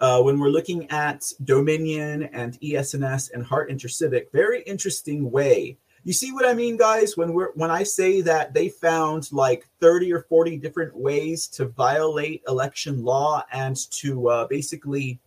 uh, 0.00 0.22
when 0.22 0.40
we're 0.40 0.48
looking 0.48 0.90
at 0.90 1.30
Dominion 1.44 2.24
and 2.32 2.58
ES&S 2.62 3.30
and 3.30 3.44
Hart 3.44 3.70
Intercivic, 3.70 4.32
very 4.32 4.62
interesting 4.62 5.30
way 5.30 5.76
you 6.08 6.14
see 6.14 6.32
what 6.32 6.46
I 6.46 6.54
mean, 6.54 6.78
guys? 6.78 7.18
When 7.18 7.34
we're 7.34 7.52
when 7.52 7.70
I 7.70 7.82
say 7.82 8.22
that 8.22 8.54
they 8.54 8.70
found 8.70 9.30
like 9.30 9.68
30 9.80 10.10
or 10.12 10.22
40 10.22 10.56
different 10.56 10.96
ways 10.96 11.46
to 11.48 11.66
violate 11.66 12.42
election 12.48 13.04
law 13.04 13.44
and 13.52 13.76
to 13.92 14.28
uh, 14.28 14.46
basically 14.46 15.18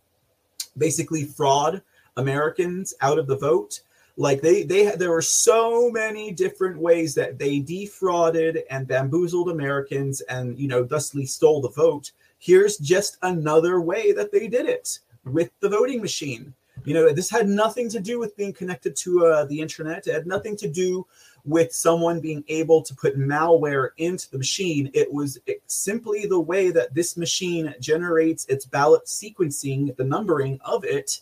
basically 0.76 1.24
fraud 1.24 1.82
Americans 2.16 2.94
out 3.00 3.18
of 3.18 3.28
the 3.28 3.36
vote. 3.36 3.82
Like 4.16 4.42
they 4.42 4.62
they 4.62 4.94
there 4.96 5.10
were 5.10 5.22
so 5.22 5.90
many 5.90 6.32
different 6.32 6.78
ways 6.78 7.14
that 7.14 7.38
they 7.38 7.60
defrauded 7.60 8.64
and 8.70 8.86
bamboozled 8.86 9.48
Americans 9.48 10.20
and 10.22 10.58
you 10.58 10.68
know 10.68 10.84
thusly 10.84 11.24
stole 11.24 11.60
the 11.62 11.70
vote. 11.70 12.12
Here's 12.38 12.76
just 12.76 13.18
another 13.22 13.80
way 13.80 14.12
that 14.12 14.32
they 14.32 14.48
did 14.48 14.66
it 14.66 14.98
with 15.24 15.50
the 15.60 15.68
voting 15.68 16.00
machine. 16.00 16.52
You 16.84 16.94
know, 16.94 17.12
this 17.12 17.30
had 17.30 17.48
nothing 17.48 17.88
to 17.90 18.00
do 18.00 18.18
with 18.18 18.36
being 18.36 18.52
connected 18.52 18.96
to 18.96 19.26
uh, 19.26 19.44
the 19.44 19.60
internet. 19.60 20.06
It 20.06 20.14
had 20.14 20.26
nothing 20.26 20.56
to 20.56 20.68
do 20.68 21.06
with 21.44 21.72
someone 21.72 22.20
being 22.20 22.44
able 22.48 22.82
to 22.82 22.94
put 22.94 23.18
malware 23.18 23.90
into 23.98 24.30
the 24.30 24.38
machine. 24.38 24.90
It 24.94 25.12
was 25.12 25.38
simply 25.66 26.26
the 26.26 26.40
way 26.40 26.70
that 26.70 26.94
this 26.94 27.16
machine 27.16 27.74
generates 27.80 28.46
its 28.46 28.64
ballot 28.64 29.06
sequencing, 29.06 29.94
the 29.96 30.04
numbering 30.04 30.58
of 30.64 30.84
it. 30.84 31.20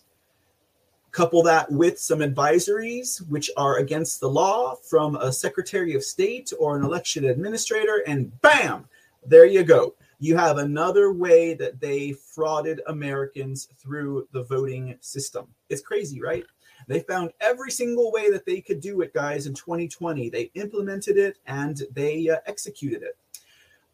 Couple 1.13 1.43
that 1.43 1.71
with 1.71 1.99
some 1.99 2.21
advisories, 2.21 3.19
which 3.29 3.51
are 3.57 3.79
against 3.79 4.21
the 4.21 4.29
law 4.29 4.77
from 4.77 5.17
a 5.17 5.33
Secretary 5.33 5.95
of 5.95 6.05
State 6.05 6.53
or 6.59 6.77
an 6.77 6.85
election 6.85 7.25
administrator, 7.25 8.03
and 8.07 8.41
bam, 8.43 8.87
there 9.27 9.47
you 9.47 9.65
go 9.65 9.95
you 10.21 10.37
have 10.37 10.59
another 10.59 11.13
way 11.13 11.55
that 11.55 11.81
they 11.81 12.11
frauded 12.11 12.79
Americans 12.87 13.69
through 13.79 14.29
the 14.33 14.43
voting 14.45 14.97
system. 15.01 15.49
It's 15.71 15.81
crazy, 15.81 16.21
right? 16.21 16.45
They 16.87 17.01
found 17.01 17.33
every 17.41 17.71
single 17.71 18.13
way 18.13 18.31
that 18.31 18.45
they 18.45 18.61
could 18.61 18.81
do 18.81 19.01
it, 19.01 19.15
guys, 19.15 19.47
in 19.47 19.55
2020. 19.55 20.29
They 20.29 20.51
implemented 20.55 21.17
it 21.17 21.39
and 21.47 21.83
they 21.93 22.29
uh, 22.29 22.37
executed 22.47 23.03
it. 23.03 23.17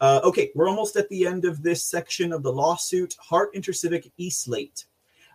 Uh, 0.00 0.20
okay, 0.24 0.50
we're 0.54 0.68
almost 0.68 0.96
at 0.96 1.08
the 1.08 1.26
end 1.26 1.44
of 1.44 1.62
this 1.62 1.82
section 1.82 2.32
of 2.32 2.42
the 2.42 2.52
lawsuit. 2.52 3.16
Hart 3.20 3.54
Intercivic 3.54 4.10
E-Slate. 4.18 4.86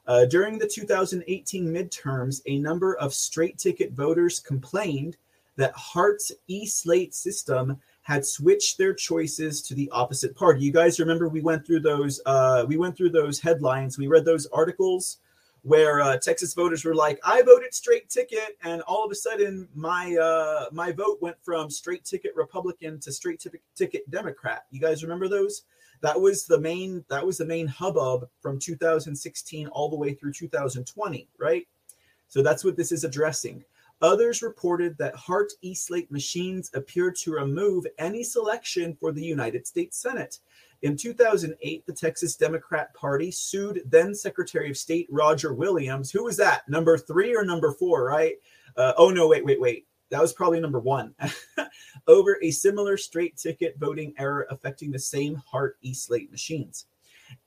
Uh, 0.08 0.26
during 0.26 0.58
the 0.58 0.68
2018 0.68 1.66
midterms, 1.66 2.42
a 2.48 2.58
number 2.60 2.96
of 2.96 3.14
straight 3.14 3.58
ticket 3.58 3.92
voters 3.92 4.40
complained 4.40 5.18
that 5.58 5.74
Hart's 5.74 6.32
E-Slate 6.48 7.14
system 7.14 7.80
had 8.02 8.26
switched 8.26 8.78
their 8.78 8.94
choices 8.94 9.62
to 9.62 9.76
the 9.76 9.90
opposite 9.92 10.36
party. 10.36 10.62
You 10.62 10.72
guys 10.72 11.00
remember 11.00 11.30
we 11.30 11.42
went 11.42 11.66
through 11.66 11.82
those 11.82 12.20
uh, 12.26 12.66
we 12.68 12.78
went 12.78 12.98
through 12.98 13.12
those 13.12 13.40
headlines. 13.40 13.98
We 13.98 14.08
read 14.08 14.26
those 14.26 14.48
articles 14.48 15.18
where 15.64 16.02
uh, 16.02 16.18
Texas 16.18 16.56
voters 16.56 16.84
were 16.84 16.96
like, 16.96 17.20
"I 17.24 17.44
voted 17.44 17.74
straight 17.74 18.10
ticket," 18.10 18.58
and 18.64 18.82
all 18.84 19.06
of 19.06 19.12
a 19.12 19.16
sudden 19.16 19.68
my 19.76 20.16
uh, 20.16 20.66
my 20.72 20.92
vote 20.92 21.22
went 21.22 21.38
from 21.44 21.70
straight 21.70 22.04
ticket 22.04 22.36
Republican 22.36 23.00
to 23.02 23.12
straight 23.12 23.40
t- 23.40 23.50
ticket 23.76 24.10
Democrat. 24.10 24.66
You 24.72 24.80
guys 24.80 25.04
remember 25.04 25.28
those? 25.28 25.64
That 26.02 26.20
was 26.20 26.46
the 26.46 26.60
main 26.60 27.06
that 27.10 27.26
was 27.26 27.38
the 27.38 27.46
main 27.46 27.68
hubbub 27.68 28.28
from 28.42 28.60
2016 28.60 29.68
all 29.68 29.90
the 29.90 29.96
way 29.96 30.14
through 30.14 30.34
2020, 30.34 31.28
right? 31.38 31.68
So 32.28 32.42
that's 32.42 32.64
what 32.64 32.78
this 32.78 32.92
is 32.92 33.04
addressing. 33.04 33.64
Others 34.02 34.42
reported 34.42 34.98
that 34.98 35.16
Hart 35.16 35.54
E-Slate 35.62 36.12
machines 36.12 36.72
appeared 36.74 37.16
to 37.18 37.34
remove 37.34 37.86
any 38.00 38.24
selection 38.24 38.96
for 38.96 39.12
the 39.12 39.24
United 39.24 39.68
States 39.68 39.98
Senate. 39.98 40.40
In 40.82 40.98
2008, 40.98 41.86
the 41.86 41.94
Texas 41.94 42.36
Democrat 42.36 42.92
Party 42.96 43.30
sued 43.30 43.84
then 43.86 44.16
Secretary 44.16 44.72
of 44.72 44.78
State 44.78 45.08
Roger 45.12 45.54
Williams. 45.54 46.10
Who 46.10 46.24
was 46.24 46.38
that? 46.38 46.68
Number 46.68 46.98
three 46.98 47.36
or 47.36 47.46
number 47.46 47.72
four, 47.74 48.06
right? 48.06 48.36
Uh, 48.76 48.94
oh, 48.98 49.12
no, 49.12 49.28
wait, 49.28 49.46
wait, 49.46 49.62
wait. 49.62 49.86
That 50.12 50.22
was 50.22 50.34
probably 50.34 50.60
number 50.60 50.80
one. 50.80 51.16
over 52.08 52.38
a 52.44 52.52
similar 52.52 52.98
straight 52.98 53.38
ticket 53.38 53.78
voting 53.80 54.14
error 54.18 54.46
affecting 54.50 54.92
the 54.92 55.00
same 55.00 55.36
Hart 55.36 55.78
E-Slate 55.82 56.32
machines. 56.32 56.86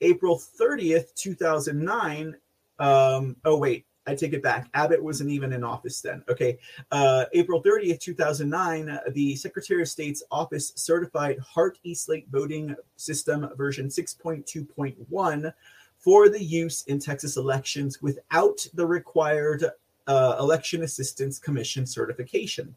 April 0.00 0.38
30th, 0.38 1.14
2009. 1.14 2.34
Um, 2.78 3.36
oh, 3.44 3.58
wait. 3.58 3.86
I 4.06 4.14
take 4.14 4.34
it 4.34 4.42
back. 4.42 4.68
Abbott 4.74 5.02
wasn't 5.02 5.30
even 5.30 5.54
in 5.54 5.64
office 5.64 6.02
then. 6.02 6.22
Okay. 6.28 6.58
Uh, 6.90 7.24
April 7.32 7.62
30th, 7.62 8.00
2009, 8.00 8.98
the 9.12 9.34
Secretary 9.36 9.80
of 9.80 9.88
State's 9.88 10.22
office 10.30 10.72
certified 10.76 11.38
Hart 11.38 11.78
E-Slate 11.84 12.28
voting 12.30 12.76
system 12.96 13.48
version 13.56 13.88
6.2.1 13.88 15.52
for 15.96 16.28
the 16.28 16.42
use 16.42 16.82
in 16.82 16.98
Texas 16.98 17.38
elections 17.38 18.02
without 18.02 18.66
the 18.74 18.86
required 18.86 19.64
uh, 20.06 20.36
Election 20.38 20.82
Assistance 20.82 21.38
Commission 21.38 21.86
certification. 21.86 22.74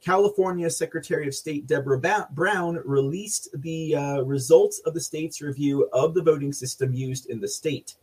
California 0.00 0.70
Secretary 0.70 1.26
of 1.26 1.34
State 1.34 1.66
Deborah 1.66 1.98
ba- 1.98 2.28
Bowen 2.30 2.80
released 2.84 3.48
the 3.62 3.96
uh, 3.96 4.20
results 4.22 4.78
of 4.80 4.94
the 4.94 5.00
state's 5.00 5.40
review 5.40 5.88
of 5.92 6.14
the 6.14 6.22
voting 6.22 6.52
system 6.52 6.94
used 6.94 7.26
in 7.26 7.40
the 7.40 7.48
state. 7.48 7.96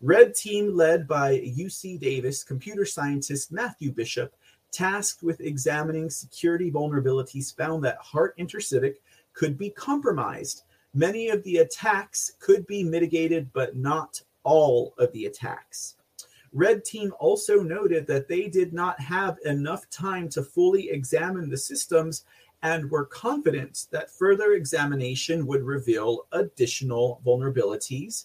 Red 0.00 0.34
team, 0.34 0.74
led 0.74 1.06
by 1.06 1.38
UC 1.38 1.98
Davis 1.98 2.44
computer 2.44 2.84
scientist 2.84 3.52
Matthew 3.52 3.92
Bishop, 3.92 4.34
tasked 4.72 5.22
with 5.22 5.40
examining 5.40 6.10
security 6.10 6.70
vulnerabilities, 6.70 7.56
found 7.56 7.84
that 7.84 7.98
Hart 8.00 8.36
Intercivic 8.38 8.96
could 9.32 9.56
be 9.58 9.70
compromised. 9.70 10.62
Many 10.94 11.28
of 11.28 11.42
the 11.44 11.58
attacks 11.58 12.32
could 12.40 12.66
be 12.66 12.82
mitigated, 12.82 13.50
but 13.52 13.76
not 13.76 14.20
all 14.42 14.94
of 14.98 15.12
the 15.12 15.26
attacks. 15.26 15.95
Red 16.56 16.86
Team 16.86 17.12
also 17.18 17.62
noted 17.62 18.06
that 18.06 18.28
they 18.28 18.48
did 18.48 18.72
not 18.72 18.98
have 18.98 19.36
enough 19.44 19.88
time 19.90 20.26
to 20.30 20.42
fully 20.42 20.88
examine 20.88 21.50
the 21.50 21.58
systems 21.58 22.24
and 22.62 22.90
were 22.90 23.04
confident 23.04 23.84
that 23.90 24.10
further 24.10 24.54
examination 24.54 25.46
would 25.46 25.62
reveal 25.62 26.26
additional 26.32 27.20
vulnerabilities 27.26 28.24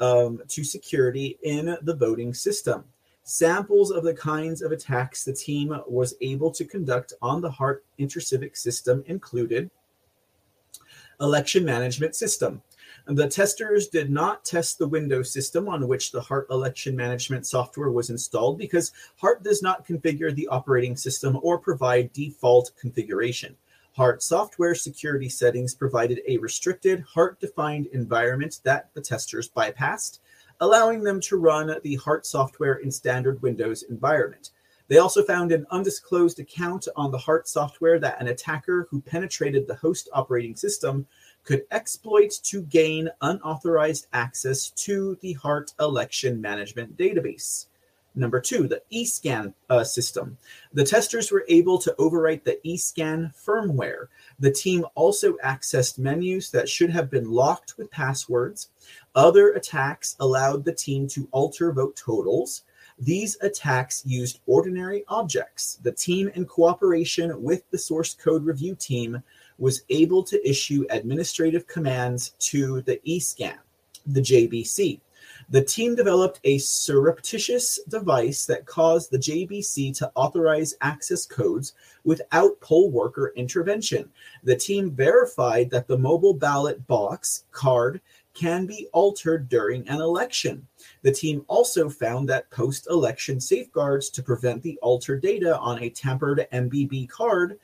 um, 0.00 0.42
to 0.48 0.64
security 0.64 1.38
in 1.44 1.76
the 1.82 1.94
voting 1.94 2.34
system. 2.34 2.82
Samples 3.22 3.92
of 3.92 4.02
the 4.02 4.14
kinds 4.14 4.60
of 4.60 4.72
attacks 4.72 5.22
the 5.22 5.32
team 5.32 5.80
was 5.86 6.16
able 6.20 6.50
to 6.50 6.64
conduct 6.64 7.12
on 7.22 7.40
the 7.40 7.50
Hart 7.50 7.84
intercivic 8.00 8.56
system 8.56 9.04
included 9.06 9.70
election 11.20 11.64
management 11.64 12.16
system. 12.16 12.60
The 13.10 13.26
testers 13.26 13.88
did 13.88 14.10
not 14.10 14.44
test 14.44 14.78
the 14.78 14.86
Windows 14.86 15.32
system 15.32 15.66
on 15.66 15.88
which 15.88 16.12
the 16.12 16.20
Hart 16.20 16.46
election 16.50 16.94
management 16.94 17.46
software 17.46 17.90
was 17.90 18.10
installed 18.10 18.58
because 18.58 18.92
Hart 19.16 19.42
does 19.42 19.62
not 19.62 19.86
configure 19.86 20.34
the 20.34 20.46
operating 20.48 20.94
system 20.94 21.38
or 21.40 21.58
provide 21.58 22.12
default 22.12 22.72
configuration. 22.78 23.56
Hart 23.96 24.22
software 24.22 24.74
security 24.74 25.30
settings 25.30 25.74
provided 25.74 26.20
a 26.28 26.36
restricted, 26.36 27.00
Hart 27.00 27.40
defined 27.40 27.86
environment 27.94 28.60
that 28.64 28.90
the 28.92 29.00
testers 29.00 29.48
bypassed, 29.48 30.18
allowing 30.60 31.02
them 31.02 31.18
to 31.22 31.38
run 31.38 31.74
the 31.82 31.94
Hart 31.96 32.26
software 32.26 32.74
in 32.74 32.90
standard 32.90 33.40
Windows 33.40 33.84
environment. 33.84 34.50
They 34.88 34.98
also 34.98 35.22
found 35.22 35.52
an 35.52 35.66
undisclosed 35.70 36.40
account 36.40 36.88
on 36.94 37.10
the 37.10 37.18
Hart 37.18 37.48
software 37.48 37.98
that 38.00 38.20
an 38.20 38.28
attacker 38.28 38.86
who 38.90 39.00
penetrated 39.00 39.66
the 39.66 39.76
host 39.76 40.10
operating 40.12 40.56
system 40.56 41.06
could 41.48 41.64
exploit 41.70 42.30
to 42.42 42.60
gain 42.64 43.08
unauthorized 43.22 44.06
access 44.12 44.68
to 44.68 45.16
the 45.22 45.32
Hart 45.32 45.72
election 45.80 46.42
management 46.42 46.94
database. 46.98 47.68
Number 48.14 48.38
two, 48.38 48.68
the 48.68 48.82
eScan 48.92 49.54
uh, 49.70 49.82
system. 49.82 50.36
The 50.74 50.84
testers 50.84 51.32
were 51.32 51.46
able 51.48 51.78
to 51.78 51.94
overwrite 51.98 52.44
the 52.44 52.58
eScan 52.66 53.34
firmware. 53.34 54.08
The 54.38 54.50
team 54.50 54.84
also 54.94 55.38
accessed 55.42 55.98
menus 55.98 56.50
that 56.50 56.68
should 56.68 56.90
have 56.90 57.10
been 57.10 57.30
locked 57.30 57.78
with 57.78 57.90
passwords. 57.90 58.68
Other 59.14 59.52
attacks 59.52 60.16
allowed 60.20 60.66
the 60.66 60.74
team 60.74 61.08
to 61.08 61.28
alter 61.32 61.72
vote 61.72 61.96
totals. 61.96 62.64
These 62.98 63.38
attacks 63.40 64.04
used 64.04 64.40
ordinary 64.46 65.02
objects. 65.08 65.78
The 65.82 65.92
team, 65.92 66.28
in 66.34 66.44
cooperation 66.44 67.42
with 67.42 67.62
the 67.70 67.78
source 67.78 68.12
code 68.12 68.44
review 68.44 68.74
team, 68.74 69.22
was 69.58 69.82
able 69.90 70.22
to 70.22 70.48
issue 70.48 70.86
administrative 70.90 71.66
commands 71.66 72.30
to 72.38 72.80
the 72.82 73.00
eScan, 73.06 73.58
the 74.06 74.20
JBC. 74.20 75.00
The 75.50 75.64
team 75.64 75.94
developed 75.94 76.40
a 76.44 76.58
surreptitious 76.58 77.80
device 77.88 78.44
that 78.46 78.66
caused 78.66 79.10
the 79.10 79.18
JBC 79.18 79.96
to 79.98 80.12
authorize 80.14 80.74
access 80.82 81.24
codes 81.24 81.72
without 82.04 82.60
poll 82.60 82.90
worker 82.90 83.32
intervention. 83.34 84.10
The 84.44 84.56
team 84.56 84.90
verified 84.90 85.70
that 85.70 85.88
the 85.88 85.96
mobile 85.98 86.34
ballot 86.34 86.86
box 86.86 87.44
card 87.50 88.00
can 88.34 88.66
be 88.66 88.88
altered 88.92 89.48
during 89.48 89.88
an 89.88 90.00
election. 90.00 90.66
The 91.02 91.12
team 91.12 91.44
also 91.48 91.88
found 91.88 92.28
that 92.28 92.50
post 92.50 92.86
election 92.88 93.40
safeguards 93.40 94.10
to 94.10 94.22
prevent 94.22 94.62
the 94.62 94.78
altered 94.82 95.22
data 95.22 95.58
on 95.58 95.82
a 95.82 95.90
tampered 95.90 96.46
MBB 96.52 97.08
card 97.08 97.58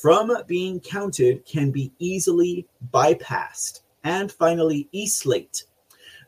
from 0.00 0.32
being 0.46 0.80
counted 0.80 1.44
can 1.44 1.70
be 1.70 1.92
easily 1.98 2.66
bypassed. 2.92 3.80
And 4.04 4.30
finally, 4.30 4.88
eSlate 4.94 5.64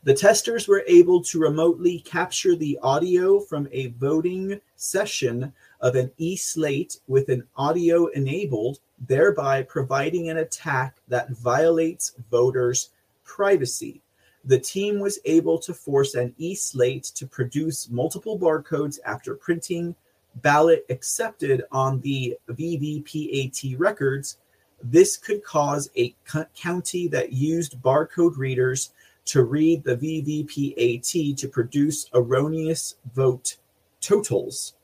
the 0.05 0.15
testers 0.15 0.69
were 0.69 0.85
able 0.87 1.23
to 1.25 1.41
remotely 1.41 2.01
capture 2.01 2.55
the 2.55 2.79
audio 2.83 3.41
from 3.41 3.69
a 3.73 3.89
voting 3.89 4.61
session 4.77 5.53
of 5.81 5.97
an 5.97 6.11
e 6.17 6.37
slate 6.37 7.01
with 7.09 7.29
an 7.29 7.47
audio 7.57 8.07
enabled, 8.07 8.79
thereby 9.07 9.63
providing 9.65 10.31
an 10.31 10.39
attack 10.39 10.97
that 11.09 11.31
violates 11.31 12.15
voters' 12.31 12.91
privacy. 13.25 14.01
The 14.45 14.61
team 14.61 15.01
was 15.01 15.19
able 15.25 15.59
to 15.59 15.75
force 15.75 16.15
an 16.15 16.33
e 16.39 16.55
slate 16.55 17.05
to 17.17 17.27
produce 17.27 17.91
multiple 17.91 18.39
barcodes 18.39 18.99
after 19.05 19.35
printing 19.35 19.95
ballot 20.43 20.85
accepted 20.91 21.65
on 21.73 22.01
the 22.01 22.37
VVPAT 22.49 23.79
records. 23.79 24.39
This 24.83 25.17
could 25.17 25.43
cause 25.43 25.91
a 25.97 26.15
county 26.55 27.09
that 27.09 27.33
used 27.33 27.81
barcode 27.83 28.37
readers 28.37 28.93
to 29.27 29.43
read 29.43 29.85
the 29.85 29.97
VVPAT 29.97 31.37
to 31.37 31.49
produce 31.49 32.09
erroneous 32.15 32.97
vote 33.15 33.57
totals. 34.01 34.75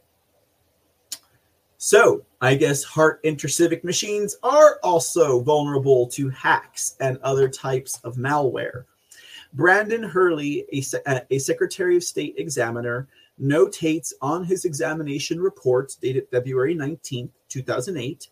So, 1.78 2.24
I 2.40 2.54
guess 2.54 2.82
Hart 2.82 3.22
intercivic 3.24 3.84
machines 3.84 4.36
are 4.42 4.78
also 4.82 5.42
vulnerable 5.42 6.06
to 6.08 6.30
hacks 6.30 6.96
and 7.00 7.18
other 7.18 7.48
types 7.48 8.00
of 8.04 8.16
malware. 8.16 8.84
Brandon 9.52 10.02
Hurley, 10.02 10.64
a, 11.06 11.22
a 11.30 11.38
Secretary 11.38 11.96
of 11.96 12.02
State 12.02 12.34
examiner, 12.38 13.06
notates 13.40 14.12
on 14.20 14.44
his 14.44 14.64
examination 14.64 15.40
report 15.40 15.96
dated 16.00 16.28
February 16.30 16.74
19th, 16.74 17.30
2008, 17.48 18.28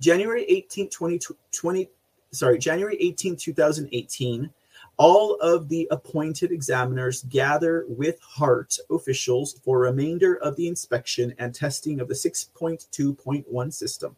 January 0.00 0.44
18, 0.44 0.88
2020, 0.88 1.88
sorry, 2.32 2.58
January 2.58 2.96
18, 3.00 3.36
2018, 3.36 4.50
all 4.96 5.34
of 5.36 5.68
the 5.68 5.88
appointed 5.90 6.52
examiners 6.52 7.24
gather 7.24 7.84
with 7.88 8.20
Hart 8.20 8.76
officials 8.90 9.60
for 9.64 9.80
remainder 9.80 10.36
of 10.36 10.56
the 10.56 10.68
inspection 10.68 11.34
and 11.38 11.54
testing 11.54 12.00
of 12.00 12.08
the 12.08 12.14
6.2.1 12.14 13.72
system. 13.72 14.14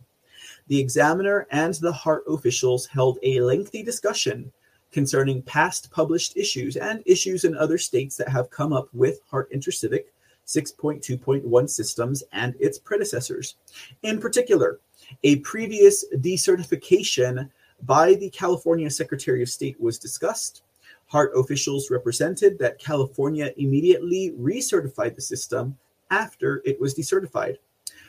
The 0.68 0.78
examiner 0.78 1.46
and 1.50 1.74
the 1.74 1.92
Hart 1.92 2.24
officials 2.28 2.86
held 2.86 3.18
a 3.22 3.40
lengthy 3.40 3.82
discussion 3.82 4.52
concerning 4.96 5.42
past 5.42 5.90
published 5.90 6.38
issues 6.38 6.74
and 6.78 7.02
issues 7.04 7.44
in 7.44 7.54
other 7.54 7.76
states 7.76 8.16
that 8.16 8.30
have 8.30 8.48
come 8.48 8.72
up 8.72 8.88
with 8.94 9.20
Hart 9.30 9.52
Intercivic 9.52 10.04
6.2.1 10.46 11.68
systems 11.68 12.22
and 12.32 12.54
its 12.58 12.78
predecessors. 12.78 13.56
In 14.04 14.18
particular, 14.18 14.80
a 15.22 15.36
previous 15.40 16.02
decertification 16.14 17.50
by 17.82 18.14
the 18.14 18.30
California 18.30 18.88
Secretary 18.88 19.42
of 19.42 19.50
State 19.50 19.78
was 19.78 19.98
discussed, 19.98 20.62
Hart 21.08 21.32
officials 21.36 21.90
represented 21.90 22.58
that 22.58 22.78
California 22.78 23.52
immediately 23.58 24.32
recertified 24.40 25.14
the 25.14 25.20
system 25.20 25.76
after 26.10 26.62
it 26.64 26.80
was 26.80 26.94
decertified. 26.94 27.58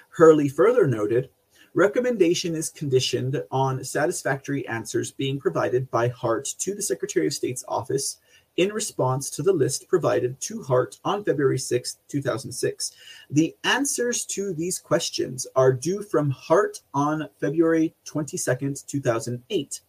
Hurley 0.08 0.48
further 0.48 0.88
noted 0.88 1.32
recommendation 1.78 2.56
is 2.56 2.72
conditioned 2.72 3.44
on 3.52 3.84
satisfactory 3.84 4.68
answers 4.68 5.12
being 5.12 5.40
provided 5.40 5.90
by 5.92 6.08
Hart 6.08 6.46
to 6.58 6.74
the 6.74 6.82
Secretary 6.82 7.28
of 7.28 7.34
State's 7.36 7.64
office 7.68 8.18
in 8.58 8.74
response 8.74 9.30
to 9.30 9.44
the 9.44 9.54
list 9.54 9.88
provided 9.88 10.42
to 10.42 10.64
Hart 10.64 10.98
on 11.06 11.24
February 11.24 11.60
6, 11.60 12.00
2006. 12.08 12.94
The 13.30 13.56
answers 13.64 14.26
to 14.26 14.56
these 14.56 14.80
questions 14.80 15.46
are 15.56 15.72
due 15.72 16.02
from 16.02 16.32
Hart 16.32 16.82
on 16.96 17.30
February 17.40 17.94
22, 18.06 18.74
2008. 18.88 19.82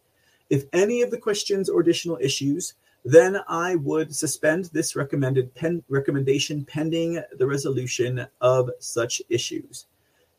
If 0.50 0.64
any 0.74 1.00
of 1.00 1.10
the 1.10 1.16
questions 1.16 1.70
or 1.70 1.80
additional 1.80 2.18
issues 2.20 2.74
then 3.04 3.38
I 3.48 3.76
would 3.76 4.14
suspend 4.14 4.66
this 4.66 4.94
recommended 4.94 5.54
pen, 5.54 5.82
recommendation 5.88 6.66
pending 6.66 7.22
the 7.38 7.46
resolution 7.46 8.26
of 8.42 8.68
such 8.80 9.22
issues. 9.30 9.86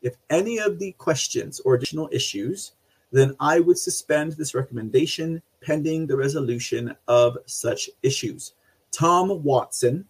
If 0.02 0.16
any 0.30 0.58
of 0.58 0.78
the 0.78 0.92
questions 0.92 1.60
or 1.60 1.74
additional 1.74 2.08
issues, 2.12 2.72
then 3.12 3.34
I 3.40 3.60
would 3.60 3.78
suspend 3.78 4.32
this 4.32 4.54
recommendation 4.54 5.42
pending 5.62 6.06
the 6.06 6.16
resolution 6.16 6.96
of 7.08 7.36
such 7.46 7.90
issues. 8.02 8.54
Tom 8.92 9.42
Watson, 9.42 10.06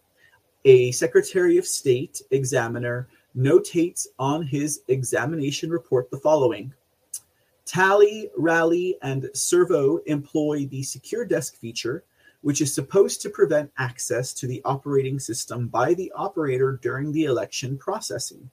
a 0.64 0.93
Secretary 0.93 1.57
of 1.57 1.66
State 1.66 2.22
examiner, 2.30 3.09
notates 3.36 4.07
on 4.18 4.43
his 4.43 4.82
examination 4.88 5.70
report 5.70 6.11
the 6.11 6.18
following 6.18 6.72
Tally, 7.64 8.30
Rally, 8.36 8.97
and 9.03 9.30
Servo 9.32 9.99
employ 10.07 10.66
the 10.66 10.82
Secure 10.82 11.24
Desk 11.24 11.57
feature 11.57 12.05
which 12.43 12.61
is 12.61 12.72
supposed 12.72 13.20
to 13.20 13.30
prevent 13.30 13.70
access 13.78 14.32
to 14.32 14.47
the 14.47 14.62
operating 14.64 15.18
system 15.18 15.68
by 15.68 15.95
the 15.95 16.11
operator 16.14 16.78
during 16.82 17.12
the 17.12 17.24
election 17.24 17.76
processing. 17.76 18.51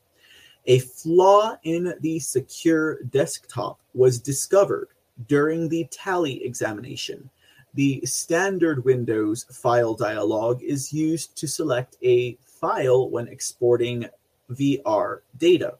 A 0.69 0.79
flaw 0.79 1.57
in 1.63 1.93
the 2.01 2.19
secure 2.19 3.01
desktop 3.03 3.79
was 3.93 4.19
discovered 4.19 4.89
during 5.27 5.69
the 5.69 5.87
tally 5.89 6.43
examination. 6.43 7.29
The 7.73 8.01
standard 8.05 8.83
Windows 8.83 9.45
file 9.49 9.93
dialog 9.93 10.61
is 10.61 10.91
used 10.91 11.37
to 11.37 11.47
select 11.47 11.95
a 12.03 12.37
file 12.41 13.09
when 13.09 13.29
exporting 13.29 14.09
VR 14.51 15.19
data. 15.37 15.75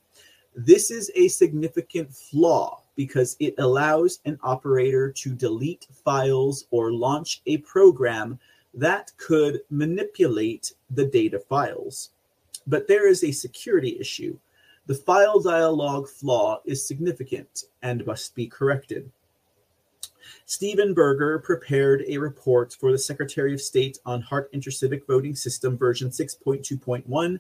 This 0.56 0.90
is 0.90 1.12
a 1.16 1.28
significant 1.28 2.14
flaw 2.14 2.82
because 2.96 3.36
it 3.40 3.56
allows 3.58 4.20
an 4.24 4.40
operator 4.42 5.12
to 5.12 5.36
delete 5.36 5.86
files 6.06 6.66
or 6.72 6.94
launch 6.94 7.42
a 7.46 7.58
program 7.58 8.40
that 8.74 9.12
could 9.18 9.62
manipulate 9.70 10.72
the 10.92 11.06
data 11.06 11.40
files. 11.40 12.12
But 12.66 12.88
there 12.88 13.08
is 13.08 13.24
a 13.24 13.32
security 13.32 13.98
issue. 14.00 14.38
The 14.88 14.96
file 14.96 15.42
dialog 15.42 16.08
flaw 16.08 16.62
is 16.64 16.88
significant 16.88 17.66
and 17.82 18.06
must 18.06 18.34
be 18.36 18.48
corrected. 18.48 19.12
Stephen 20.46 20.94
Berger 20.94 21.40
prepared 21.40 22.06
a 22.08 22.18
report 22.18 22.74
for 22.80 22.94
the 22.94 22.98
Secretary 22.98 23.54
of 23.54 23.60
State 23.60 24.00
on 24.06 24.22
Hart 24.22 24.50
Intercivic 24.54 25.06
Voting 25.06 25.36
System 25.36 25.78
version 25.78 26.10
6.2.1, 26.10 27.40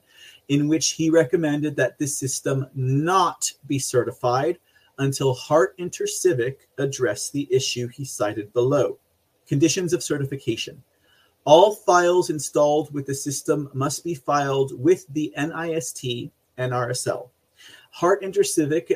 in 0.49 0.67
which 0.67 0.89
he 0.89 1.09
recommended 1.09 1.77
that 1.77 1.97
this 1.97 2.17
system 2.17 2.67
not 2.75 3.49
be 3.65 3.79
certified 3.79 4.59
until 4.97 5.33
Hart 5.33 5.77
Intercivic 5.77 6.57
addressed 6.77 7.31
the 7.31 7.47
issue 7.49 7.87
he 7.87 8.03
cited 8.03 8.51
below. 8.51 8.99
Conditions 9.47 9.93
of 9.93 10.03
certification. 10.03 10.83
All 11.45 11.75
files 11.75 12.29
installed 12.29 12.93
with 12.93 13.05
the 13.05 13.15
system 13.15 13.69
must 13.73 14.03
be 14.03 14.15
filed 14.15 14.77
with 14.77 15.05
the 15.13 15.33
NIST 15.37 16.29
NRSL. 16.57 17.29
Hart 17.97 18.21
Intercivic 18.21 18.91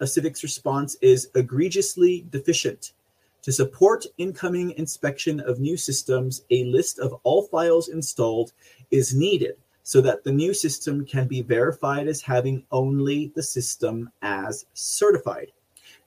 a 0.00 0.04
Civic's 0.04 0.42
response 0.42 0.96
is 1.02 1.28
egregiously 1.34 2.24
deficient. 2.30 2.94
To 3.42 3.52
support 3.52 4.06
incoming 4.16 4.70
inspection 4.78 5.38
of 5.40 5.60
new 5.60 5.76
systems, 5.76 6.44
a 6.50 6.64
list 6.64 6.98
of 6.98 7.20
all 7.24 7.42
files 7.42 7.90
installed 7.90 8.54
is 8.90 9.14
needed 9.14 9.56
so 9.82 10.00
that 10.00 10.24
the 10.24 10.32
new 10.32 10.54
system 10.54 11.04
can 11.04 11.28
be 11.28 11.42
verified 11.42 12.08
as 12.08 12.22
having 12.22 12.64
only 12.72 13.32
the 13.36 13.42
system 13.42 14.10
as 14.22 14.64
certified. 14.72 15.52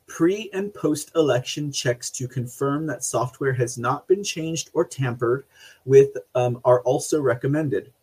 Pre 0.07 0.49
and 0.51 0.73
post 0.73 1.11
election 1.15 1.71
checks 1.71 2.09
to 2.09 2.27
confirm 2.27 2.87
that 2.87 3.03
software 3.03 3.53
has 3.53 3.77
not 3.77 4.07
been 4.07 4.23
changed 4.23 4.71
or 4.73 4.83
tampered 4.83 5.45
with 5.85 6.17
um, 6.33 6.59
are 6.65 6.81
also 6.81 7.21
recommended. 7.21 7.93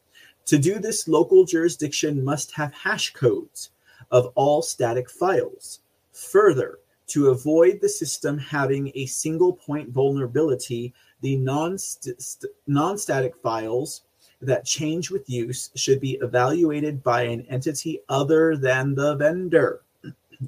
To 0.46 0.58
do 0.58 0.78
this, 0.78 1.08
local 1.08 1.44
jurisdiction 1.44 2.22
must 2.24 2.52
have 2.52 2.72
hash 2.72 3.12
codes 3.14 3.70
of 4.10 4.32
all 4.34 4.62
static 4.62 5.10
files. 5.10 5.80
Further, 6.12 6.78
to 7.08 7.28
avoid 7.28 7.80
the 7.80 7.88
system 7.88 8.38
having 8.38 8.92
a 8.94 9.06
single 9.06 9.52
point 9.52 9.90
vulnerability, 9.90 10.92
the 11.20 11.36
non 11.36 11.78
static 11.78 13.36
files 13.36 14.02
that 14.40 14.64
change 14.64 15.10
with 15.10 15.28
use 15.28 15.70
should 15.74 16.00
be 16.00 16.18
evaluated 16.22 17.02
by 17.02 17.22
an 17.22 17.42
entity 17.48 18.00
other 18.08 18.56
than 18.56 18.94
the 18.94 19.16
vendor 19.16 19.82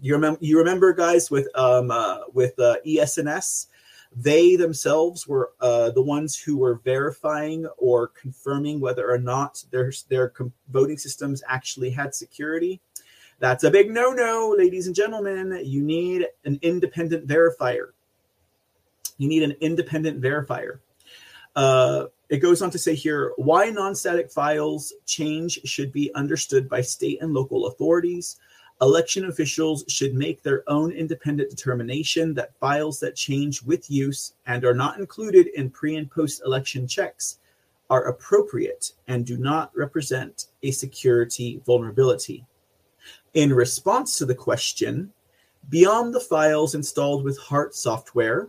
you 0.01 0.15
remember 0.15 0.39
you 0.41 0.59
remember 0.59 0.93
guys 0.93 1.31
with 1.31 1.49
um 1.57 1.91
uh, 1.91 2.19
with 2.33 2.59
uh, 2.59 2.77
ES&S 2.87 3.67
they 4.15 4.57
themselves 4.57 5.27
were 5.29 5.53
uh, 5.61 5.91
the 5.91 6.03
ones 6.03 6.37
who 6.37 6.57
were 6.57 6.81
verifying 6.85 7.67
or 7.79 8.09
confirming 8.09 8.81
whether 8.81 9.09
or 9.09 9.19
not 9.19 9.63
their 9.71 9.93
their 10.09 10.33
voting 10.69 10.99
systems 10.99 11.45
actually 11.47 11.91
had 11.91 12.13
security. 12.13 12.81
That's 13.41 13.65
a 13.65 13.71
big 13.71 13.91
no-no, 13.91 14.55
ladies 14.57 14.87
and 14.87 14.95
gentlemen. 14.95 15.61
You 15.65 15.83
need 15.83 16.27
an 16.45 16.59
independent 16.63 17.27
verifier. 17.27 17.89
You 19.19 19.29
need 19.29 19.43
an 19.43 19.57
independent 19.61 20.21
verifier. 20.21 20.79
Uh, 21.57 22.07
it 22.29 22.39
goes 22.39 22.63
on 22.63 22.71
to 22.71 22.79
say 22.79 22.95
here 22.95 23.33
why 23.37 23.71
non-static 23.71 24.31
files 24.31 24.93
change 25.05 25.61
should 25.65 25.91
be 25.91 26.15
understood 26.15 26.69
by 26.69 26.81
state 26.81 27.21
and 27.21 27.35
local 27.35 27.67
authorities 27.67 28.39
Election 28.83 29.27
officials 29.27 29.85
should 29.89 30.15
make 30.15 30.43
their 30.43 30.63
own 30.67 30.91
independent 30.91 31.51
determination 31.51 32.33
that 32.33 32.57
files 32.57 32.99
that 33.01 33.15
change 33.15 33.63
with 33.63 33.91
use 33.91 34.33
and 34.47 34.65
are 34.65 34.73
not 34.73 34.99
included 34.99 35.49
in 35.49 35.69
pre 35.69 35.97
and 35.97 36.11
post 36.11 36.41
election 36.47 36.87
checks 36.87 37.41
are 37.91 38.05
appropriate 38.05 38.93
and 39.07 39.27
do 39.27 39.37
not 39.37 39.71
represent 39.77 40.47
a 40.63 40.71
security 40.71 41.61
vulnerability. 41.67 42.47
In 43.35 43.53
response 43.53 44.19
to 44.19 44.27
the 44.27 44.35
question, 44.35 45.13
beyond 45.69 46.13
the 46.13 46.21
files 46.21 46.75
installed 46.75 47.23
with 47.23 47.39
Hart 47.39 47.77
software, 47.77 48.49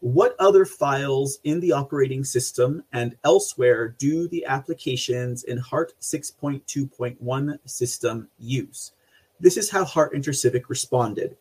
what 0.00 0.36
other 0.38 0.66
files 0.66 1.38
in 1.44 1.58
the 1.60 1.72
operating 1.72 2.22
system 2.24 2.82
and 2.92 3.16
elsewhere 3.24 3.96
do 3.98 4.28
the 4.28 4.44
applications 4.44 5.44
in 5.44 5.56
Hart 5.56 5.94
6.2.1 6.02 7.58
system 7.64 8.28
use? 8.38 8.92
This 9.40 9.56
is 9.56 9.70
how 9.70 9.86
Hart 9.86 10.12
Intercivic 10.12 10.68
responded. 10.68 11.34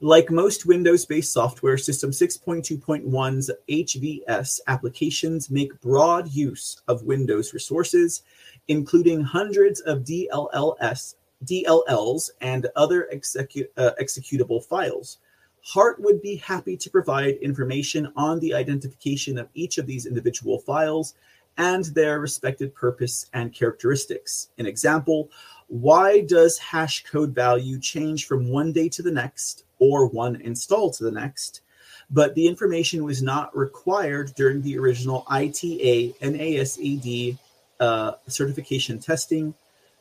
Like 0.00 0.30
most 0.30 0.66
Windows 0.66 1.06
based 1.06 1.32
software, 1.32 1.78
System 1.78 2.10
6.2.1's 2.10 3.50
HVS 3.68 4.60
applications 4.66 5.50
make 5.50 5.80
broad 5.80 6.32
use 6.32 6.82
of 6.88 7.04
Windows 7.04 7.54
resources, 7.54 8.22
including 8.68 9.22
hundreds 9.22 9.80
of 9.80 10.00
DLLS, 10.00 11.14
DLLs 11.44 12.30
and 12.40 12.68
other 12.76 13.08
execu- 13.12 13.68
uh, 13.76 13.90
executable 14.00 14.64
files. 14.64 15.18
Hart 15.64 16.00
would 16.00 16.20
be 16.22 16.36
happy 16.36 16.76
to 16.76 16.90
provide 16.90 17.36
information 17.36 18.12
on 18.16 18.40
the 18.40 18.54
identification 18.54 19.38
of 19.38 19.48
each 19.54 19.78
of 19.78 19.86
these 19.86 20.06
individual 20.06 20.58
files 20.58 21.14
and 21.56 21.84
their 21.86 22.20
respected 22.20 22.74
purpose 22.74 23.26
and 23.32 23.52
characteristics. 23.52 24.48
An 24.58 24.66
example 24.66 25.30
why 25.68 26.20
does 26.20 26.58
hash 26.58 27.02
code 27.04 27.34
value 27.34 27.78
change 27.78 28.26
from 28.26 28.50
one 28.50 28.72
day 28.72 28.90
to 28.90 29.00
the 29.00 29.10
next 29.10 29.64
or 29.78 30.06
one 30.06 30.36
install 30.36 30.90
to 30.90 31.04
the 31.04 31.10
next? 31.10 31.62
But 32.10 32.34
the 32.34 32.46
information 32.46 33.04
was 33.04 33.22
not 33.22 33.56
required 33.56 34.34
during 34.34 34.60
the 34.60 34.78
original 34.78 35.24
ITA 35.28 36.14
and 36.20 36.36
NASED 36.36 37.38
uh, 37.82 38.14
certification 38.28 39.00
testing, 39.00 39.54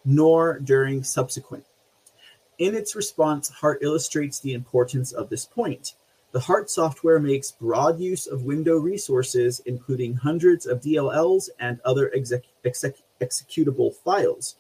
nor 0.06 0.60
during 0.60 1.04
subsequent. 1.04 1.66
In 2.60 2.76
its 2.76 2.96
response, 2.96 3.50
Hart 3.50 3.80
illustrates 3.82 4.40
the 4.40 4.54
importance 4.54 5.12
of 5.12 5.30
this 5.30 5.46
point. 5.46 5.96
The 6.32 6.42
Hart 6.42 6.70
software 6.70 7.20
makes 7.20 7.52
broad 7.52 8.00
use 8.00 8.28
of 8.28 8.44
window 8.44 8.78
resources, 8.78 9.62
including 9.66 10.14
hundreds 10.14 10.68
of 10.68 10.80
DLLs 10.82 11.50
and 11.60 11.82
other 11.84 12.14
exec- 12.14 12.44
exec- 12.64 13.02
executable 13.20 13.96
files. 13.96 14.58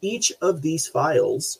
Each 0.00 0.32
of 0.40 0.62
these 0.62 0.86
files 0.86 1.58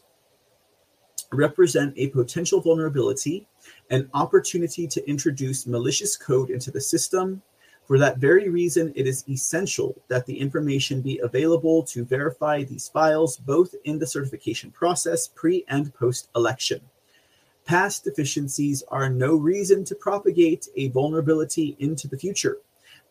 represent 1.33 1.93
a 1.97 2.09
potential 2.09 2.61
vulnerability, 2.61 3.49
an 3.91 4.09
opportunity 4.15 4.87
to 4.87 5.11
introduce 5.11 5.67
malicious 5.67 6.17
code 6.17 6.51
into 6.51 6.71
the 6.71 6.81
system. 6.81 7.43
For 7.91 7.99
that 7.99 8.19
very 8.19 8.49
reason, 8.49 8.93
it 8.95 9.09
is 9.09 9.29
essential 9.29 10.01
that 10.07 10.25
the 10.25 10.39
information 10.39 11.01
be 11.01 11.19
available 11.19 11.83
to 11.87 12.05
verify 12.05 12.63
these 12.63 12.87
files 12.87 13.37
both 13.37 13.75
in 13.83 13.99
the 13.99 14.07
certification 14.07 14.71
process 14.71 15.27
pre 15.27 15.65
and 15.67 15.93
post 15.93 16.29
election. 16.37 16.83
Past 17.65 18.05
deficiencies 18.05 18.85
are 18.93 19.11
no 19.11 19.35
reason 19.35 19.85
to 19.87 19.97
propagate 19.97 20.69
a 20.77 20.91
vulnerability 20.91 21.75
into 21.81 22.07
the 22.07 22.17
future 22.17 22.59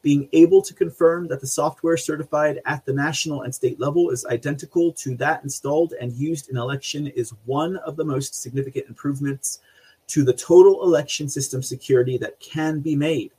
being 0.01 0.29
able 0.31 0.61
to 0.61 0.73
confirm 0.73 1.27
that 1.27 1.41
the 1.41 1.47
software 1.47 1.97
certified 1.97 2.61
at 2.65 2.85
the 2.85 2.93
national 2.93 3.41
and 3.41 3.53
state 3.53 3.81
level 3.81 4.11
is 4.11 4.25
identical 4.27 4.93
to 4.93 5.13
that 5.17 5.43
installed 5.43 5.93
and 5.99 6.13
used 6.13 6.47
in 6.49 6.55
election 6.55 7.07
is 7.07 7.33
one 7.43 7.75
of 7.75 7.97
the 7.97 8.05
most 8.05 8.33
significant 8.41 8.87
improvements 8.87 9.59
to 10.07 10.23
the 10.23 10.31
total 10.31 10.83
election 10.83 11.27
system 11.27 11.61
security 11.61 12.17
that 12.17 12.39
can 12.39 12.79
be 12.79 12.95
made. 12.95 13.31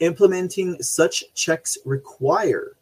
Implementing 0.00 0.82
such 0.82 1.24
checks 1.34 1.78
require 1.84 2.76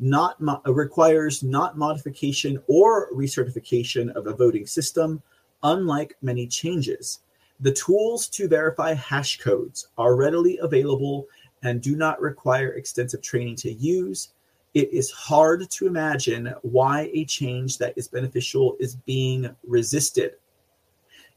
not 0.00 0.40
mo- 0.40 0.60
uh, 0.66 0.72
requires 0.72 1.42
not 1.42 1.76
modification 1.78 2.60
or 2.66 3.12
recertification 3.12 4.12
of 4.12 4.26
a 4.26 4.34
voting 4.34 4.66
system, 4.66 5.22
unlike 5.62 6.16
many 6.22 6.46
changes. 6.46 7.20
The 7.60 7.72
tools 7.72 8.28
to 8.28 8.48
verify 8.48 8.94
hash 8.94 9.38
codes 9.38 9.88
are 9.98 10.14
readily 10.14 10.58
available 10.58 11.26
and 11.62 11.82
do 11.82 11.96
not 11.96 12.20
require 12.20 12.72
extensive 12.72 13.22
training 13.22 13.56
to 13.56 13.72
use, 13.72 14.30
it 14.74 14.92
is 14.92 15.10
hard 15.10 15.68
to 15.70 15.86
imagine 15.86 16.54
why 16.62 17.10
a 17.12 17.24
change 17.24 17.78
that 17.78 17.94
is 17.96 18.06
beneficial 18.06 18.76
is 18.78 18.94
being 18.94 19.48
resisted. 19.66 20.34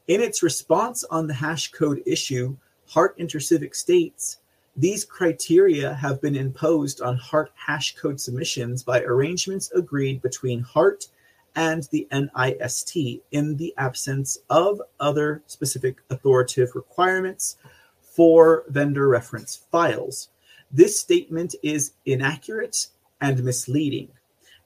In 0.08 0.20
its 0.20 0.42
response 0.42 1.02
on 1.04 1.26
the 1.26 1.34
hash 1.34 1.72
code 1.72 2.02
issue, 2.06 2.56
Hart 2.88 3.18
Intercivic 3.18 3.74
states 3.74 4.38
these 4.76 5.04
criteria 5.04 5.92
have 5.94 6.20
been 6.22 6.34
imposed 6.34 7.02
on 7.02 7.16
Hart 7.18 7.52
hash 7.54 7.94
code 7.94 8.18
submissions 8.20 8.82
by 8.82 9.02
arrangements 9.02 9.70
agreed 9.72 10.22
between 10.22 10.60
Hart 10.60 11.08
and 11.54 11.82
the 11.90 12.08
NIST 12.10 13.20
in 13.32 13.56
the 13.56 13.74
absence 13.76 14.38
of 14.48 14.80
other 14.98 15.42
specific 15.46 15.98
authoritative 16.08 16.74
requirements 16.74 17.58
for 18.00 18.64
vendor 18.68 19.08
reference 19.08 19.56
files. 19.70 20.30
This 20.70 20.98
statement 20.98 21.54
is 21.62 21.92
inaccurate 22.06 22.86
and 23.20 23.44
misleading. 23.44 24.08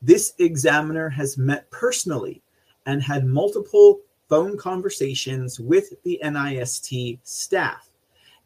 This 0.01 0.35
examiner 0.39 1.09
has 1.09 1.37
met 1.37 1.69
personally 1.73 2.43
and 2.87 3.03
had 3.03 3.27
multiple 3.27 4.01
phone 4.29 4.57
conversations 4.57 5.59
with 5.59 6.01
the 6.05 6.21
NIST 6.23 7.19
staff. 7.25 7.86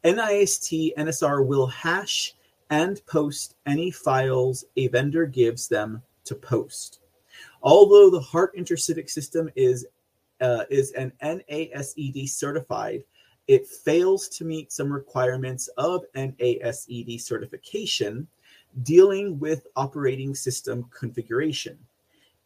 NIST 0.03 0.95
NSR 0.97 1.45
will 1.45 1.67
hash 1.67 2.33
and 2.69 3.05
post 3.05 3.55
any 3.65 3.91
files 3.91 4.65
a 4.75 4.87
vendor 4.87 5.25
gives 5.25 5.67
them 5.67 6.01
to 6.23 6.35
post. 6.35 6.99
Although 7.61 8.09
the 8.09 8.19
Hart 8.19 8.55
InterCivic 8.55 9.09
system 9.09 9.49
is 9.55 9.85
uh, 10.39 10.63
is 10.71 10.91
an 10.93 11.11
NASED 11.21 12.27
certified, 12.27 13.03
it 13.47 13.67
fails 13.67 14.27
to 14.29 14.43
meet 14.43 14.71
some 14.71 14.91
requirements 14.91 15.67
of 15.77 16.03
NASED 16.15 17.21
certification 17.21 18.27
dealing 18.81 19.37
with 19.39 19.67
operating 19.75 20.33
system 20.33 20.85
configuration. 20.89 21.77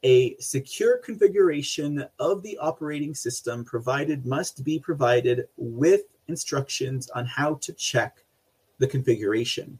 A 0.03 0.35
secure 0.37 0.97
configuration 0.97 2.05
of 2.19 2.43
the 2.43 2.57
operating 2.57 3.15
system 3.15 3.63
provided 3.63 4.25
must 4.25 4.63
be 4.63 4.77
provided 4.77 5.47
with 5.55 6.01
instructions 6.27 7.09
on 7.11 7.25
how 7.25 7.55
to 7.55 7.73
check 7.73 8.23
the 8.79 8.87
configuration. 8.87 9.79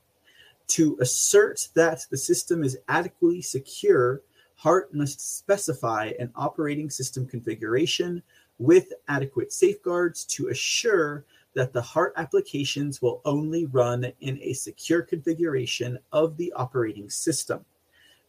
To 0.68 0.98
assert 1.00 1.68
that 1.76 2.06
the 2.10 2.18
system 2.18 2.64
is 2.64 2.78
adequately 2.88 3.42
secure, 3.42 4.22
Hart 4.56 4.94
must 4.94 5.38
specify 5.38 6.14
an 6.20 6.32
operating 6.36 6.90
system 6.90 7.26
configuration 7.26 8.24
with 8.58 8.94
adequate 9.08 9.52
safeguards 9.52 10.26
to 10.26 10.48
assure 10.48 11.26
that 11.56 11.74
the 11.74 11.82
Hart 11.82 12.14
applications 12.18 13.02
will 13.02 13.22
only 13.26 13.66
run 13.66 14.12
in 14.22 14.40
a 14.42 14.54
secure 14.54 15.02
configuration 15.02 16.00
of 16.12 16.36
the 16.38 16.52
operating 16.54 17.10
system. 17.10 17.64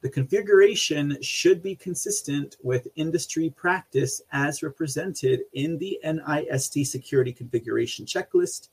The 0.06 0.12
configuration 0.12 1.20
should 1.20 1.64
be 1.64 1.74
consistent 1.74 2.58
with 2.62 2.86
industry 2.94 3.50
practice 3.50 4.22
as 4.30 4.62
represented 4.62 5.40
in 5.54 5.78
the 5.78 5.98
NIST 6.04 6.86
Security 6.86 7.32
Configuration 7.32 8.06
Checklist 8.06 8.68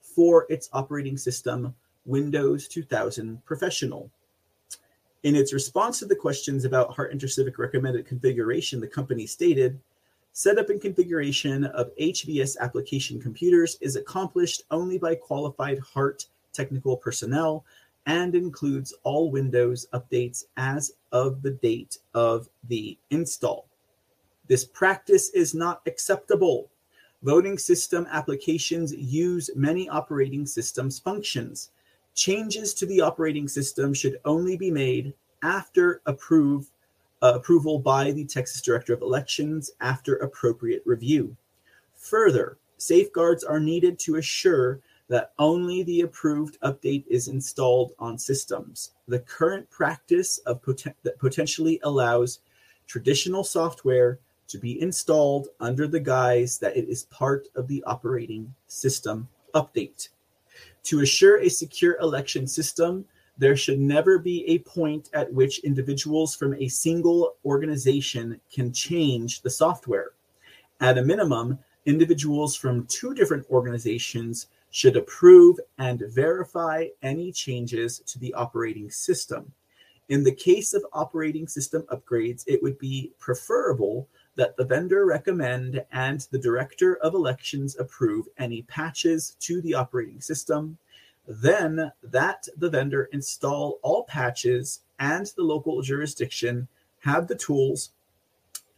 for 0.00 0.46
its 0.48 0.70
operating 0.72 1.18
system, 1.18 1.74
Windows 2.06 2.68
2000 2.68 3.44
Professional. 3.44 4.10
In 5.24 5.36
its 5.36 5.52
response 5.52 5.98
to 5.98 6.06
the 6.06 6.16
questions 6.16 6.64
about 6.64 6.94
Hart 6.94 7.12
InterCivic 7.12 7.58
recommended 7.58 8.06
configuration, 8.06 8.80
the 8.80 8.88
company 8.88 9.26
stated, 9.26 9.78
Setup 10.32 10.70
and 10.70 10.80
configuration 10.80 11.64
of 11.64 11.94
HVS 12.00 12.56
application 12.60 13.20
computers 13.20 13.76
is 13.82 13.96
accomplished 13.96 14.62
only 14.70 14.96
by 14.96 15.16
qualified 15.16 15.80
Hart 15.80 16.24
technical 16.54 16.96
personnel 16.96 17.66
and 18.08 18.34
includes 18.34 18.94
all 19.04 19.30
Windows 19.30 19.86
updates 19.92 20.44
as 20.56 20.92
of 21.12 21.42
the 21.42 21.52
date 21.52 21.98
of 22.14 22.48
the 22.68 22.98
install. 23.10 23.66
This 24.48 24.64
practice 24.64 25.28
is 25.30 25.54
not 25.54 25.82
acceptable. 25.86 26.70
Voting 27.22 27.58
system 27.58 28.06
applications 28.10 28.94
use 28.94 29.50
many 29.54 29.88
operating 29.90 30.46
systems 30.46 30.98
functions. 30.98 31.70
Changes 32.14 32.72
to 32.74 32.86
the 32.86 33.02
operating 33.02 33.46
system 33.46 33.92
should 33.92 34.18
only 34.24 34.56
be 34.56 34.70
made 34.70 35.12
after 35.42 36.00
approve 36.06 36.70
uh, 37.20 37.32
approval 37.34 37.78
by 37.78 38.10
the 38.12 38.24
Texas 38.24 38.62
Director 38.62 38.94
of 38.94 39.02
Elections 39.02 39.70
after 39.80 40.16
appropriate 40.16 40.82
review. 40.86 41.36
Further, 41.96 42.56
safeguards 42.78 43.44
are 43.44 43.60
needed 43.60 43.98
to 43.98 44.16
assure 44.16 44.80
that 45.08 45.32
only 45.38 45.82
the 45.82 46.02
approved 46.02 46.60
update 46.60 47.04
is 47.08 47.28
installed 47.28 47.92
on 47.98 48.18
systems. 48.18 48.92
The 49.08 49.20
current 49.20 49.68
practice 49.70 50.38
of 50.38 50.60
that 51.02 51.18
potentially 51.18 51.80
allows 51.82 52.40
traditional 52.86 53.44
software 53.44 54.18
to 54.48 54.58
be 54.58 54.80
installed 54.80 55.48
under 55.60 55.86
the 55.86 56.00
guise 56.00 56.58
that 56.58 56.76
it 56.76 56.88
is 56.88 57.04
part 57.04 57.48
of 57.54 57.68
the 57.68 57.82
operating 57.84 58.54
system 58.66 59.28
update. 59.54 60.08
To 60.84 61.00
assure 61.00 61.38
a 61.38 61.48
secure 61.48 61.98
election 62.00 62.46
system, 62.46 63.04
there 63.36 63.56
should 63.56 63.78
never 63.78 64.18
be 64.18 64.44
a 64.48 64.58
point 64.60 65.10
at 65.12 65.32
which 65.32 65.60
individuals 65.60 66.34
from 66.34 66.54
a 66.54 66.68
single 66.68 67.36
organization 67.44 68.40
can 68.52 68.72
change 68.72 69.42
the 69.42 69.50
software. 69.50 70.12
At 70.80 70.98
a 70.98 71.02
minimum, 71.02 71.58
individuals 71.86 72.56
from 72.56 72.86
two 72.86 73.14
different 73.14 73.46
organizations 73.50 74.48
should 74.70 74.96
approve 74.96 75.58
and 75.78 76.02
verify 76.08 76.86
any 77.02 77.32
changes 77.32 78.00
to 78.00 78.18
the 78.18 78.34
operating 78.34 78.90
system. 78.90 79.52
In 80.08 80.24
the 80.24 80.34
case 80.34 80.72
of 80.72 80.84
operating 80.92 81.46
system 81.46 81.84
upgrades, 81.90 82.44
it 82.46 82.62
would 82.62 82.78
be 82.78 83.12
preferable 83.18 84.08
that 84.36 84.56
the 84.56 84.64
vendor 84.64 85.04
recommend 85.04 85.84
and 85.92 86.26
the 86.30 86.38
director 86.38 86.96
of 86.96 87.14
elections 87.14 87.76
approve 87.78 88.26
any 88.38 88.62
patches 88.62 89.36
to 89.40 89.60
the 89.60 89.74
operating 89.74 90.20
system 90.20 90.78
then 91.28 91.92
that 92.02 92.48
the 92.56 92.70
vendor 92.70 93.04
install 93.12 93.78
all 93.82 94.04
patches 94.04 94.80
and 94.98 95.26
the 95.36 95.42
local 95.42 95.82
jurisdiction 95.82 96.66
have 97.00 97.28
the 97.28 97.36
tools 97.36 97.90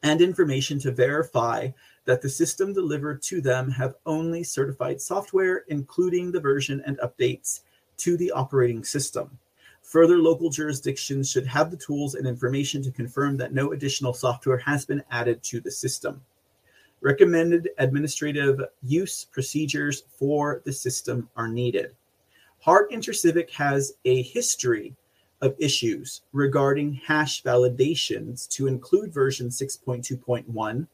and 0.02 0.20
information 0.20 0.78
to 0.80 0.90
verify 0.90 1.68
that 2.04 2.22
the 2.22 2.28
system 2.28 2.72
delivered 2.72 3.22
to 3.22 3.40
them 3.40 3.70
have 3.70 3.96
only 4.06 4.42
certified 4.42 5.00
software, 5.00 5.64
including 5.68 6.32
the 6.32 6.40
version 6.40 6.82
and 6.86 6.98
updates 6.98 7.60
to 7.98 8.16
the 8.16 8.30
operating 8.32 8.82
system. 8.82 9.38
Further, 9.82 10.18
local 10.18 10.50
jurisdictions 10.50 11.30
should 11.30 11.46
have 11.46 11.70
the 11.70 11.76
tools 11.76 12.14
and 12.14 12.26
information 12.26 12.82
to 12.82 12.90
confirm 12.90 13.36
that 13.36 13.52
no 13.52 13.72
additional 13.72 14.12
software 14.12 14.58
has 14.58 14.86
been 14.86 15.02
added 15.10 15.42
to 15.44 15.60
the 15.60 15.70
system. 15.70 16.22
Recommended 17.00 17.70
administrative 17.78 18.60
use 18.82 19.24
procedures 19.24 20.04
for 20.08 20.62
the 20.64 20.72
system 20.72 21.28
are 21.36 21.48
needed. 21.48 21.94
Hart 22.60 22.90
InterCivic 22.90 23.50
has 23.50 23.94
a 24.04 24.22
history 24.22 24.94
of 25.42 25.54
issues 25.58 26.22
regarding 26.32 26.94
hash 26.94 27.42
validations 27.42 28.48
to 28.48 28.66
include 28.66 29.12
version 29.12 29.48
6.2.1, 29.48 30.86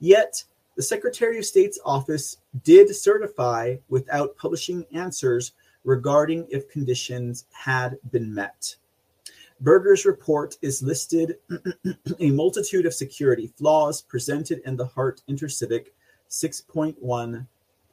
yet 0.00 0.44
the 0.76 0.82
Secretary 0.82 1.38
of 1.38 1.44
State's 1.44 1.78
office 1.84 2.38
did 2.64 2.94
certify 2.94 3.76
without 3.88 4.36
publishing 4.36 4.84
answers 4.92 5.52
regarding 5.84 6.46
if 6.50 6.68
conditions 6.70 7.46
had 7.52 7.98
been 8.10 8.32
met. 8.32 8.76
Berger's 9.60 10.04
report 10.04 10.56
is 10.62 10.82
listed 10.82 11.36
a 12.20 12.30
multitude 12.30 12.86
of 12.86 12.94
security 12.94 13.52
flaws 13.56 14.02
presented 14.02 14.60
in 14.64 14.76
the 14.76 14.86
Hart 14.86 15.22
InterCivic 15.28 15.86
6.1 16.30 17.46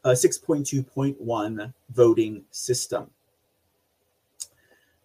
uh, 0.04 0.10
6.2.1 0.10 1.74
voting 1.90 2.44
system. 2.52 3.10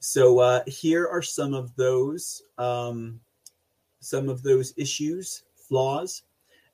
So 0.05 0.39
uh, 0.39 0.63
here 0.67 1.09
are 1.09 1.23
some 1.23 1.55
of 1.55 1.75
those 1.77 2.43
um, 2.59 3.21
some 4.01 4.29
of 4.29 4.43
those 4.43 4.75
issues, 4.77 5.45
flaws. 5.55 6.25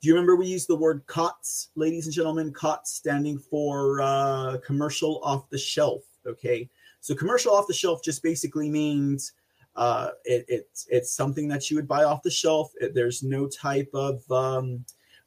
Do 0.01 0.09
you 0.09 0.15
remember 0.15 0.35
we 0.35 0.49
used 0.49 0.69
the 0.69 0.75
word 0.75 1.07
COTS, 1.07 1.69
ladies 1.77 2.07
and 2.07 2.13
gentlemen? 2.13 2.53
COTS 2.53 2.91
standing 2.91 3.39
for 3.39 4.01
uh, 4.01 4.57
commercial 4.67 5.21
off 5.23 5.49
the 5.49 5.57
shelf. 5.57 6.03
Okay, 6.27 6.69
so 6.99 7.15
commercial 7.15 7.55
off 7.55 7.69
the 7.69 7.73
shelf 7.73 8.03
just 8.03 8.21
basically 8.21 8.69
means 8.69 9.33
uh, 9.77 10.11
it, 10.25 10.45
it's 10.49 10.89
it's 10.91 11.15
something 11.15 11.47
that 11.47 11.71
you 11.71 11.77
would 11.77 11.87
buy 11.87 12.03
off 12.03 12.25
the 12.25 12.31
shelf. 12.33 12.73
It, 12.81 12.95
there's 12.95 13.23
no 13.23 13.47
type 13.47 13.91
of 13.95 14.29
um, 14.33 14.85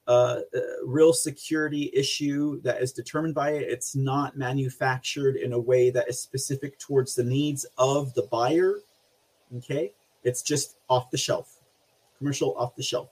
uh, 0.08 0.40
real 0.84 1.14
security 1.14 1.90
issue 1.94 2.62
that 2.62 2.82
is 2.82 2.92
determined 2.92 3.34
by 3.34 3.52
it. 3.52 3.70
It's 3.70 3.96
not 3.96 4.38
manufactured 4.38 5.38
in 5.38 5.54
a 5.54 5.60
way 5.60 5.90
that 5.92 6.10
is 6.10 6.20
specific 6.20 6.78
towards 6.80 7.16
the 7.16 7.24
needs 7.24 7.66
of 7.78 8.14
the 8.14 8.24
buyer. 8.24 8.80
Okay, 9.58 9.94
it's 10.24 10.42
just 10.42 10.78
off 10.90 11.10
the 11.12 11.18
shelf, 11.18 11.60
commercial 12.18 12.56
off 12.58 12.76
the 12.76 12.84
shelf. 12.84 13.10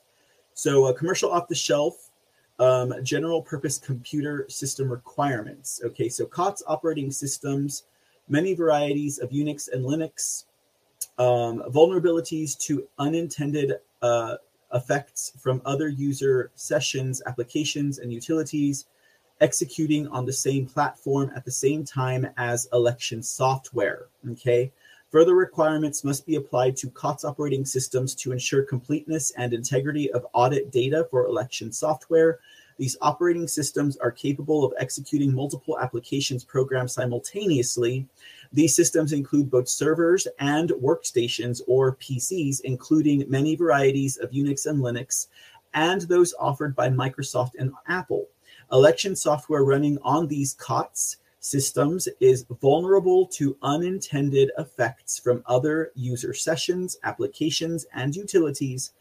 So, 0.53 0.85
uh, 0.85 0.93
commercial 0.93 1.31
off 1.31 1.47
the 1.47 1.55
shelf, 1.55 2.09
um, 2.59 2.93
general 3.03 3.41
purpose 3.41 3.77
computer 3.77 4.45
system 4.49 4.91
requirements. 4.91 5.81
Okay, 5.84 6.09
so 6.09 6.26
COTS 6.26 6.63
operating 6.68 7.11
systems, 7.11 7.84
many 8.27 8.53
varieties 8.53 9.19
of 9.19 9.30
Unix 9.30 9.72
and 9.72 9.85
Linux, 9.85 10.45
um, 11.18 11.63
vulnerabilities 11.72 12.57
to 12.59 12.88
unintended 12.99 13.73
uh, 14.01 14.38
effects 14.73 15.34
from 15.39 15.61
other 15.65 15.89
user 15.89 16.52
sessions, 16.56 17.22
applications, 17.26 17.99
and 17.99 18.11
utilities 18.11 18.85
executing 19.41 20.07
on 20.10 20.26
the 20.26 20.34
same 20.34 20.65
platform 20.65 21.31
at 21.35 21.43
the 21.43 21.52
same 21.52 21.84
time 21.84 22.27
as 22.38 22.69
election 22.73 23.22
software. 23.22 24.07
Okay. 24.31 24.72
Further 25.10 25.35
requirements 25.35 26.06
must 26.06 26.26
be 26.26 26.35
applied 26.35 26.77
to 26.77 26.89
COTS 26.89 27.26
operating 27.26 27.65
systems 27.65 28.15
to 28.15 28.31
ensure 28.31 28.64
completeness 28.64 29.31
and 29.31 29.52
integrity 29.52 30.10
of 30.14 30.26
audit 30.31 30.72
data 30.72 31.06
for 31.11 31.26
election 31.26 31.69
software. 31.73 32.39
These 32.77 32.95
operating 33.02 33.48
systems 33.48 33.98
are 33.98 34.11
capable 34.11 34.64
of 34.64 34.73
executing 34.80 35.35
multiple 35.35 35.77
applications 35.80 36.45
programs 36.45 36.93
simultaneously. 36.93 38.07
These 38.53 38.76
systems 38.76 39.14
include 39.14 39.49
both 39.49 39.69
servers 39.69 40.28
and 40.40 40.69
workstations 40.72 41.61
or 41.68 41.95
PCs, 41.95 42.61
including 42.61 43.30
many 43.30 43.56
varieties 43.56 44.18
of 44.18 44.32
Unix 44.32 44.65
and 44.65 44.80
Linux, 44.80 45.28
and 45.73 46.02
those 46.02 46.34
offered 46.40 46.76
by 46.76 46.90
Microsoft 46.90 47.52
and 47.57 47.72
Apple. 47.88 48.28
Election 48.72 49.15
software 49.15 49.64
running 49.64 49.98
on 50.02 50.28
these 50.28 50.53
COTS 50.56 51.18
systems 51.40 52.07
is 52.19 52.45
vulnerable 52.61 53.26
to 53.26 53.57
unintended 53.64 54.52
effects 54.57 55.18
from 55.18 55.44
other 55.45 55.91
user 55.95 56.34
sessions, 56.34 56.98
applications, 57.03 57.86
and 57.94 58.15
utilities 58.15 58.91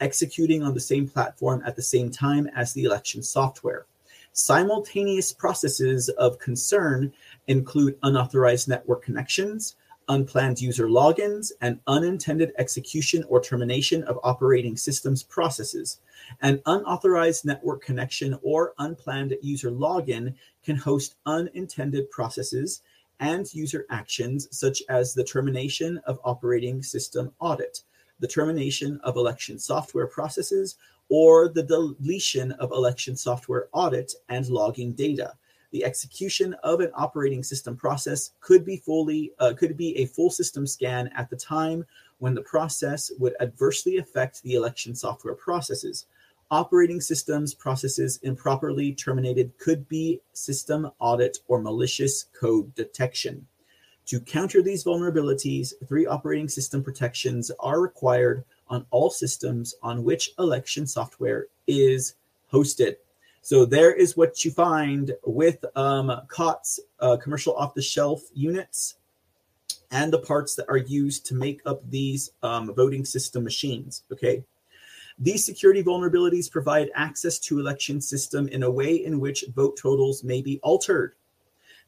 executing 0.00 0.62
on 0.62 0.74
the 0.74 0.80
same 0.80 1.08
platform 1.08 1.62
at 1.66 1.76
the 1.76 1.82
same 1.82 2.10
time 2.10 2.48
as 2.54 2.72
the 2.72 2.84
election 2.84 3.22
software. 3.22 3.86
Simultaneous 4.32 5.32
processes 5.32 6.08
of 6.10 6.38
concern 6.38 7.12
include 7.46 7.98
unauthorized 8.02 8.68
network 8.68 9.02
connections, 9.02 9.76
unplanned 10.08 10.60
user 10.60 10.88
logins, 10.88 11.52
and 11.60 11.80
unintended 11.86 12.52
execution 12.58 13.24
or 13.28 13.40
termination 13.40 14.02
of 14.04 14.18
operating 14.22 14.76
systems 14.76 15.22
processes. 15.22 16.00
An 16.40 16.60
unauthorized 16.66 17.44
network 17.44 17.82
connection 17.82 18.38
or 18.42 18.74
unplanned 18.78 19.36
user 19.42 19.70
login 19.70 20.34
can 20.64 20.76
host 20.76 21.16
unintended 21.26 22.10
processes 22.10 22.82
and 23.20 23.52
user 23.52 23.84
actions, 23.90 24.48
such 24.50 24.82
as 24.88 25.12
the 25.12 25.24
termination 25.24 25.98
of 26.06 26.20
operating 26.24 26.82
system 26.82 27.32
audit, 27.40 27.82
the 28.20 28.28
termination 28.28 29.00
of 29.02 29.16
election 29.16 29.58
software 29.58 30.06
processes, 30.06 30.76
or 31.08 31.48
the 31.48 31.62
deletion 31.62 32.52
of 32.52 32.72
election 32.72 33.16
software 33.16 33.68
audit 33.72 34.12
and 34.28 34.48
logging 34.48 34.92
data. 34.92 35.34
The 35.70 35.84
execution 35.84 36.54
of 36.62 36.80
an 36.80 36.90
operating 36.94 37.42
system 37.42 37.76
process 37.76 38.32
could 38.40 38.64
be 38.64 38.78
fully 38.78 39.32
uh, 39.38 39.52
could 39.54 39.76
be 39.76 39.96
a 39.98 40.06
full 40.06 40.30
system 40.30 40.66
scan 40.66 41.08
at 41.08 41.28
the 41.28 41.36
time 41.36 41.84
when 42.18 42.34
the 42.34 42.42
process 42.42 43.10
would 43.18 43.34
adversely 43.40 43.98
affect 43.98 44.42
the 44.42 44.54
election 44.54 44.94
software 44.94 45.34
processes. 45.34 46.06
Operating 46.50 47.02
systems 47.02 47.52
processes 47.52 48.18
improperly 48.22 48.94
terminated 48.94 49.52
could 49.58 49.86
be 49.88 50.22
system 50.32 50.90
audit 50.98 51.38
or 51.46 51.60
malicious 51.60 52.24
code 52.38 52.74
detection. 52.74 53.46
To 54.06 54.20
counter 54.20 54.62
these 54.62 54.84
vulnerabilities, 54.84 55.74
three 55.86 56.06
operating 56.06 56.48
system 56.48 56.82
protections 56.82 57.50
are 57.60 57.82
required 57.82 58.44
on 58.68 58.86
all 58.90 59.10
systems 59.10 59.74
on 59.82 60.04
which 60.04 60.30
election 60.38 60.86
software 60.86 61.46
is 61.66 62.14
hosted. 62.52 62.96
So 63.42 63.64
there 63.64 63.94
is 63.94 64.16
what 64.16 64.44
you 64.44 64.50
find 64.50 65.14
with 65.24 65.64
um, 65.74 66.12
COTS, 66.28 66.80
uh, 67.00 67.16
commercial 67.16 67.54
off-the-shelf 67.54 68.22
units, 68.34 68.96
and 69.90 70.12
the 70.12 70.18
parts 70.18 70.54
that 70.56 70.68
are 70.68 70.76
used 70.76 71.24
to 71.26 71.34
make 71.34 71.62
up 71.64 71.80
these 71.88 72.32
um, 72.42 72.74
voting 72.74 73.04
system 73.04 73.42
machines. 73.44 74.02
Okay. 74.12 74.44
These 75.18 75.44
security 75.44 75.82
vulnerabilities 75.82 76.50
provide 76.50 76.90
access 76.94 77.38
to 77.40 77.58
election 77.58 78.00
system 78.00 78.48
in 78.48 78.62
a 78.62 78.70
way 78.70 79.04
in 79.04 79.18
which 79.18 79.44
vote 79.54 79.76
totals 79.76 80.22
may 80.22 80.42
be 80.42 80.60
altered. 80.62 81.14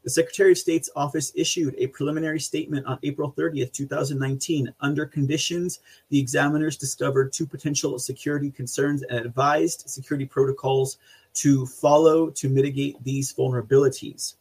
The 0.02 0.10
Secretary 0.10 0.52
of 0.52 0.58
State's 0.58 0.88
office 0.96 1.30
issued 1.34 1.74
a 1.76 1.88
preliminary 1.88 2.40
statement 2.40 2.86
on 2.86 2.98
April 3.02 3.34
30th, 3.36 3.72
2019. 3.72 4.72
Under 4.80 5.04
conditions, 5.04 5.80
the 6.08 6.18
examiners 6.18 6.78
discovered 6.78 7.34
two 7.34 7.46
potential 7.46 7.98
security 7.98 8.50
concerns 8.50 9.02
and 9.02 9.26
advised 9.26 9.90
security 9.90 10.24
protocols 10.24 10.96
to 11.34 11.66
follow 11.66 12.30
to 12.30 12.48
mitigate 12.48 13.02
these 13.04 13.34
vulnerabilities. 13.34 14.36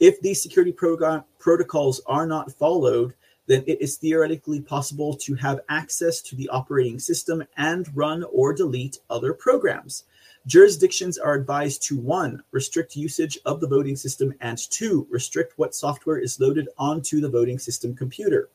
If 0.00 0.20
these 0.20 0.42
security 0.42 0.72
protocols 0.72 2.02
are 2.06 2.26
not 2.26 2.52
followed, 2.52 3.14
then 3.46 3.64
it 3.66 3.80
is 3.80 3.96
theoretically 3.96 4.60
possible 4.60 5.14
to 5.14 5.34
have 5.34 5.60
access 5.70 6.20
to 6.22 6.36
the 6.36 6.48
operating 6.50 6.98
system 6.98 7.42
and 7.56 7.88
run 7.96 8.24
or 8.32 8.52
delete 8.52 9.00
other 9.08 9.32
programs. 9.32 10.04
Jurisdictions 10.46 11.18
are 11.18 11.34
advised 11.34 11.82
to 11.82 11.98
one, 11.98 12.42
restrict 12.50 12.96
usage 12.96 13.38
of 13.44 13.60
the 13.60 13.68
voting 13.68 13.96
system, 13.96 14.32
and 14.40 14.58
two, 14.70 15.06
restrict 15.10 15.58
what 15.58 15.74
software 15.74 16.18
is 16.18 16.40
loaded 16.40 16.68
onto 16.78 17.20
the 17.20 17.28
voting 17.28 17.58
system 17.58 17.94
computer. 17.94 18.48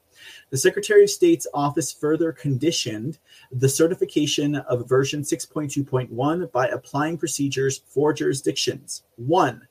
The 0.50 0.58
Secretary 0.58 1.04
of 1.04 1.10
State's 1.10 1.46
office 1.54 1.94
further 1.94 2.32
conditioned 2.32 3.20
the 3.52 3.70
certification 3.70 4.56
of 4.56 4.90
version 4.90 5.22
6.2.1 5.22 6.52
by 6.52 6.68
applying 6.68 7.18
procedures 7.18 7.82
for 7.88 8.14
jurisdictions. 8.14 9.04
One, 9.18 9.68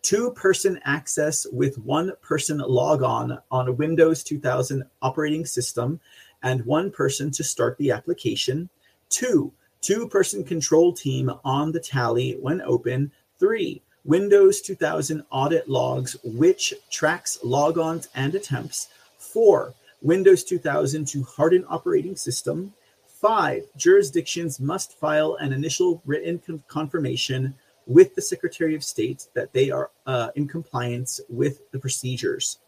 two 0.00 0.30
person 0.32 0.80
access 0.84 1.46
with 1.52 1.78
one 1.78 2.12
person 2.22 2.58
logon 2.58 3.38
on 3.50 3.68
a 3.68 3.72
Windows 3.72 4.22
2000 4.22 4.84
operating 5.02 5.44
system 5.44 6.00
and 6.42 6.64
one 6.64 6.90
person 6.90 7.30
to 7.32 7.44
start 7.44 7.76
the 7.78 7.90
application. 7.90 8.70
Two, 9.10 9.52
two 9.80 10.08
person 10.08 10.44
control 10.44 10.92
team 10.92 11.30
on 11.44 11.72
the 11.72 11.80
tally 11.80 12.32
when 12.40 12.60
open. 12.62 13.12
Three, 13.38 13.82
Windows 14.04 14.60
2000 14.60 15.22
audit 15.30 15.68
logs, 15.68 16.16
which 16.24 16.74
tracks 16.90 17.38
logons 17.44 18.08
and 18.14 18.34
attempts. 18.34 18.88
Four, 19.18 19.74
Windows 20.00 20.44
2000 20.44 21.06
to 21.08 21.22
harden 21.24 21.64
operating 21.68 22.16
system. 22.16 22.72
Five, 23.06 23.64
jurisdictions 23.76 24.60
must 24.60 24.98
file 24.98 25.34
an 25.34 25.52
initial 25.52 26.00
written 26.06 26.40
confirmation 26.68 27.54
with 27.86 28.14
the 28.14 28.22
Secretary 28.22 28.74
of 28.74 28.84
State 28.84 29.26
that 29.34 29.52
they 29.52 29.70
are 29.70 29.90
uh, 30.06 30.30
in 30.36 30.46
compliance 30.46 31.20
with 31.28 31.70
the 31.72 31.78
procedures. 31.78 32.58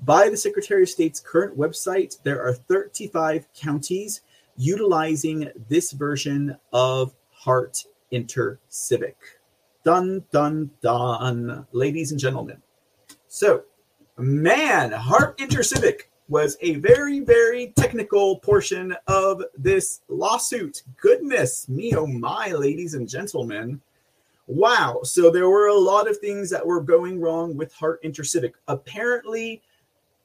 By 0.00 0.28
the 0.28 0.36
Secretary 0.36 0.82
of 0.82 0.88
State's 0.88 1.20
current 1.20 1.56
website, 1.56 2.22
there 2.22 2.42
are 2.42 2.52
35 2.52 3.46
counties 3.54 4.20
utilizing 4.56 5.50
this 5.68 5.92
version 5.92 6.56
of 6.72 7.14
Hart 7.30 7.84
InterCivic. 8.12 9.14
Dun, 9.84 10.24
dun, 10.32 10.70
dun, 10.82 11.66
ladies 11.72 12.10
and 12.10 12.20
gentlemen. 12.20 12.60
So, 13.28 13.64
man, 14.18 14.92
Hart 14.92 15.38
InterCivic 15.38 16.02
was 16.28 16.56
a 16.60 16.76
very, 16.76 17.20
very 17.20 17.72
technical 17.76 18.40
portion 18.40 18.96
of 19.06 19.42
this 19.56 20.00
lawsuit. 20.08 20.82
Goodness 21.00 21.68
me, 21.68 21.94
oh 21.94 22.06
my, 22.06 22.52
ladies 22.52 22.94
and 22.94 23.08
gentlemen. 23.08 23.80
Wow. 24.48 25.00
So 25.02 25.30
there 25.30 25.48
were 25.48 25.68
a 25.68 25.74
lot 25.74 26.08
of 26.08 26.18
things 26.18 26.50
that 26.50 26.64
were 26.64 26.80
going 26.80 27.20
wrong 27.20 27.56
with 27.56 27.72
Hart 27.74 28.02
InterCivic. 28.02 28.52
Apparently, 28.68 29.62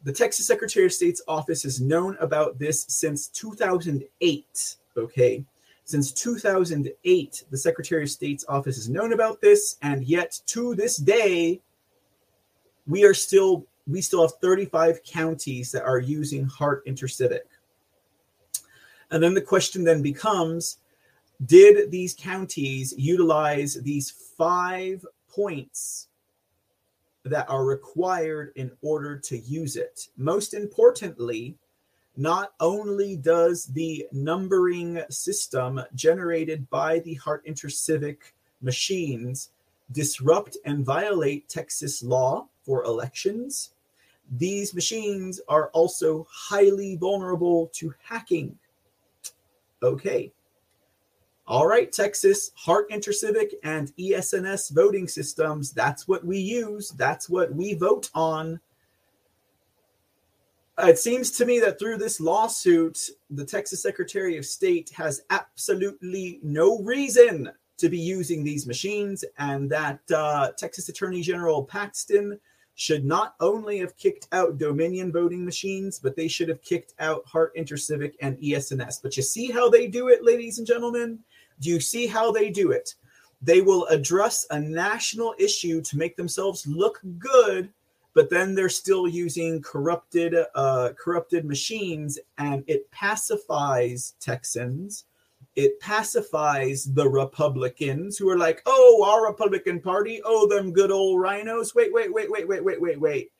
the 0.04 0.14
Texas 0.14 0.48
Secretary 0.48 0.86
of 0.86 0.94
State's 0.94 1.22
office 1.28 1.64
has 1.64 1.80
known 1.80 2.18
about 2.20 2.58
this 2.58 2.86
since 2.88 3.28
2008. 3.28 4.76
Okay. 4.98 5.46
Since 5.86 6.12
2008, 6.14 7.44
the 7.50 7.58
Secretary 7.58 8.04
of 8.04 8.10
State's 8.10 8.46
office 8.48 8.78
has 8.78 8.90
known 8.90 9.14
about 9.14 9.42
this, 9.42 9.78
and 9.82 10.04
yet 10.04 10.40
to 10.48 10.76
this 10.76 10.98
day, 10.98 11.62
we 12.88 13.04
are 13.04 13.14
still 13.14 13.66
we 13.88 14.02
still 14.02 14.22
have 14.22 14.38
35 14.42 15.04
counties 15.04 15.72
that 15.72 15.84
are 15.84 16.00
using 16.00 16.46
Hart 16.46 16.86
InterCivic. 16.86 17.42
And 19.10 19.22
then 19.22 19.34
the 19.34 19.42
question 19.42 19.84
then 19.84 20.02
becomes 20.02 20.78
did 21.46 21.90
these 21.90 22.14
counties 22.14 22.94
utilize 22.98 23.74
these 23.74 24.12
five 24.12 25.06
points 25.28 26.08
that 27.24 27.50
are 27.50 27.66
required 27.66 28.52
in 28.56 28.72
order 28.82 29.18
to 29.18 29.38
use 29.38 29.76
it? 29.76 30.08
Most 30.18 30.54
importantly, 30.54 31.56
not 32.18 32.54
only 32.60 33.16
does 33.16 33.66
the 33.66 34.06
numbering 34.12 35.02
system 35.10 35.82
generated 35.96 36.70
by 36.70 37.00
the 37.00 37.14
Hart 37.16 37.46
InterCivic 37.46 38.18
machines 38.62 39.50
disrupt 39.92 40.58
and 40.66 40.86
violate 40.86 41.48
Texas 41.50 42.04
law 42.04 42.48
for 42.64 42.84
elections, 42.84 43.72
these 44.38 44.74
machines 44.74 45.42
are 45.48 45.70
also 45.70 46.26
highly 46.30 46.96
vulnerable 46.96 47.70
to 47.74 47.94
hacking. 48.04 48.58
Okay. 49.84 50.32
All 51.52 51.68
right, 51.68 51.92
Texas, 51.92 52.52
Hart 52.56 52.90
InterCivic 52.92 53.56
and 53.66 53.92
ES&S 54.00 54.70
voting 54.70 55.06
systems. 55.06 55.74
That's 55.74 56.08
what 56.08 56.24
we 56.24 56.38
use. 56.38 56.92
That's 56.92 57.30
what 57.30 57.54
we 57.54 57.74
vote 57.74 58.10
on. 58.16 58.58
It 60.78 60.98
seems 60.98 61.30
to 61.32 61.46
me 61.46 61.60
that 61.60 61.78
through 61.78 61.98
this 61.98 62.22
lawsuit, 62.22 62.98
the 63.32 63.44
Texas 63.44 63.84
Secretary 63.84 64.38
of 64.38 64.46
State 64.46 64.92
has 64.92 65.24
absolutely 65.30 66.40
no 66.42 66.80
reason 66.84 67.52
to 67.80 67.90
be 67.90 68.00
using 68.00 68.46
these 68.46 68.66
machines, 68.66 69.26
and 69.38 69.70
that 69.72 70.00
uh, 70.16 70.52
Texas 70.58 70.88
Attorney 70.88 71.22
General 71.22 71.66
Paxton 71.66 72.40
should 72.76 73.04
not 73.04 73.36
only 73.42 73.78
have 73.80 73.98
kicked 73.98 74.30
out 74.32 74.58
Dominion 74.58 75.12
voting 75.12 75.44
machines, 75.44 76.00
but 76.00 76.16
they 76.16 76.30
should 76.30 76.48
have 76.48 76.62
kicked 76.62 76.94
out 77.00 77.26
Hart 77.26 77.54
InterCivic 77.58 78.14
and 78.22 78.38
ES&S. 78.42 79.00
But 79.00 79.18
you 79.18 79.24
see 79.24 79.52
how 79.52 79.70
they 79.70 79.88
do 79.88 80.08
it, 80.08 80.24
ladies 80.24 80.58
and 80.58 80.66
gentlemen? 80.66 81.20
Do 81.62 81.70
you 81.70 81.80
see 81.80 82.08
how 82.08 82.32
they 82.32 82.50
do 82.50 82.72
it? 82.72 82.96
They 83.42 83.62
will 83.62 83.86
address 83.88 84.46
a 84.50 84.60
national 84.60 85.34
issue 85.40 85.82
to 85.82 85.98
make 85.98 86.16
themselves 86.16 86.68
look 86.68 87.00
good, 87.18 87.70
but 88.14 88.30
then 88.30 88.54
they're 88.54 88.70
still 88.70 89.08
using 89.08 89.62
corrupted, 89.62 90.36
uh, 90.54 90.90
corrupted 91.00 91.46
machines, 91.46 92.20
and 92.38 92.64
it 92.68 92.90
pacifies 92.92 94.16
Texans. 94.20 95.06
It 95.56 95.80
pacifies 95.80 96.86
the 96.94 97.08
Republicans 97.08 98.18
who 98.18 98.30
are 98.30 98.38
like, 98.38 98.62
"Oh, 98.66 99.04
our 99.04 99.26
Republican 99.26 99.82
Party, 99.82 100.22
oh 100.24 100.48
them 100.48 100.72
good 100.72 100.92
old 100.92 101.20
rhinos." 101.20 101.76
Wait, 101.76 101.92
wait, 101.94 102.14
wait, 102.14 102.30
wait, 102.30 102.48
wait, 102.48 102.64
wait, 102.64 102.82
wait, 102.82 103.00
wait. 103.00 103.32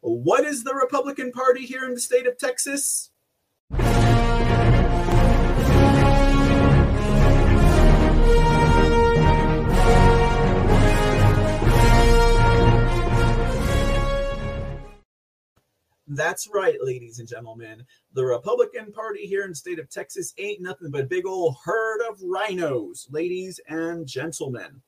What 0.00 0.44
is 0.44 0.64
the 0.64 0.74
Republican 0.74 1.30
Party 1.30 1.64
here 1.64 1.84
in 1.84 1.94
the 1.94 2.00
state 2.00 2.26
of 2.26 2.36
Texas? 2.36 3.11
That's 16.32 16.48
right, 16.48 16.78
ladies 16.80 17.18
and 17.18 17.28
gentlemen. 17.28 17.84
The 18.14 18.24
Republican 18.24 18.90
Party 18.90 19.26
here 19.26 19.42
in 19.42 19.50
the 19.50 19.54
state 19.54 19.78
of 19.78 19.90
Texas 19.90 20.32
ain't 20.38 20.62
nothing 20.62 20.90
but 20.90 21.02
a 21.02 21.06
big 21.06 21.26
old 21.26 21.56
herd 21.62 22.00
of 22.08 22.22
rhinos, 22.22 23.06
ladies 23.10 23.60
and 23.68 24.06
gentlemen. 24.06 24.80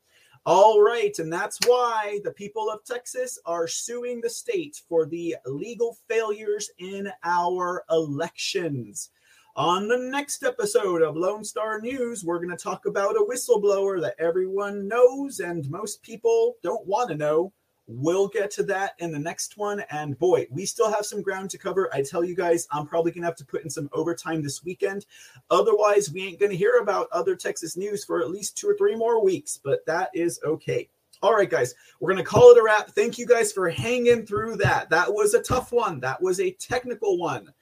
All 0.46 0.80
right, 0.80 1.14
and 1.18 1.30
that's 1.30 1.58
why 1.66 2.18
the 2.24 2.30
people 2.30 2.70
of 2.70 2.82
Texas 2.86 3.38
are 3.44 3.68
suing 3.68 4.22
the 4.22 4.30
state 4.30 4.80
for 4.88 5.04
the 5.04 5.36
legal 5.44 5.98
failures 6.08 6.70
in 6.78 7.12
our 7.24 7.84
elections. 7.90 9.10
On 9.54 9.86
the 9.86 9.98
next 9.98 10.44
episode 10.44 11.02
of 11.02 11.14
Lone 11.14 11.44
Star 11.44 11.78
News, 11.78 12.24
we're 12.24 12.38
going 12.38 12.56
to 12.56 12.64
talk 12.64 12.86
about 12.86 13.16
a 13.16 13.26
whistleblower 13.30 14.00
that 14.00 14.16
everyone 14.18 14.88
knows 14.88 15.40
and 15.40 15.68
most 15.68 16.02
people 16.02 16.54
don't 16.62 16.86
want 16.86 17.10
to 17.10 17.16
know 17.16 17.52
We'll 17.86 18.28
get 18.28 18.50
to 18.52 18.62
that 18.64 18.92
in 18.98 19.12
the 19.12 19.18
next 19.18 19.58
one. 19.58 19.84
And 19.90 20.18
boy, 20.18 20.46
we 20.50 20.64
still 20.64 20.90
have 20.90 21.04
some 21.04 21.22
ground 21.22 21.50
to 21.50 21.58
cover. 21.58 21.90
I 21.92 22.02
tell 22.02 22.24
you 22.24 22.34
guys, 22.34 22.66
I'm 22.72 22.86
probably 22.86 23.12
going 23.12 23.22
to 23.22 23.28
have 23.28 23.36
to 23.36 23.44
put 23.44 23.62
in 23.62 23.70
some 23.70 23.90
overtime 23.92 24.42
this 24.42 24.64
weekend. 24.64 25.04
Otherwise, 25.50 26.10
we 26.10 26.26
ain't 26.26 26.40
going 26.40 26.50
to 26.50 26.56
hear 26.56 26.78
about 26.80 27.08
other 27.12 27.36
Texas 27.36 27.76
news 27.76 28.04
for 28.04 28.20
at 28.20 28.30
least 28.30 28.56
two 28.56 28.68
or 28.68 28.76
three 28.76 28.96
more 28.96 29.22
weeks, 29.22 29.60
but 29.62 29.84
that 29.86 30.10
is 30.14 30.40
okay. 30.44 30.88
All 31.22 31.34
right, 31.34 31.48
guys, 31.48 31.74
we're 32.00 32.12
going 32.12 32.24
to 32.24 32.28
call 32.28 32.50
it 32.50 32.58
a 32.58 32.62
wrap. 32.62 32.90
Thank 32.90 33.18
you 33.18 33.26
guys 33.26 33.52
for 33.52 33.68
hanging 33.70 34.26
through 34.26 34.56
that. 34.56 34.90
That 34.90 35.12
was 35.12 35.34
a 35.34 35.42
tough 35.42 35.72
one, 35.72 36.00
that 36.00 36.22
was 36.22 36.40
a 36.40 36.52
technical 36.52 37.18
one. 37.18 37.52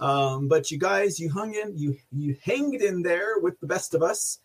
Um, 0.00 0.48
but 0.48 0.70
you 0.70 0.78
guys, 0.78 1.20
you 1.20 1.30
hung 1.30 1.54
in, 1.54 1.76
you 1.76 1.96
you 2.10 2.36
hanged 2.42 2.80
in 2.80 3.02
there 3.02 3.38
with 3.40 3.60
the 3.60 3.66
best 3.66 3.94
of 3.94 4.02
us. 4.02 4.38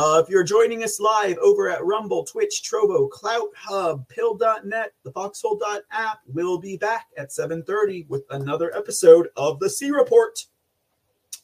Uh, 0.00 0.22
if 0.24 0.30
you're 0.30 0.44
joining 0.44 0.84
us 0.84 1.00
live 1.00 1.36
over 1.38 1.68
at 1.68 1.84
Rumble, 1.84 2.22
Twitch, 2.22 2.62
Trovo, 2.62 3.08
CloutHub, 3.08 4.08
Pill.net, 4.08 4.92
the 5.02 5.10
Foxhole 5.10 5.60
app, 5.90 6.20
we'll 6.24 6.56
be 6.56 6.76
back 6.76 7.08
at 7.16 7.32
7:30 7.32 8.06
with 8.06 8.22
another 8.30 8.72
episode 8.76 9.30
of 9.36 9.58
the 9.58 9.68
C 9.68 9.90
Report. 9.90 10.46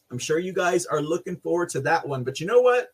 I'm 0.09 0.17
sure 0.17 0.39
you 0.39 0.53
guys 0.53 0.85
are 0.85 1.01
looking 1.01 1.35
forward 1.35 1.67
to 1.71 1.81
that 1.81 2.07
one. 2.07 2.23
But 2.23 2.39
you 2.39 2.47
know 2.47 2.61
what? 2.61 2.93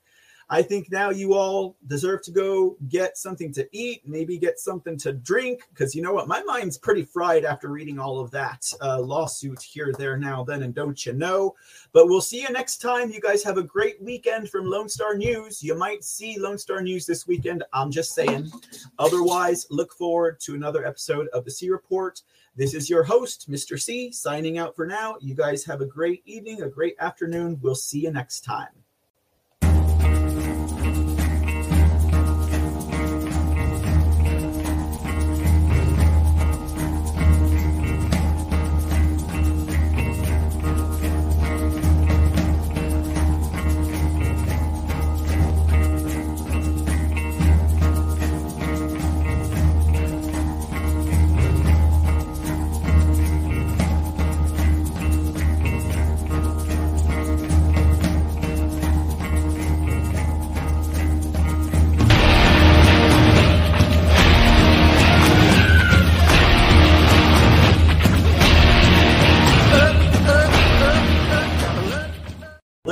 I 0.54 0.62
think 0.62 0.92
now 0.92 1.12
you 1.12 1.34
all 1.34 1.78
deserve 1.88 2.24
to 2.24 2.32
go 2.32 2.76
get 2.90 3.18
something 3.18 3.54
to 3.54 3.66
eat, 3.72 4.02
maybe 4.06 4.38
get 4.38 4.60
something 4.60 4.98
to 4.98 5.14
drink, 5.14 5.62
because 5.70 5.96
you 5.96 6.02
know 6.02 6.12
what? 6.12 6.28
My 6.28 6.44
mind's 6.44 6.78
pretty 6.78 7.04
fried 7.04 7.46
after 7.46 7.70
reading 7.70 7.98
all 7.98 8.20
of 8.20 8.32
that 8.32 8.70
uh, 8.82 9.00
lawsuit 9.00 9.62
here, 9.62 9.94
there, 9.98 10.18
now, 10.18 10.44
then, 10.44 10.64
and 10.64 10.76
don't 10.76 11.06
you 11.06 11.14
know? 11.14 11.56
But 11.94 12.08
we'll 12.08 12.20
see 12.20 12.42
you 12.42 12.50
next 12.50 12.80
time. 12.82 13.12
You 13.12 13.22
guys 13.22 13.46
have 13.46 13.58
a 13.58 13.64
great 13.64 14.02
weekend 14.02 14.50
from 14.50 14.66
Lone 14.66 14.90
Star 14.90 15.16
News. 15.16 15.64
You 15.64 15.74
might 15.74 16.04
see 16.04 16.38
Lone 16.38 16.58
Star 16.58 16.82
News 16.82 17.06
this 17.06 17.26
weekend. 17.26 17.64
I'm 17.72 17.90
just 17.90 18.14
saying. 18.14 18.52
Otherwise, 19.00 19.68
look 19.70 19.94
forward 19.94 20.42
to 20.42 20.56
another 20.56 20.86
episode 20.86 21.30
of 21.30 21.46
the 21.46 21.52
C 21.52 21.70
Report. 21.70 22.22
This 22.58 22.74
is 22.74 22.90
your 22.90 23.04
host, 23.04 23.50
Mr. 23.50 23.80
C, 23.80 24.12
signing 24.12 24.58
out 24.58 24.76
for 24.76 24.86
now. 24.86 25.16
You 25.22 25.34
guys 25.34 25.64
have 25.64 25.80
a 25.80 25.86
great 25.86 26.24
evening, 26.26 26.62
a 26.62 26.68
great 26.68 26.98
afternoon. 27.00 27.58
We'll 27.62 27.74
see 27.74 28.00
you 28.00 28.12
next 28.12 28.42
time. 28.42 28.81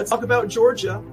Talk 0.09 0.23
about 0.23 0.47
Georgia. 0.47 1.03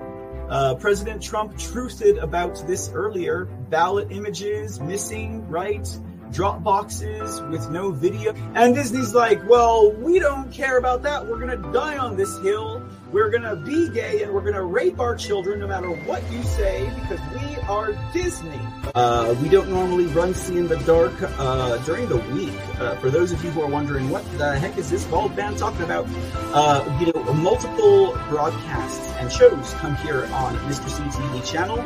Uh, 0.48 0.74
President 0.76 1.22
Trump 1.22 1.52
truthed 1.54 2.22
about 2.22 2.66
this 2.66 2.90
earlier. 2.94 3.44
Ballot 3.44 4.10
images 4.10 4.80
missing, 4.80 5.46
right? 5.48 5.86
Drop 6.32 6.62
boxes 6.62 7.42
with 7.50 7.68
no 7.70 7.90
video. 7.90 8.32
And 8.54 8.74
Disney's 8.74 9.14
like, 9.14 9.46
well, 9.48 9.92
we 9.92 10.18
don't 10.18 10.50
care 10.50 10.78
about 10.78 11.02
that. 11.02 11.26
We're 11.26 11.38
going 11.38 11.62
to 11.62 11.72
die 11.72 11.98
on 11.98 12.16
this 12.16 12.38
hill. 12.40 12.82
We're 13.12 13.30
going 13.30 13.42
to 13.42 13.54
be 13.54 13.88
gay 13.88 14.22
and 14.24 14.32
we're 14.32 14.40
going 14.40 14.54
to 14.54 14.64
rape 14.64 14.98
our 14.98 15.14
children 15.14 15.60
no 15.60 15.68
matter 15.68 15.90
what 15.90 16.28
you 16.32 16.42
say 16.42 16.90
because 17.00 17.20
we 17.34 17.56
are 17.68 17.96
Disney. 18.12 18.60
Uh, 18.96 19.34
we 19.40 19.48
don't 19.48 19.68
normally 19.70 20.06
run 20.06 20.34
See 20.34 20.58
in 20.58 20.66
the 20.66 20.76
Dark 20.78 21.14
uh, 21.22 21.76
during 21.84 22.08
the 22.08 22.16
week. 22.16 22.52
Uh, 22.80 22.96
for 22.96 23.10
those 23.10 23.30
of 23.30 23.44
you 23.44 23.50
who 23.50 23.62
are 23.62 23.68
wondering, 23.68 24.10
what 24.10 24.24
the 24.38 24.58
heck 24.58 24.76
is 24.76 24.90
this 24.90 25.04
bald 25.06 25.36
band 25.36 25.56
talking 25.56 25.82
about? 25.82 26.06
Uh, 26.52 26.84
you 27.00 27.12
know, 27.12 27.32
multiple 27.34 28.18
broadcasts 28.28 29.08
and 29.18 29.30
shows 29.30 29.72
come 29.74 29.94
here 29.96 30.24
on 30.32 30.56
Mr. 30.68 30.90
C 30.90 31.52
channel. 31.52 31.78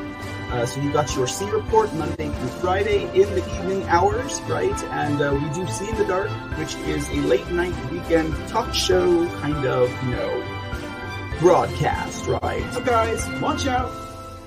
Uh, 0.50 0.64
so 0.64 0.80
you 0.80 0.90
got 0.90 1.14
your 1.14 1.28
C 1.28 1.44
report 1.50 1.92
Monday 1.94 2.28
through 2.28 2.48
Friday 2.48 3.04
in 3.04 3.28
the 3.34 3.44
evening 3.58 3.84
hours, 3.88 4.40
right? 4.42 4.82
And 4.84 5.20
uh, 5.20 5.32
we 5.34 5.48
do 5.50 5.70
See 5.70 5.88
in 5.88 5.96
the 5.96 6.06
Dark, 6.06 6.30
which 6.58 6.74
is 6.76 7.06
a 7.10 7.16
late 7.16 7.48
night 7.50 7.74
weekend 7.90 8.34
talk 8.48 8.74
show 8.74 9.26
kind 9.40 9.64
of, 9.66 9.90
you 10.02 10.10
know, 10.10 10.59
broadcast, 11.40 12.26
right? 12.26 12.62
So 12.74 12.82
guys, 12.82 13.26
watch 13.40 13.66
out. 13.66 13.90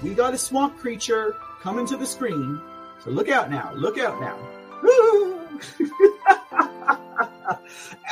We 0.04 0.14
got 0.14 0.36
a 0.36 0.38
swamp 0.38 0.78
creature 0.78 1.36
coming 1.60 1.88
to 1.88 1.98
the 1.98 2.06
screen. 2.06 2.62
So 3.04 3.10
look 3.10 3.30
out 3.30 3.50
now. 3.50 3.74
Look 3.74 3.98
out 3.98 4.22
now. 4.22 4.38